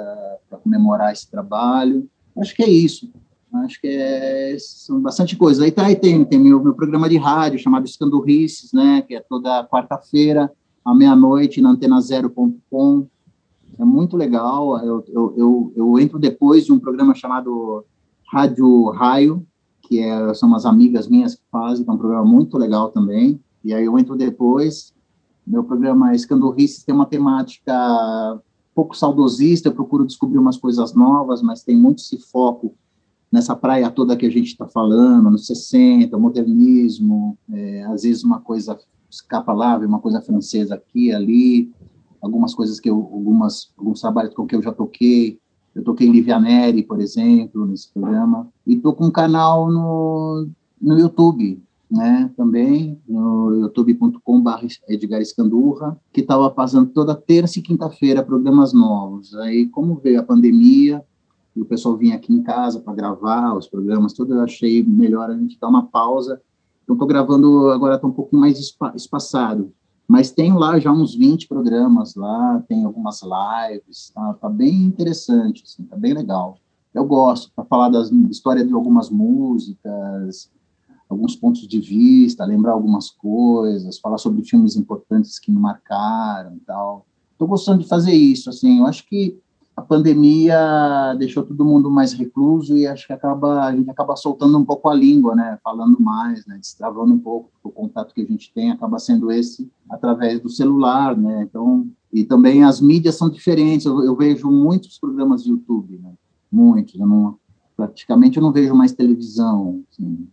[0.47, 2.07] para comemorar esse trabalho.
[2.37, 3.11] Acho que é isso.
[3.53, 5.63] Acho que é, são bastante coisas.
[5.63, 9.19] Aí, tá, aí tem, tem meu, meu programa de rádio chamado Escandurrices, né, que é
[9.19, 10.51] toda quarta-feira,
[10.87, 13.07] à meia-noite, na antena0.com.
[13.77, 14.77] É muito legal.
[14.79, 17.83] Eu, eu, eu, eu, entro depois de um programa chamado
[18.31, 19.45] Rádio Raio,
[19.81, 23.37] que é, são umas amigas minhas que fazem, que é um programa muito legal também.
[23.65, 24.93] E aí eu entro depois.
[25.45, 28.41] Meu programa Escandurrices tem uma temática
[28.73, 32.75] pouco saudosista, eu procuro descobrir umas coisas novas, mas tem muito esse foco
[33.29, 38.39] nessa praia toda que a gente está falando, nos 60, modernismo, é, às vezes uma
[38.39, 38.77] coisa
[39.09, 41.71] escapa lá, uma coisa francesa aqui, ali,
[42.21, 45.39] algumas coisas que eu, algumas, alguns trabalhos com que eu já toquei,
[45.73, 50.47] eu toquei Livianeri, por exemplo, nesse programa, e estou com um canal no,
[50.81, 58.23] no YouTube, né, também, no youtube.com.br Edgar Escandurra, que estava passando toda terça e quinta-feira
[58.23, 59.33] programas novos.
[59.35, 61.03] Aí, como veio a pandemia,
[61.55, 65.29] e o pessoal vinha aqui em casa para gravar os programas, tudo, eu achei melhor
[65.29, 66.39] a gente dar uma pausa.
[66.87, 68.57] Então, estou gravando, agora está um pouquinho mais
[68.95, 69.73] espaçado,
[70.07, 75.63] mas tem lá já uns 20 programas lá, tem algumas lives, tá, tá bem interessante,
[75.65, 76.57] assim, tá bem legal.
[76.93, 80.49] Eu gosto, para falar da história de algumas músicas,
[81.09, 86.59] alguns pontos de vista, lembrar algumas coisas, falar sobre filmes importantes que me marcaram e
[86.61, 87.05] tal.
[87.33, 89.37] Estou gostando de fazer isso, assim, eu acho que
[89.77, 94.57] a pandemia deixou todo mundo mais recluso e acho que acaba a gente acaba soltando
[94.57, 98.25] um pouco a língua, né, falando mais, né, destravando um pouco o contato que a
[98.25, 103.29] gente tem acaba sendo esse através do celular, né, então e também as mídias são
[103.29, 103.85] diferentes.
[103.85, 106.11] Eu, eu vejo muitos programas de YouTube, né,
[106.51, 106.99] muitos.
[106.99, 107.37] Eu não,
[107.75, 109.83] praticamente eu não vejo mais televisão.
[109.91, 110.27] Assim.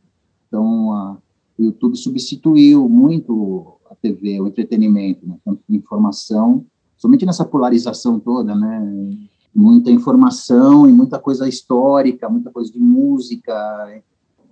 [0.48, 1.18] Então a,
[1.58, 6.64] o YouTube substituiu muito a TV, o entretenimento, né, tanto informação
[6.96, 9.10] somente nessa polarização toda, né?
[9.54, 14.02] Muita informação e muita coisa histórica, muita coisa de música.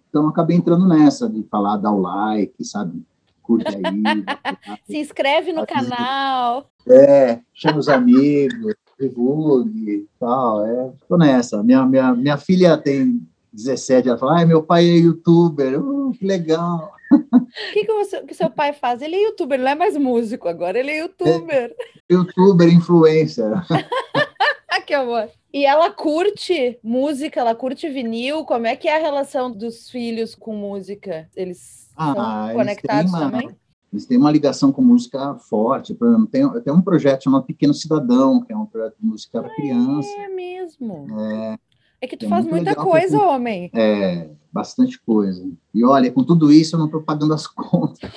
[0.09, 3.03] Então, acabei entrando nessa de falar, dar o like, sabe?
[3.43, 3.83] Curte aí.
[4.87, 6.71] Se inscreve no canal.
[6.89, 10.65] É, chama os amigos, divulgue e tal.
[10.65, 11.63] É, tô nessa.
[11.63, 15.83] Minha, minha, minha filha tem 17, ela fala, ai, meu pai é youtuber.
[15.83, 16.93] Uh, que legal.
[17.13, 19.03] O que, que, você, que seu pai faz?
[19.03, 21.75] Ele é youtuber, não é mais músico agora, ele é youtuber.
[22.09, 23.53] É, youtuber, influencer.
[24.81, 25.29] que amor.
[25.53, 28.45] E ela curte música, ela curte vinil.
[28.45, 31.29] Como é que é a relação dos filhos com música?
[31.37, 33.57] Eles ah, são conectados uma, também?
[33.93, 35.93] Eles têm uma ligação com música forte.
[35.93, 39.43] Por exemplo, tem, tem um projeto chamado Pequeno Cidadão, que é um projeto de música
[39.43, 40.09] para ah, criança.
[40.09, 41.07] É mesmo.
[41.21, 41.59] É,
[42.01, 43.71] é que tu é faz muita coisa, porque, homem.
[43.75, 45.47] É, bastante coisa.
[45.75, 48.11] E olha, com tudo isso eu não estou pagando as contas.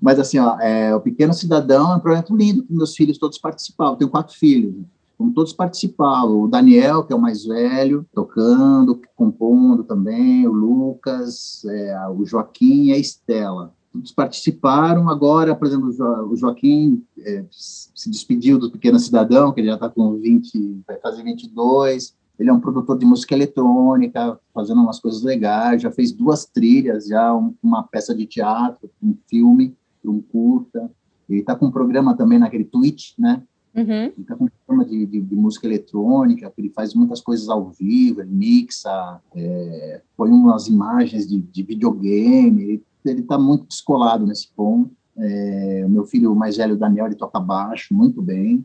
[0.00, 3.38] Mas, assim, ó, é, o Pequeno Cidadão é um projeto lindo que meus filhos todos
[3.38, 3.96] participavam.
[3.96, 4.74] Tenho quatro filhos,
[5.16, 6.42] como todos participavam.
[6.42, 12.84] O Daniel, que é o mais velho, tocando, compondo também, o Lucas, é, o Joaquim
[12.86, 13.72] e a Estela.
[13.92, 15.08] Todos participaram.
[15.10, 15.90] Agora, por exemplo,
[16.30, 20.98] o Joaquim é, se despediu do Pequeno Cidadão, que ele já está com 20, vai
[20.98, 26.12] fazer 22 ele é um produtor de música eletrônica, fazendo umas coisas legais, já fez
[26.12, 30.90] duas trilhas, já um, uma peça de teatro, um filme, um curta.
[31.28, 33.42] Ele está com um programa também naquele Twitch, né?
[33.74, 33.84] Uhum.
[33.84, 37.70] Ele está com um programa de, de, de, música eletrônica, ele faz muitas coisas ao
[37.70, 44.48] vivo, ele mixa, é, põe umas imagens de, de videogame, ele está muito descolado nesse
[44.54, 44.90] ponto.
[45.16, 48.64] É, o meu filho mais velho, Daniel, ele toca baixo muito bem.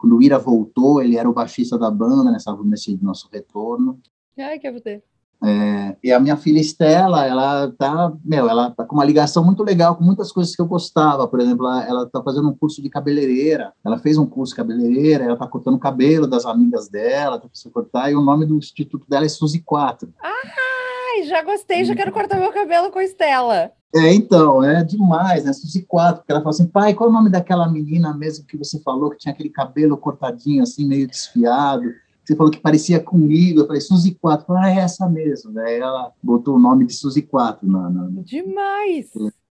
[0.00, 4.00] Quando o Ira voltou, ele era o baixista da banda nessa, nesse nosso retorno.
[4.38, 5.02] Ai, que.
[5.42, 9.62] É, e a minha filha Estela, ela tá, meu, ela tá com uma ligação muito
[9.62, 11.28] legal com muitas coisas que eu gostava.
[11.28, 13.74] Por exemplo, ela, ela tá fazendo um curso de cabeleireira.
[13.84, 17.46] Ela fez um curso de cabeleireira, ela tá cortando o cabelo das amigas dela, tá
[17.46, 20.12] precisando cortar, e o nome do instituto dela é Suzy 4.
[21.20, 23.70] Ai, já gostei, já quero cortar meu cabelo com Estela.
[23.94, 25.52] É, então, é demais, né?
[25.52, 28.56] Suzy 4, porque ela fala assim, pai, qual é o nome daquela menina mesmo que
[28.56, 31.92] você falou que tinha aquele cabelo cortadinho, assim, meio desfiado?
[32.24, 33.60] Você falou que parecia comigo.
[33.60, 34.46] Eu falei, Suzy 4.
[34.46, 35.52] Falei, ah, é essa mesmo.
[35.52, 37.90] Daí ela botou o nome de Suzy 4 na.
[37.90, 38.22] na...
[38.22, 39.10] Demais!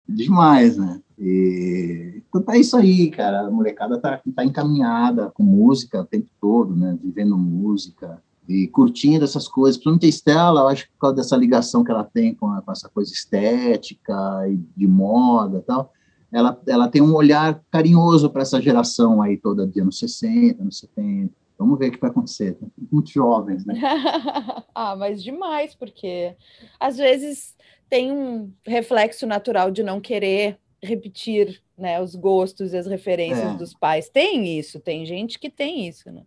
[0.08, 1.02] Demais, né?
[1.18, 2.22] E...
[2.28, 3.48] Então tá isso aí, cara.
[3.48, 6.98] A molecada tá, tá encaminhada com música o tempo todo, né?
[7.02, 9.78] Vivendo música e curtindo essas coisas.
[9.78, 12.62] Principalmente a Estela, eu acho que por causa dessa ligação que ela tem com, a,
[12.62, 14.14] com essa coisa estética
[14.48, 15.92] e de moda e tal,
[16.32, 20.80] ela, ela tem um olhar carinhoso para essa geração aí toda de anos 60, anos
[20.80, 21.34] 70.
[21.58, 22.58] Vamos ver o que vai acontecer.
[22.92, 23.80] Muito jovens, né?
[24.76, 26.36] ah, mas demais, porque
[26.80, 27.56] às vezes
[27.90, 33.58] tem um reflexo natural de não querer repetir né, os gostos e as referências É.
[33.58, 34.10] dos pais.
[34.10, 36.24] Tem isso, tem gente que tem isso, né?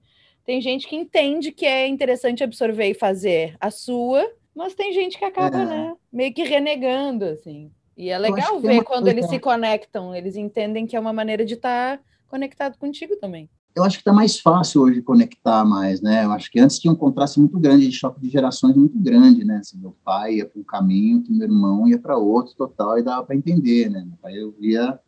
[0.49, 4.27] Tem gente que entende que é interessante absorver e fazer a sua,
[4.57, 5.65] mas tem gente que acaba, É.
[5.67, 7.71] né, meio que renegando, assim.
[7.95, 11.45] E é legal ver quando coisa- eles se conectam, eles entendem que é uma maneira
[11.45, 13.51] de estar conectado contigo também.
[13.77, 16.25] eu acho que está mais fácil hoje conectar mais, né?
[16.25, 19.45] Eu acho que antes tinha um contraste muito grande, de choque de gerações muito grande,
[19.45, 19.59] né?
[19.59, 23.03] Assim, meu pai ia para um caminho, que meu irmão ia para outro, total, e
[23.05, 24.03] dava para entender, né?
[24.05, 24.99] Meu pai eu via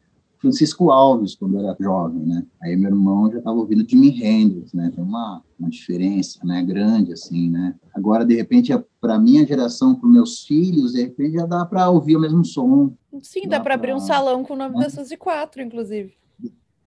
[0.41, 2.47] Francisco Alves quando eu era jovem, né?
[2.63, 4.91] Aí meu irmão já estava ouvindo Jimi Hendrix, né?
[4.95, 6.63] Tem uma, uma diferença, né?
[6.63, 7.75] Grande, assim, né?
[7.95, 12.17] Agora, de repente, para minha geração, para meus filhos, de repente já dá para ouvir
[12.17, 12.93] o mesmo som,
[13.23, 16.15] Sim, dá Dá para abrir um salão com o nome das Suzy 4, inclusive.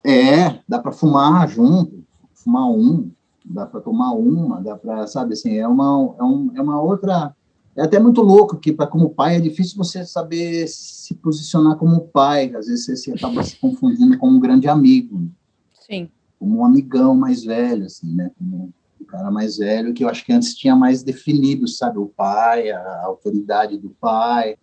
[0.04, 3.10] É, dá para fumar junto, fumar um,
[3.44, 7.34] dá para tomar uma, dá para, sabe assim, é uma, é, um, é uma outra.
[7.76, 12.08] É até muito louco que, para como pai, é difícil você saber se posicionar como
[12.08, 12.54] pai.
[12.56, 15.28] Às vezes você, você acaba se confundindo com um grande amigo,
[15.74, 16.08] Sim.
[16.38, 18.30] como um amigão mais velho, assim, né?
[18.38, 21.98] Como um cara mais velho, que eu acho que antes tinha mais definido, sabe?
[21.98, 24.56] O pai, a autoridade do pai,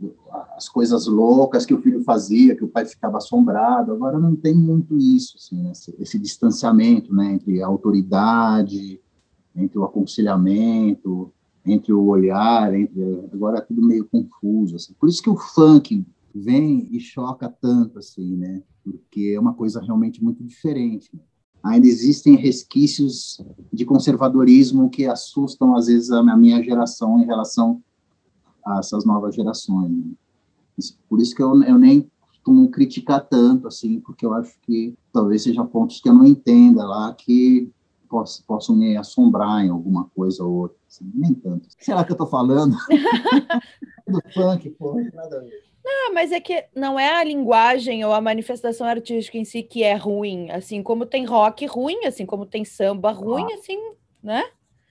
[0.58, 3.92] as coisas loucas que o filho fazia, que o pai ficava assombrado.
[3.92, 7.34] Agora não tem muito isso, assim, esse, esse distanciamento, né?
[7.34, 9.00] Entre a autoridade,
[9.56, 11.32] entre o aconselhamento,
[11.66, 14.94] entre o olhar, entre agora é tudo meio confuso, assim.
[15.00, 18.62] Por isso que o funk vem e choca tanto, assim, né?
[18.84, 21.12] Porque é uma coisa realmente muito diferente.
[21.62, 23.42] ainda existem resquícios
[23.72, 27.82] de conservadorismo que assustam, às vezes, a minha geração em relação
[28.66, 29.90] a essas novas gerações.
[29.90, 30.12] né?
[31.08, 35.44] Por isso que eu, eu nem costumo criticar tanto, assim, porque eu acho que talvez
[35.44, 37.72] seja pontos que eu não entenda lá, que
[38.14, 40.78] poss- possam me assombrar em alguma coisa ou outra.
[40.88, 41.68] assim, nem tanto.
[41.80, 42.76] Será que eu estou falando?
[44.08, 45.64] Do funk, pô, não nada a ver.
[45.86, 49.84] Ah, mas é que não é a linguagem ou a manifestação artística em si que
[49.84, 53.56] é ruim, assim como tem rock ruim, assim como tem samba ruim, Ah.
[53.56, 53.78] assim,
[54.22, 54.44] né?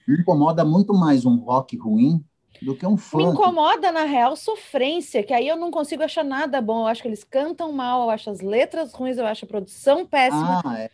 [0.07, 2.25] Me incomoda muito mais um rock ruim
[2.61, 3.33] do que um Me funk.
[3.35, 6.81] incomoda, na real, sofrência, que aí eu não consigo achar nada bom.
[6.83, 10.07] Eu acho que eles cantam mal, eu acho as letras ruins, eu acho a produção
[10.07, 10.61] péssima.
[10.65, 10.91] Ah, é.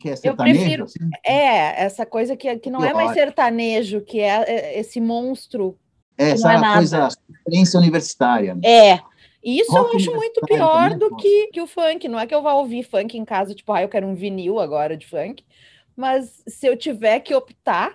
[0.00, 0.58] Que é sertanejo?
[0.60, 1.10] prefiro- assim?
[1.24, 3.14] É, essa coisa que, que não é mais Pior.
[3.24, 5.78] sertanejo, que é é, esse monstro.
[6.18, 8.54] É, essa é coisa, experiência universitária.
[8.54, 8.60] né?
[8.64, 9.00] É.
[9.44, 12.08] E isso Rock eu acho muito pior também, do que, que o funk.
[12.08, 14.58] Não é que eu vá ouvir funk em casa, tipo, ah, eu quero um vinil
[14.58, 15.44] agora de funk.
[15.96, 17.94] Mas se eu tiver que optar,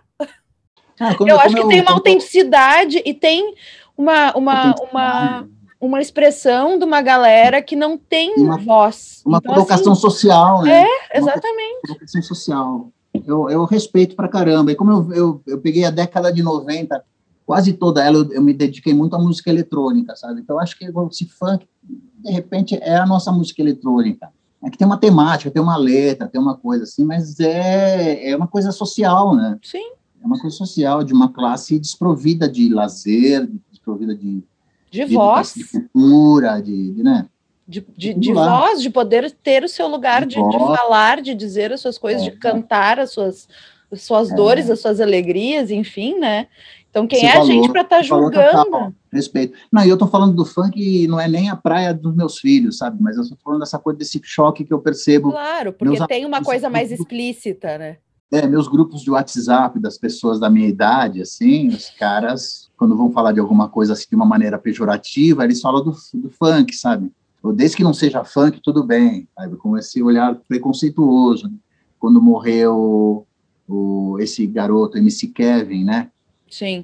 [0.99, 3.53] Ah, como- eu como acho que tem uma autenticidade e tem
[3.98, 5.49] uma, uma, uma,
[5.82, 9.22] uma expressão de uma galera que não tem Uma- voz.
[9.26, 10.86] uma Então, colocação assim, social, né?
[11.14, 11.82] exatamente.
[11.88, 12.91] Colocação social.
[13.26, 14.72] Eu, eu respeito pra caramba.
[14.72, 17.03] E como eu, eu, eu peguei a década de 90,
[17.45, 20.40] quase toda ela, eu, eu me dediquei muito à música eletrônica, sabe?
[20.41, 24.30] Então, acho que esse funk, de repente, é a nossa música eletrônica.
[24.64, 28.38] É que tem uma temática, tem uma letra, tem uma coisa assim, mas é, é
[28.38, 29.58] uma coisa social, né?
[29.64, 29.91] Sim.
[30.24, 34.44] É uma coisa social, de uma classe desprovida de lazer, desprovida de,
[34.91, 37.26] De voz, de cultura, de, de, né?
[37.68, 41.72] de, de, de voz, de poder ter o seu lugar De de, falar, de dizer
[41.72, 42.30] as suas coisas, É.
[42.30, 43.47] de cantar as suas,
[43.91, 44.35] as suas É.
[44.35, 46.47] dores, as suas alegrias, enfim, né?
[46.89, 48.65] Então, quem é a gente para estar falou julgando?
[48.65, 48.93] total.
[49.13, 49.57] Respeito.
[49.72, 52.38] Não, e eu tô falando do funk e não é nem a praia dos meus
[52.38, 52.97] filhos, sabe?
[53.01, 55.31] Mas eu tô falando dessa coisa desse choque que eu percebo.
[55.31, 57.97] Claro, porque Meus tem uma coisa mais explícita, né?
[58.30, 63.12] É, meus grupos de WhatsApp das pessoas da minha idade, assim, os caras, quando vão
[63.12, 67.12] falar de alguma coisa assim de uma maneira pejorativa, eles falam do, do funk, sabe?
[67.53, 69.56] Desde que não seja funk, tudo bem, sabe?
[69.56, 71.48] Com esse olhar preconceituoso.
[71.48, 71.53] né?
[71.99, 73.28] Quando morreu
[73.68, 76.10] o, esse garoto, MC Kevin, né?
[76.49, 76.84] Sim.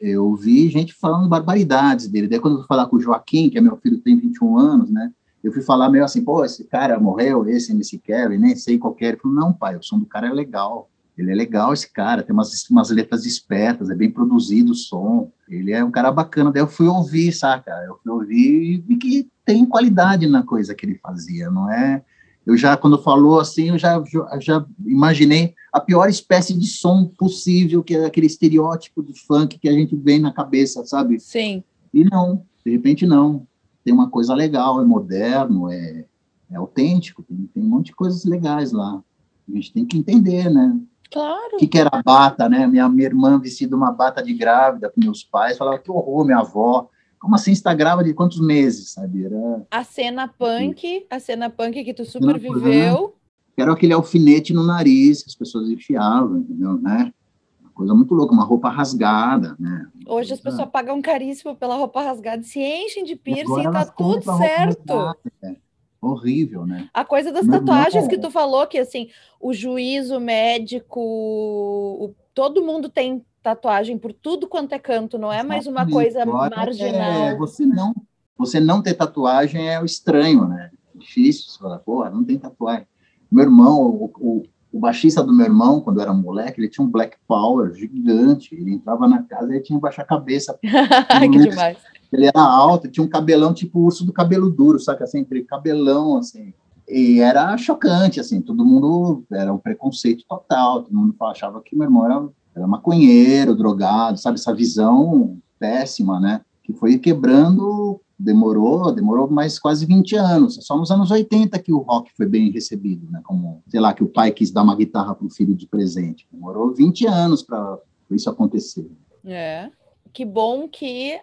[0.00, 2.26] eu vi gente falando barbaridades dele.
[2.26, 4.90] Daí, quando eu fui falar com o Joaquim, que é meu filho, tem 21 anos,
[4.90, 5.12] né?
[5.44, 8.94] Eu fui falar meio assim, pô, esse cara morreu, esse MC Kevin, nem sei qual
[8.94, 9.08] que é.
[9.08, 10.88] Ele falou, não, pai, o som do cara é legal.
[11.18, 15.32] Ele é legal, esse cara, tem umas, umas letras espertas, é bem produzido o som.
[15.48, 16.52] Ele é um cara bacana.
[16.52, 17.72] Daí eu fui ouvir, saca?
[17.86, 22.04] Eu fui ouvir e vi que tem qualidade na coisa que ele fazia, não é?
[22.46, 24.02] Eu já, quando falou assim, eu já,
[24.40, 29.68] já imaginei a pior espécie de som possível, que é aquele estereótipo de funk que
[29.68, 31.18] a gente vê na cabeça, sabe?
[31.18, 31.64] Sim.
[31.92, 33.46] E não, de repente não.
[33.84, 36.04] Tem uma coisa legal, é moderno, é,
[36.50, 39.02] é autêntico, tem, tem um monte de coisas legais lá.
[39.48, 40.78] A gente tem que entender, né?
[41.10, 41.54] Claro.
[41.54, 42.66] O que, que era a bata, né?
[42.66, 46.38] Minha, minha irmã vestida uma bata de grávida com meus pais, falava que horror, minha
[46.38, 46.88] avó.
[47.18, 49.24] Como assim está grávida de quantos meses, sabe?
[49.24, 52.60] Era, A cena punk, a cena punk que tu super Cena punk.
[52.64, 53.14] viveu.
[53.56, 56.74] era aquele alfinete no nariz que as pessoas enfiavam, entendeu?
[56.80, 57.12] Né?
[57.60, 59.86] Uma coisa muito louca, uma roupa rasgada, né?
[60.06, 64.22] Hoje as pessoas pagam caríssimo pela roupa rasgada, se enchem de piercing e tá tudo
[64.36, 64.92] certo.
[64.94, 65.56] rasgada, é.
[66.00, 66.88] Horrível, né?
[66.94, 69.08] A coisa das irmão- tatuagens que tu falou, que assim,
[69.40, 75.32] o juiz, o médico, o- todo mundo tem tatuagem por tudo quanto é canto, não
[75.32, 75.92] é mais uma Exatamente.
[75.94, 77.00] coisa marginal.
[77.28, 77.94] é, você não,
[78.36, 80.70] você não ter tatuagem é o estranho, né?
[80.94, 81.50] É difícil.
[81.50, 82.86] Você fala, porra, não tem tatuagem.
[83.30, 84.42] Meu irmão, o, o,
[84.72, 88.54] o baixista do meu irmão, quando eu era moleque, ele tinha um Black Power gigante.
[88.54, 90.58] Ele entrava na casa e ele tinha que baixar a cabeça.
[90.62, 91.78] Que demais.
[92.12, 95.04] Ele era alto, tinha um cabelão tipo urso do cabelo duro, saca?
[95.04, 96.54] Aquele cabelão, assim.
[96.88, 98.40] E era chocante, assim.
[98.40, 100.82] Todo mundo era um preconceito total.
[100.82, 104.38] Todo mundo achava que meu irmão era, era maconheiro, drogado, sabe?
[104.38, 106.40] Essa visão péssima, né?
[106.62, 110.58] Que foi quebrando, demorou, demorou mais quase 20 anos.
[110.62, 113.20] Só nos anos 80 que o rock foi bem recebido, né?
[113.22, 116.26] Como, sei lá, que o pai quis dar uma guitarra para o filho de presente.
[116.32, 117.78] Demorou 20 anos para
[118.10, 118.90] isso acontecer.
[119.24, 119.70] É.
[120.12, 121.20] Que bom que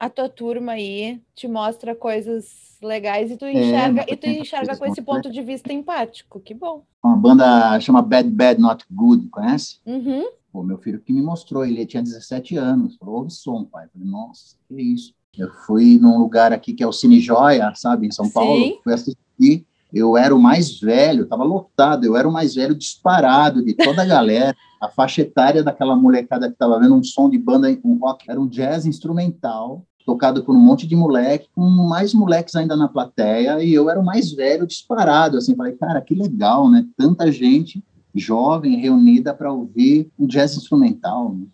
[0.00, 4.86] a tua turma aí te mostra coisas legais e tu enxerga, e tu enxerga com
[4.86, 6.40] esse ponto de vista empático.
[6.40, 6.82] Que bom.
[7.04, 9.78] Uma banda chama Bad Bad Not Good, conhece?
[9.84, 10.24] Uhum.
[10.50, 12.96] Pô, meu filho que me mostrou, ele tinha 17 anos.
[12.96, 13.84] Falou, ouve som, pai.
[13.84, 15.12] Eu falei, nossa, que isso?
[15.36, 18.32] Eu fui num lugar aqui que é o Cine Joia, sabe, em São Sim.
[18.32, 18.80] Paulo.
[18.82, 19.66] Fui assistir.
[19.92, 22.04] Eu era o mais velho, tava lotado.
[22.04, 24.56] Eu era o mais velho disparado de toda a galera.
[24.80, 28.40] A faixa etária daquela molecada que tava vendo um som de banda, um rock, era
[28.40, 33.62] um jazz instrumental, tocado por um monte de moleque, com mais moleques ainda na plateia,
[33.62, 36.84] e eu era o mais velho disparado, assim, falei, cara, que legal, né?
[36.96, 37.82] Tanta gente
[38.12, 41.32] jovem reunida para ouvir um jazz instrumental.
[41.34, 41.46] né?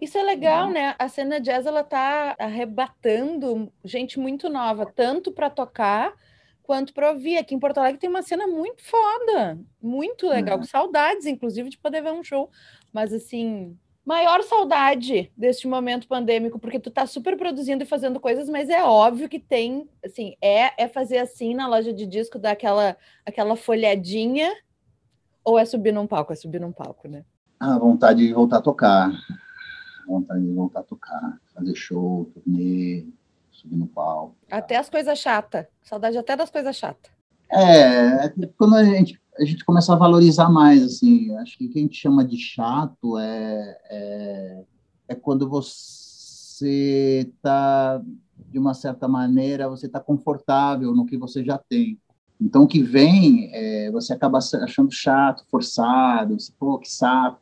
[0.00, 0.94] Isso é legal, né?
[0.98, 6.14] A cena jazz ela tá arrebatando gente muito nova, tanto para tocar
[6.62, 7.36] quanto para ouvir.
[7.36, 10.58] Aqui em Porto Alegre tem uma cena muito foda, muito legal, É.
[10.60, 12.48] com saudades, inclusive, de poder ver um show.
[12.90, 18.48] Mas assim, maior saudade deste momento pandêmico, porque tu tá super produzindo e fazendo coisas,
[18.48, 22.52] mas é óbvio que tem, assim, é, é fazer assim na loja de disco, dar
[22.52, 24.52] aquela, aquela folhadinha,
[25.44, 26.32] ou é subir num palco?
[26.32, 27.24] É subir num palco, né?
[27.58, 33.06] A vontade de voltar a tocar, a vontade de voltar a tocar, fazer show, turnê,
[33.50, 34.36] subir no palco.
[34.50, 35.66] Até as coisas chatas.
[35.82, 37.10] Saudade até das coisas chatas.
[37.50, 41.66] É, é que quando a gente, a gente começa a valorizar mais, assim, acho que
[41.66, 44.64] o que a gente chama de chato é, é,
[45.08, 48.02] é quando você está,
[48.50, 51.98] de uma certa maneira, você está confortável no que você já tem.
[52.40, 57.40] Então, o que vem, é, você acaba achando chato, forçado, você, pô, que saco,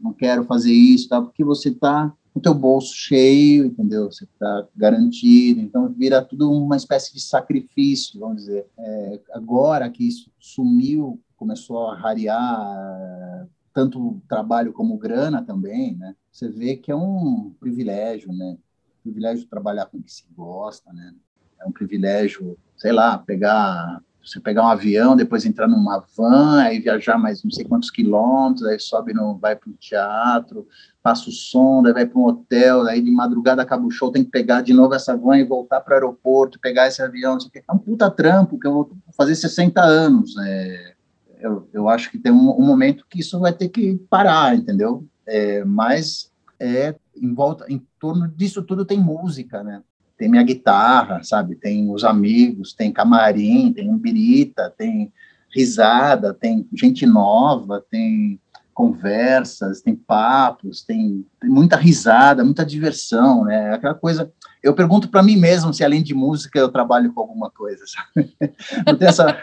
[0.00, 1.20] não quero fazer isso, tá?
[1.20, 4.10] porque você está com o teu bolso cheio, entendeu?
[4.10, 8.66] Você está garantido, então vira tudo uma espécie de sacrifício, vamos dizer.
[8.78, 16.14] É, agora que isso sumiu, começou a rarear tanto trabalho como grana também, né?
[16.30, 18.56] Você vê que é um privilégio, né?
[19.02, 21.12] privilégio trabalhar com o que se gosta, né?
[21.60, 26.78] É um privilégio, sei lá, pegar você pegar um avião, depois entrar numa van, aí
[26.78, 30.68] viajar mais não sei quantos quilômetros, aí sobe no, vai para o teatro,
[31.02, 34.22] passa o som, daí vai para um hotel, aí de madrugada acaba o show, tem
[34.22, 37.40] que pegar de novo essa van e voltar para o aeroporto, pegar esse avião, não
[37.40, 37.64] sei o quê.
[37.68, 40.36] é um puta trampo que eu vou fazer 60 anos.
[40.38, 40.94] É,
[41.42, 45.06] eu, eu acho que tem um, um momento que isso vai ter que parar, entendeu?
[45.26, 49.82] É, mas é em volta, em torno disso tudo tem música, né?
[50.16, 51.56] Tem minha guitarra, sabe?
[51.56, 55.12] Tem os amigos, tem camarim, tem umbirita, tem
[55.54, 58.40] risada, tem gente nova, tem
[58.72, 63.74] conversas, tem papos, tem, tem muita risada, muita diversão, né?
[63.74, 64.32] Aquela coisa.
[64.62, 67.84] Eu pergunto para mim mesmo se além de música eu trabalho com alguma coisa.
[67.86, 68.32] Sabe?
[68.86, 69.36] Não tem essa.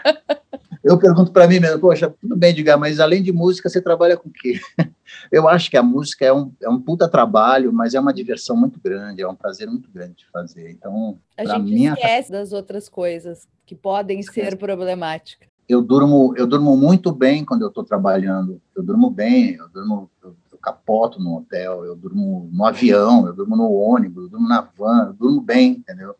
[0.82, 4.16] Eu pergunto para mim mesmo, poxa, tudo bem, diga, mas além de música você trabalha
[4.16, 4.58] com o quê?
[5.30, 8.56] Eu acho que a música é um, é um puta trabalho, mas é uma diversão
[8.56, 10.70] muito grande, é um prazer muito grande de fazer.
[10.70, 14.56] Então, A gente mim, a esquece das outras coisas que podem ser Esquece.
[14.56, 15.48] problemáticas.
[15.68, 20.10] eu durmo eu durmo muito bem quando eu estou trabalhando eu durmo bem eu durmo
[20.22, 24.48] eu, eu capoto no hotel eu durmo no avião eu durmo no ônibus eu durmo
[24.48, 26.16] na van eu durmo bem entendeu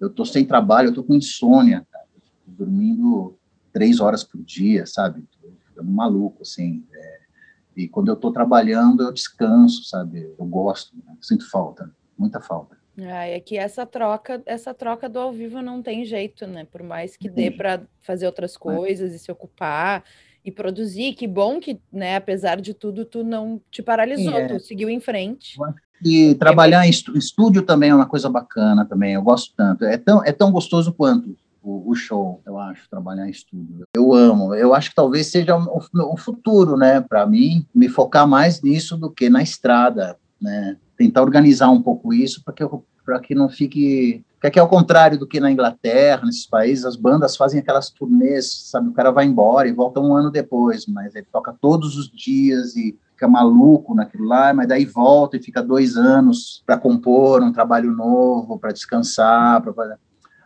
[0.00, 2.04] eu estou sem trabalho eu estou com insônia cara.
[2.14, 3.36] Eu tô dormindo
[3.72, 5.24] três horas por dia sabe
[5.68, 7.20] ficando maluco assim é,
[7.76, 11.16] e quando eu estou trabalhando eu descanso sabe eu gosto né?
[11.20, 15.82] sinto falta muita falta Ah, é que essa troca, essa troca do ao vivo não
[15.82, 16.66] tem jeito, né?
[16.70, 20.04] Por mais que dê para fazer outras coisas e se ocupar
[20.44, 24.46] e produzir, que bom que, né, apesar de tudo, tu não te paralisou, É.
[24.46, 25.56] tu seguiu em frente.
[26.04, 29.84] E trabalhar em estúdio também é uma coisa bacana também, eu gosto tanto.
[29.84, 33.86] É tão, é tão gostoso quanto o, o show, eu acho, trabalhar em estúdio.
[33.94, 34.54] Eu amo.
[34.54, 35.80] Eu acho que talvez seja o,
[36.12, 40.76] o futuro, né, para mim, me focar mais nisso do que na estrada, né?
[40.96, 42.64] Tentar organizar um pouco isso para que
[43.04, 46.84] para que não fique que aqui é o contrário do que na Inglaterra, nesses países,
[46.84, 48.88] as bandas fazem aquelas turnês, sabe?
[48.88, 52.74] O cara vai embora e volta um ano depois, mas ele toca todos os dias
[52.74, 57.52] e fica maluco naquilo lá, mas daí volta e fica dois anos para compor um
[57.52, 59.96] trabalho novo, para descansar, para fazer.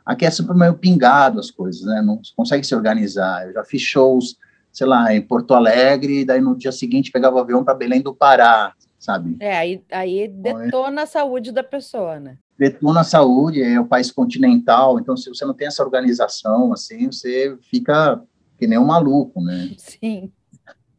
[0.06, 2.00] Aqui é sempre meio pingado as coisas, né?
[2.00, 3.48] Não consegue se organizar.
[3.48, 4.36] Eu já fiz shows,
[4.72, 8.00] sei lá, em Porto Alegre, e daí no dia seguinte pegava o avião para Belém
[8.00, 9.36] do Pará, sabe?
[9.40, 12.38] É, aí, aí detona a saúde da pessoa, né?
[12.58, 17.06] detona a saúde, é o país continental, então se você não tem essa organização, assim,
[17.06, 18.22] você fica
[18.58, 19.72] que nem um maluco, né?
[19.76, 20.32] Sim.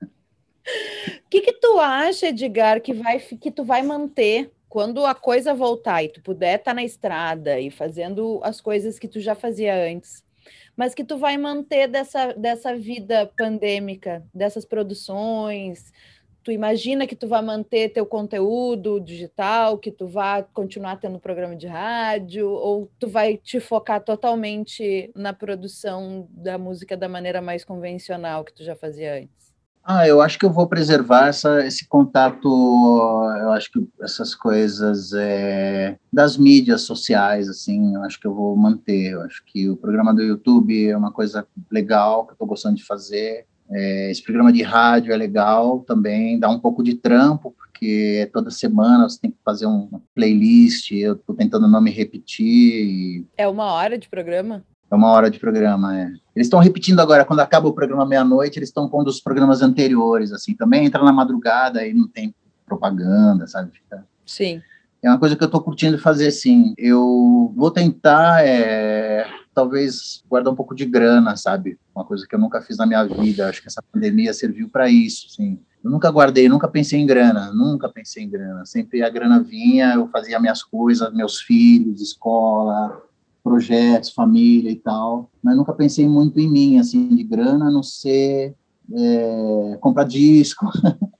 [0.01, 0.07] O
[1.29, 6.03] que que tu acha, Edgar, que vai que tu vai manter quando a coisa voltar
[6.03, 9.75] e tu puder estar tá na estrada e fazendo as coisas que tu já fazia
[9.75, 10.23] antes,
[10.75, 15.91] mas que tu vai manter dessa, dessa vida pandêmica, dessas produções,
[16.47, 21.55] tu imagina que tu vai manter teu conteúdo digital, que tu vai continuar tendo programa
[21.55, 27.65] de rádio, ou tu vai te focar totalmente na produção da música da maneira mais
[27.65, 29.46] convencional que tu já fazia antes?
[29.89, 32.45] Ah, eu acho que eu vou preservar essa, esse contato,
[33.39, 38.53] eu acho que essas coisas é, das mídias sociais, assim, eu acho que eu vou
[38.57, 39.13] manter.
[39.13, 42.75] Eu acho que o programa do YouTube é uma coisa legal que eu estou gostando
[42.75, 43.45] de fazer.
[43.71, 48.51] É, esse programa de rádio é legal também, dá um pouco de trampo, porque toda
[48.51, 52.45] semana você tem que fazer uma playlist, eu estou tentando não me repetir.
[52.45, 53.25] E...
[53.37, 54.65] É uma hora de programa?
[54.89, 56.05] É uma hora de programa, é.
[56.35, 60.31] Eles estão repetindo agora, quando acaba o programa meia-noite, eles estão pondo os programas anteriores,
[60.31, 62.33] assim, também entra na madrugada e não tem
[62.65, 63.71] propaganda, sabe?
[63.71, 64.05] Fica...
[64.25, 64.61] Sim.
[65.01, 66.73] É uma coisa que eu estou curtindo fazer, sim.
[66.77, 71.77] Eu vou tentar é, talvez guardar um pouco de grana, sabe?
[71.95, 73.47] Uma coisa que eu nunca fiz na minha vida.
[73.47, 75.59] Acho que essa pandemia serviu para isso, sim.
[75.83, 78.65] Eu nunca guardei, nunca pensei em grana, nunca pensei em grana.
[78.65, 83.01] Sempre a grana vinha, eu fazia minhas coisas, meus filhos, escola,
[83.47, 85.29] projetos, família e tal.
[85.41, 88.53] Mas nunca pensei muito em mim, assim, de grana, a não ser
[88.93, 90.65] é, comprar disco.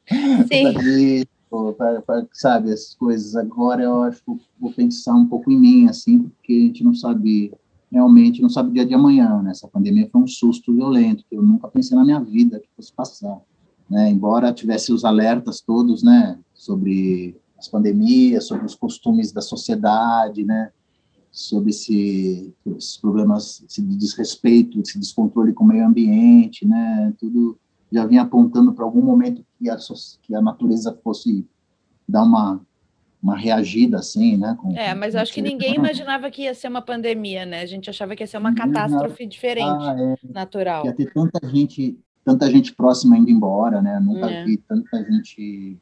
[0.08, 3.36] Comprar disco, pra, pra, sabe, essas coisas.
[3.36, 6.94] Agora eu acho que vou pensar um pouco em mim, assim, porque a gente não
[6.94, 7.52] sabe
[7.92, 9.52] realmente não sabe o dia de amanhã, né?
[9.52, 12.92] Essa pandemia foi um susto violento que eu nunca pensei na minha vida que fosse
[12.94, 13.40] passar,
[13.90, 14.10] né?
[14.10, 20.72] Embora tivesse os alertas todos, né, sobre as pandemias, sobre os costumes da sociedade, né?
[21.38, 27.14] Sobre esse, esses problemas esse desrespeito, esse descontrole com o meio ambiente, né?
[27.20, 27.60] Tudo
[27.92, 29.78] já vinha apontando para algum momento que a,
[30.24, 31.46] que a natureza fosse
[32.08, 32.60] dar uma
[33.22, 34.56] uma reagida assim, né?
[34.60, 37.62] Com, é, mas com acho que ninguém imaginava que ia ser uma pandemia, né?
[37.62, 40.86] A gente achava que ia ser uma catástrofe diferente, ah, é, natural.
[40.86, 44.00] Ia ter tanta gente, tanta gente próxima indo embora, né?
[44.00, 44.46] Nunca é.
[44.46, 45.78] vi tanta gente,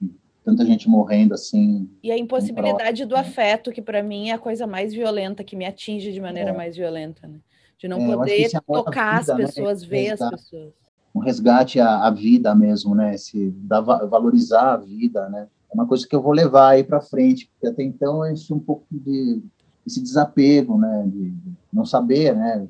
[0.46, 1.90] tanta gente morrendo assim.
[2.04, 5.66] E a impossibilidade do afeto, que para mim é a coisa mais violenta, que me
[5.66, 6.54] atinge de maneira é.
[6.54, 7.40] mais violenta, né?
[7.78, 9.46] De não é, poder tocar vida, as né?
[9.46, 9.88] pessoas, né?
[9.88, 10.74] ver as pessoas.
[11.14, 13.18] Um resgate à, à vida mesmo, né?
[13.18, 15.48] Se dá, valorizar a vida, né?
[15.76, 18.86] uma coisa que eu vou levar aí para frente, porque até então é um pouco
[18.90, 19.42] de
[19.86, 21.34] esse desapego, né, de
[21.72, 22.68] não saber, né,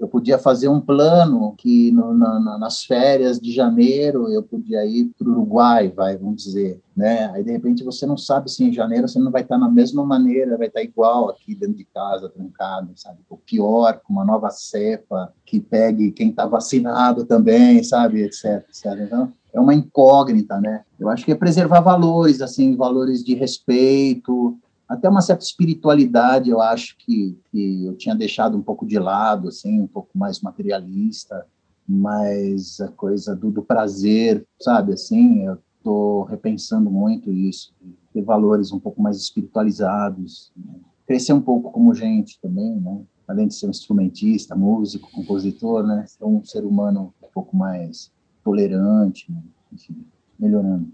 [0.00, 5.10] eu podia fazer um plano que no, na, nas férias de janeiro eu podia ir
[5.18, 7.30] para o Uruguai, vai, vamos dizer, né?
[7.34, 10.02] Aí de repente você não sabe se em janeiro você não vai estar na mesma
[10.02, 13.18] maneira, vai estar igual aqui dentro de casa, trancado, sabe?
[13.28, 18.86] Ou pior, com uma nova cepa que pegue quem está vacinado também, sabe, etc, etc.
[19.02, 20.82] Então é uma incógnita, né?
[20.98, 24.56] Eu acho que é preservar valores, assim, valores de respeito,
[24.90, 29.46] até uma certa espiritualidade, eu acho que, que eu tinha deixado um pouco de lado,
[29.46, 31.46] assim, um pouco mais materialista,
[31.88, 37.72] mas a coisa do, do prazer, sabe, assim, eu estou repensando muito isso,
[38.12, 40.74] ter valores um pouco mais espiritualizados, né?
[41.06, 43.00] crescer um pouco como gente também, né?
[43.28, 46.04] Além de ser um instrumentista, músico, compositor, né?
[46.06, 48.12] Ser um ser humano um pouco mais
[48.42, 49.40] tolerante, né?
[49.72, 50.04] Enfim,
[50.36, 50.92] melhorando.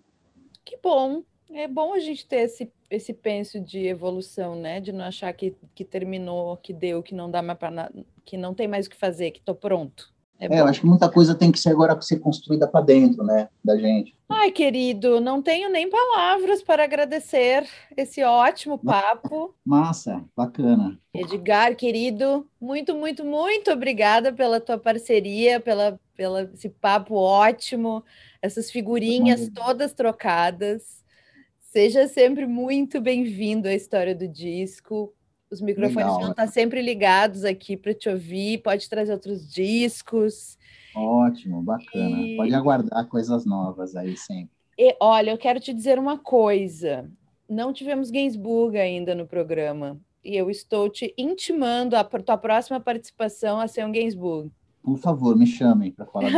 [0.64, 4.80] Que bom, é bom a gente ter esse, esse penso de evolução, né?
[4.80, 7.90] De não achar que, que terminou, que deu, que não dá mais para
[8.24, 10.12] que não tem mais o que fazer, que estou pronto.
[10.38, 13.24] É, é eu acho que muita coisa tem que ser agora ser construída para dentro,
[13.24, 14.14] né, da gente.
[14.28, 17.66] Ai, querido, não tenho nem palavras para agradecer
[17.96, 19.54] esse ótimo papo.
[19.64, 20.98] Massa, bacana.
[21.14, 28.04] Edgar, querido, muito, muito, muito obrigada pela tua parceria, pela, pela esse papo ótimo,
[28.42, 31.05] essas figurinhas todas trocadas.
[31.70, 35.12] Seja sempre muito bem-vindo à história do disco.
[35.50, 36.20] Os microfones Legal.
[36.20, 40.58] vão estar sempre ligados aqui para te ouvir, pode trazer outros discos.
[40.94, 42.20] Ótimo, bacana.
[42.22, 44.50] E- Pode aguardar coisas novas aí sempre.
[44.78, 47.10] E olha, eu quero te dizer uma coisa.
[47.48, 50.00] Não tivemos Gainsbourg ainda no programa.
[50.24, 54.50] E eu estou te intimando a tua próxima participação a ser um Gainsbourg.
[54.86, 56.36] Por favor, me chamem para falar do.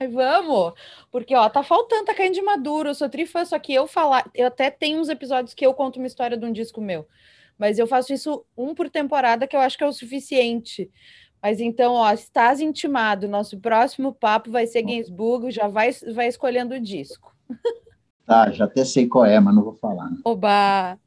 [0.00, 0.72] Ai, Vamos!
[1.12, 2.88] Porque, ó, tá faltando, tá caindo de maduro.
[2.88, 4.28] Eu sou trifã, só que eu falar.
[4.34, 7.06] Eu até tenho uns episódios que eu conto uma história de um disco meu.
[7.56, 10.90] Mas eu faço isso um por temporada, que eu acho que é o suficiente.
[11.40, 13.28] Mas então, ó, estás intimado.
[13.28, 17.32] Nosso próximo papo vai ser Gainsbourg, já vai, vai escolhendo o disco.
[18.26, 20.10] Tá, já até sei qual é, mas não vou falar.
[20.22, 21.00] Oba!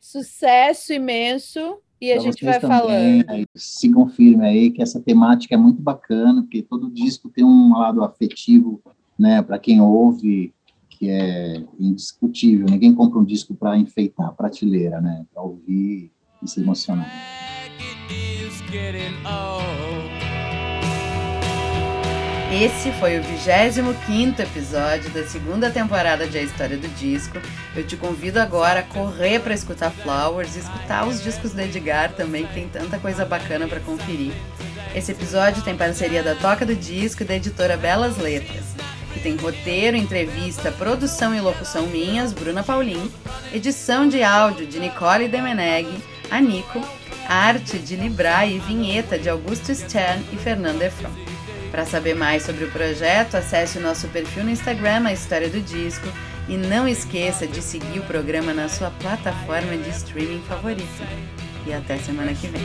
[0.00, 3.30] Sucesso imenso e a Pra gente vai também, falando.
[3.30, 7.76] aí, sigam firme aí, que essa temática é muito bacana, porque todo disco tem um
[7.76, 8.80] lado afetivo,
[9.18, 10.52] né, para quem ouve,
[10.88, 12.66] que é indiscutível.
[12.68, 16.10] Ninguém compra um disco para enfeitar a prateleira, né, para ouvir
[16.42, 17.10] e se emocionar.
[22.52, 27.38] Esse foi o 25 episódio da segunda temporada de A História do Disco.
[27.76, 32.12] Eu te convido agora a correr para escutar Flowers e escutar os discos do Edgar
[32.12, 34.32] também, que tem tanta coisa bacana para conferir.
[34.96, 38.64] Esse episódio tem parceria da Toca do Disco e da editora Belas Letras,
[39.14, 43.12] que tem roteiro, entrevista, produção e locução minhas, Bruna Paulin,
[43.54, 45.86] edição de áudio de Nicole Demeneg,
[46.28, 46.84] a Nico,
[47.28, 51.39] arte de Libra e vinheta de Augusto Stern e Fernando Efron.
[51.70, 55.60] Para saber mais sobre o projeto, acesse o nosso perfil no Instagram, a História do
[55.60, 56.08] Disco,
[56.48, 61.06] e não esqueça de seguir o programa na sua plataforma de streaming favorita.
[61.66, 62.62] E até semana que vem.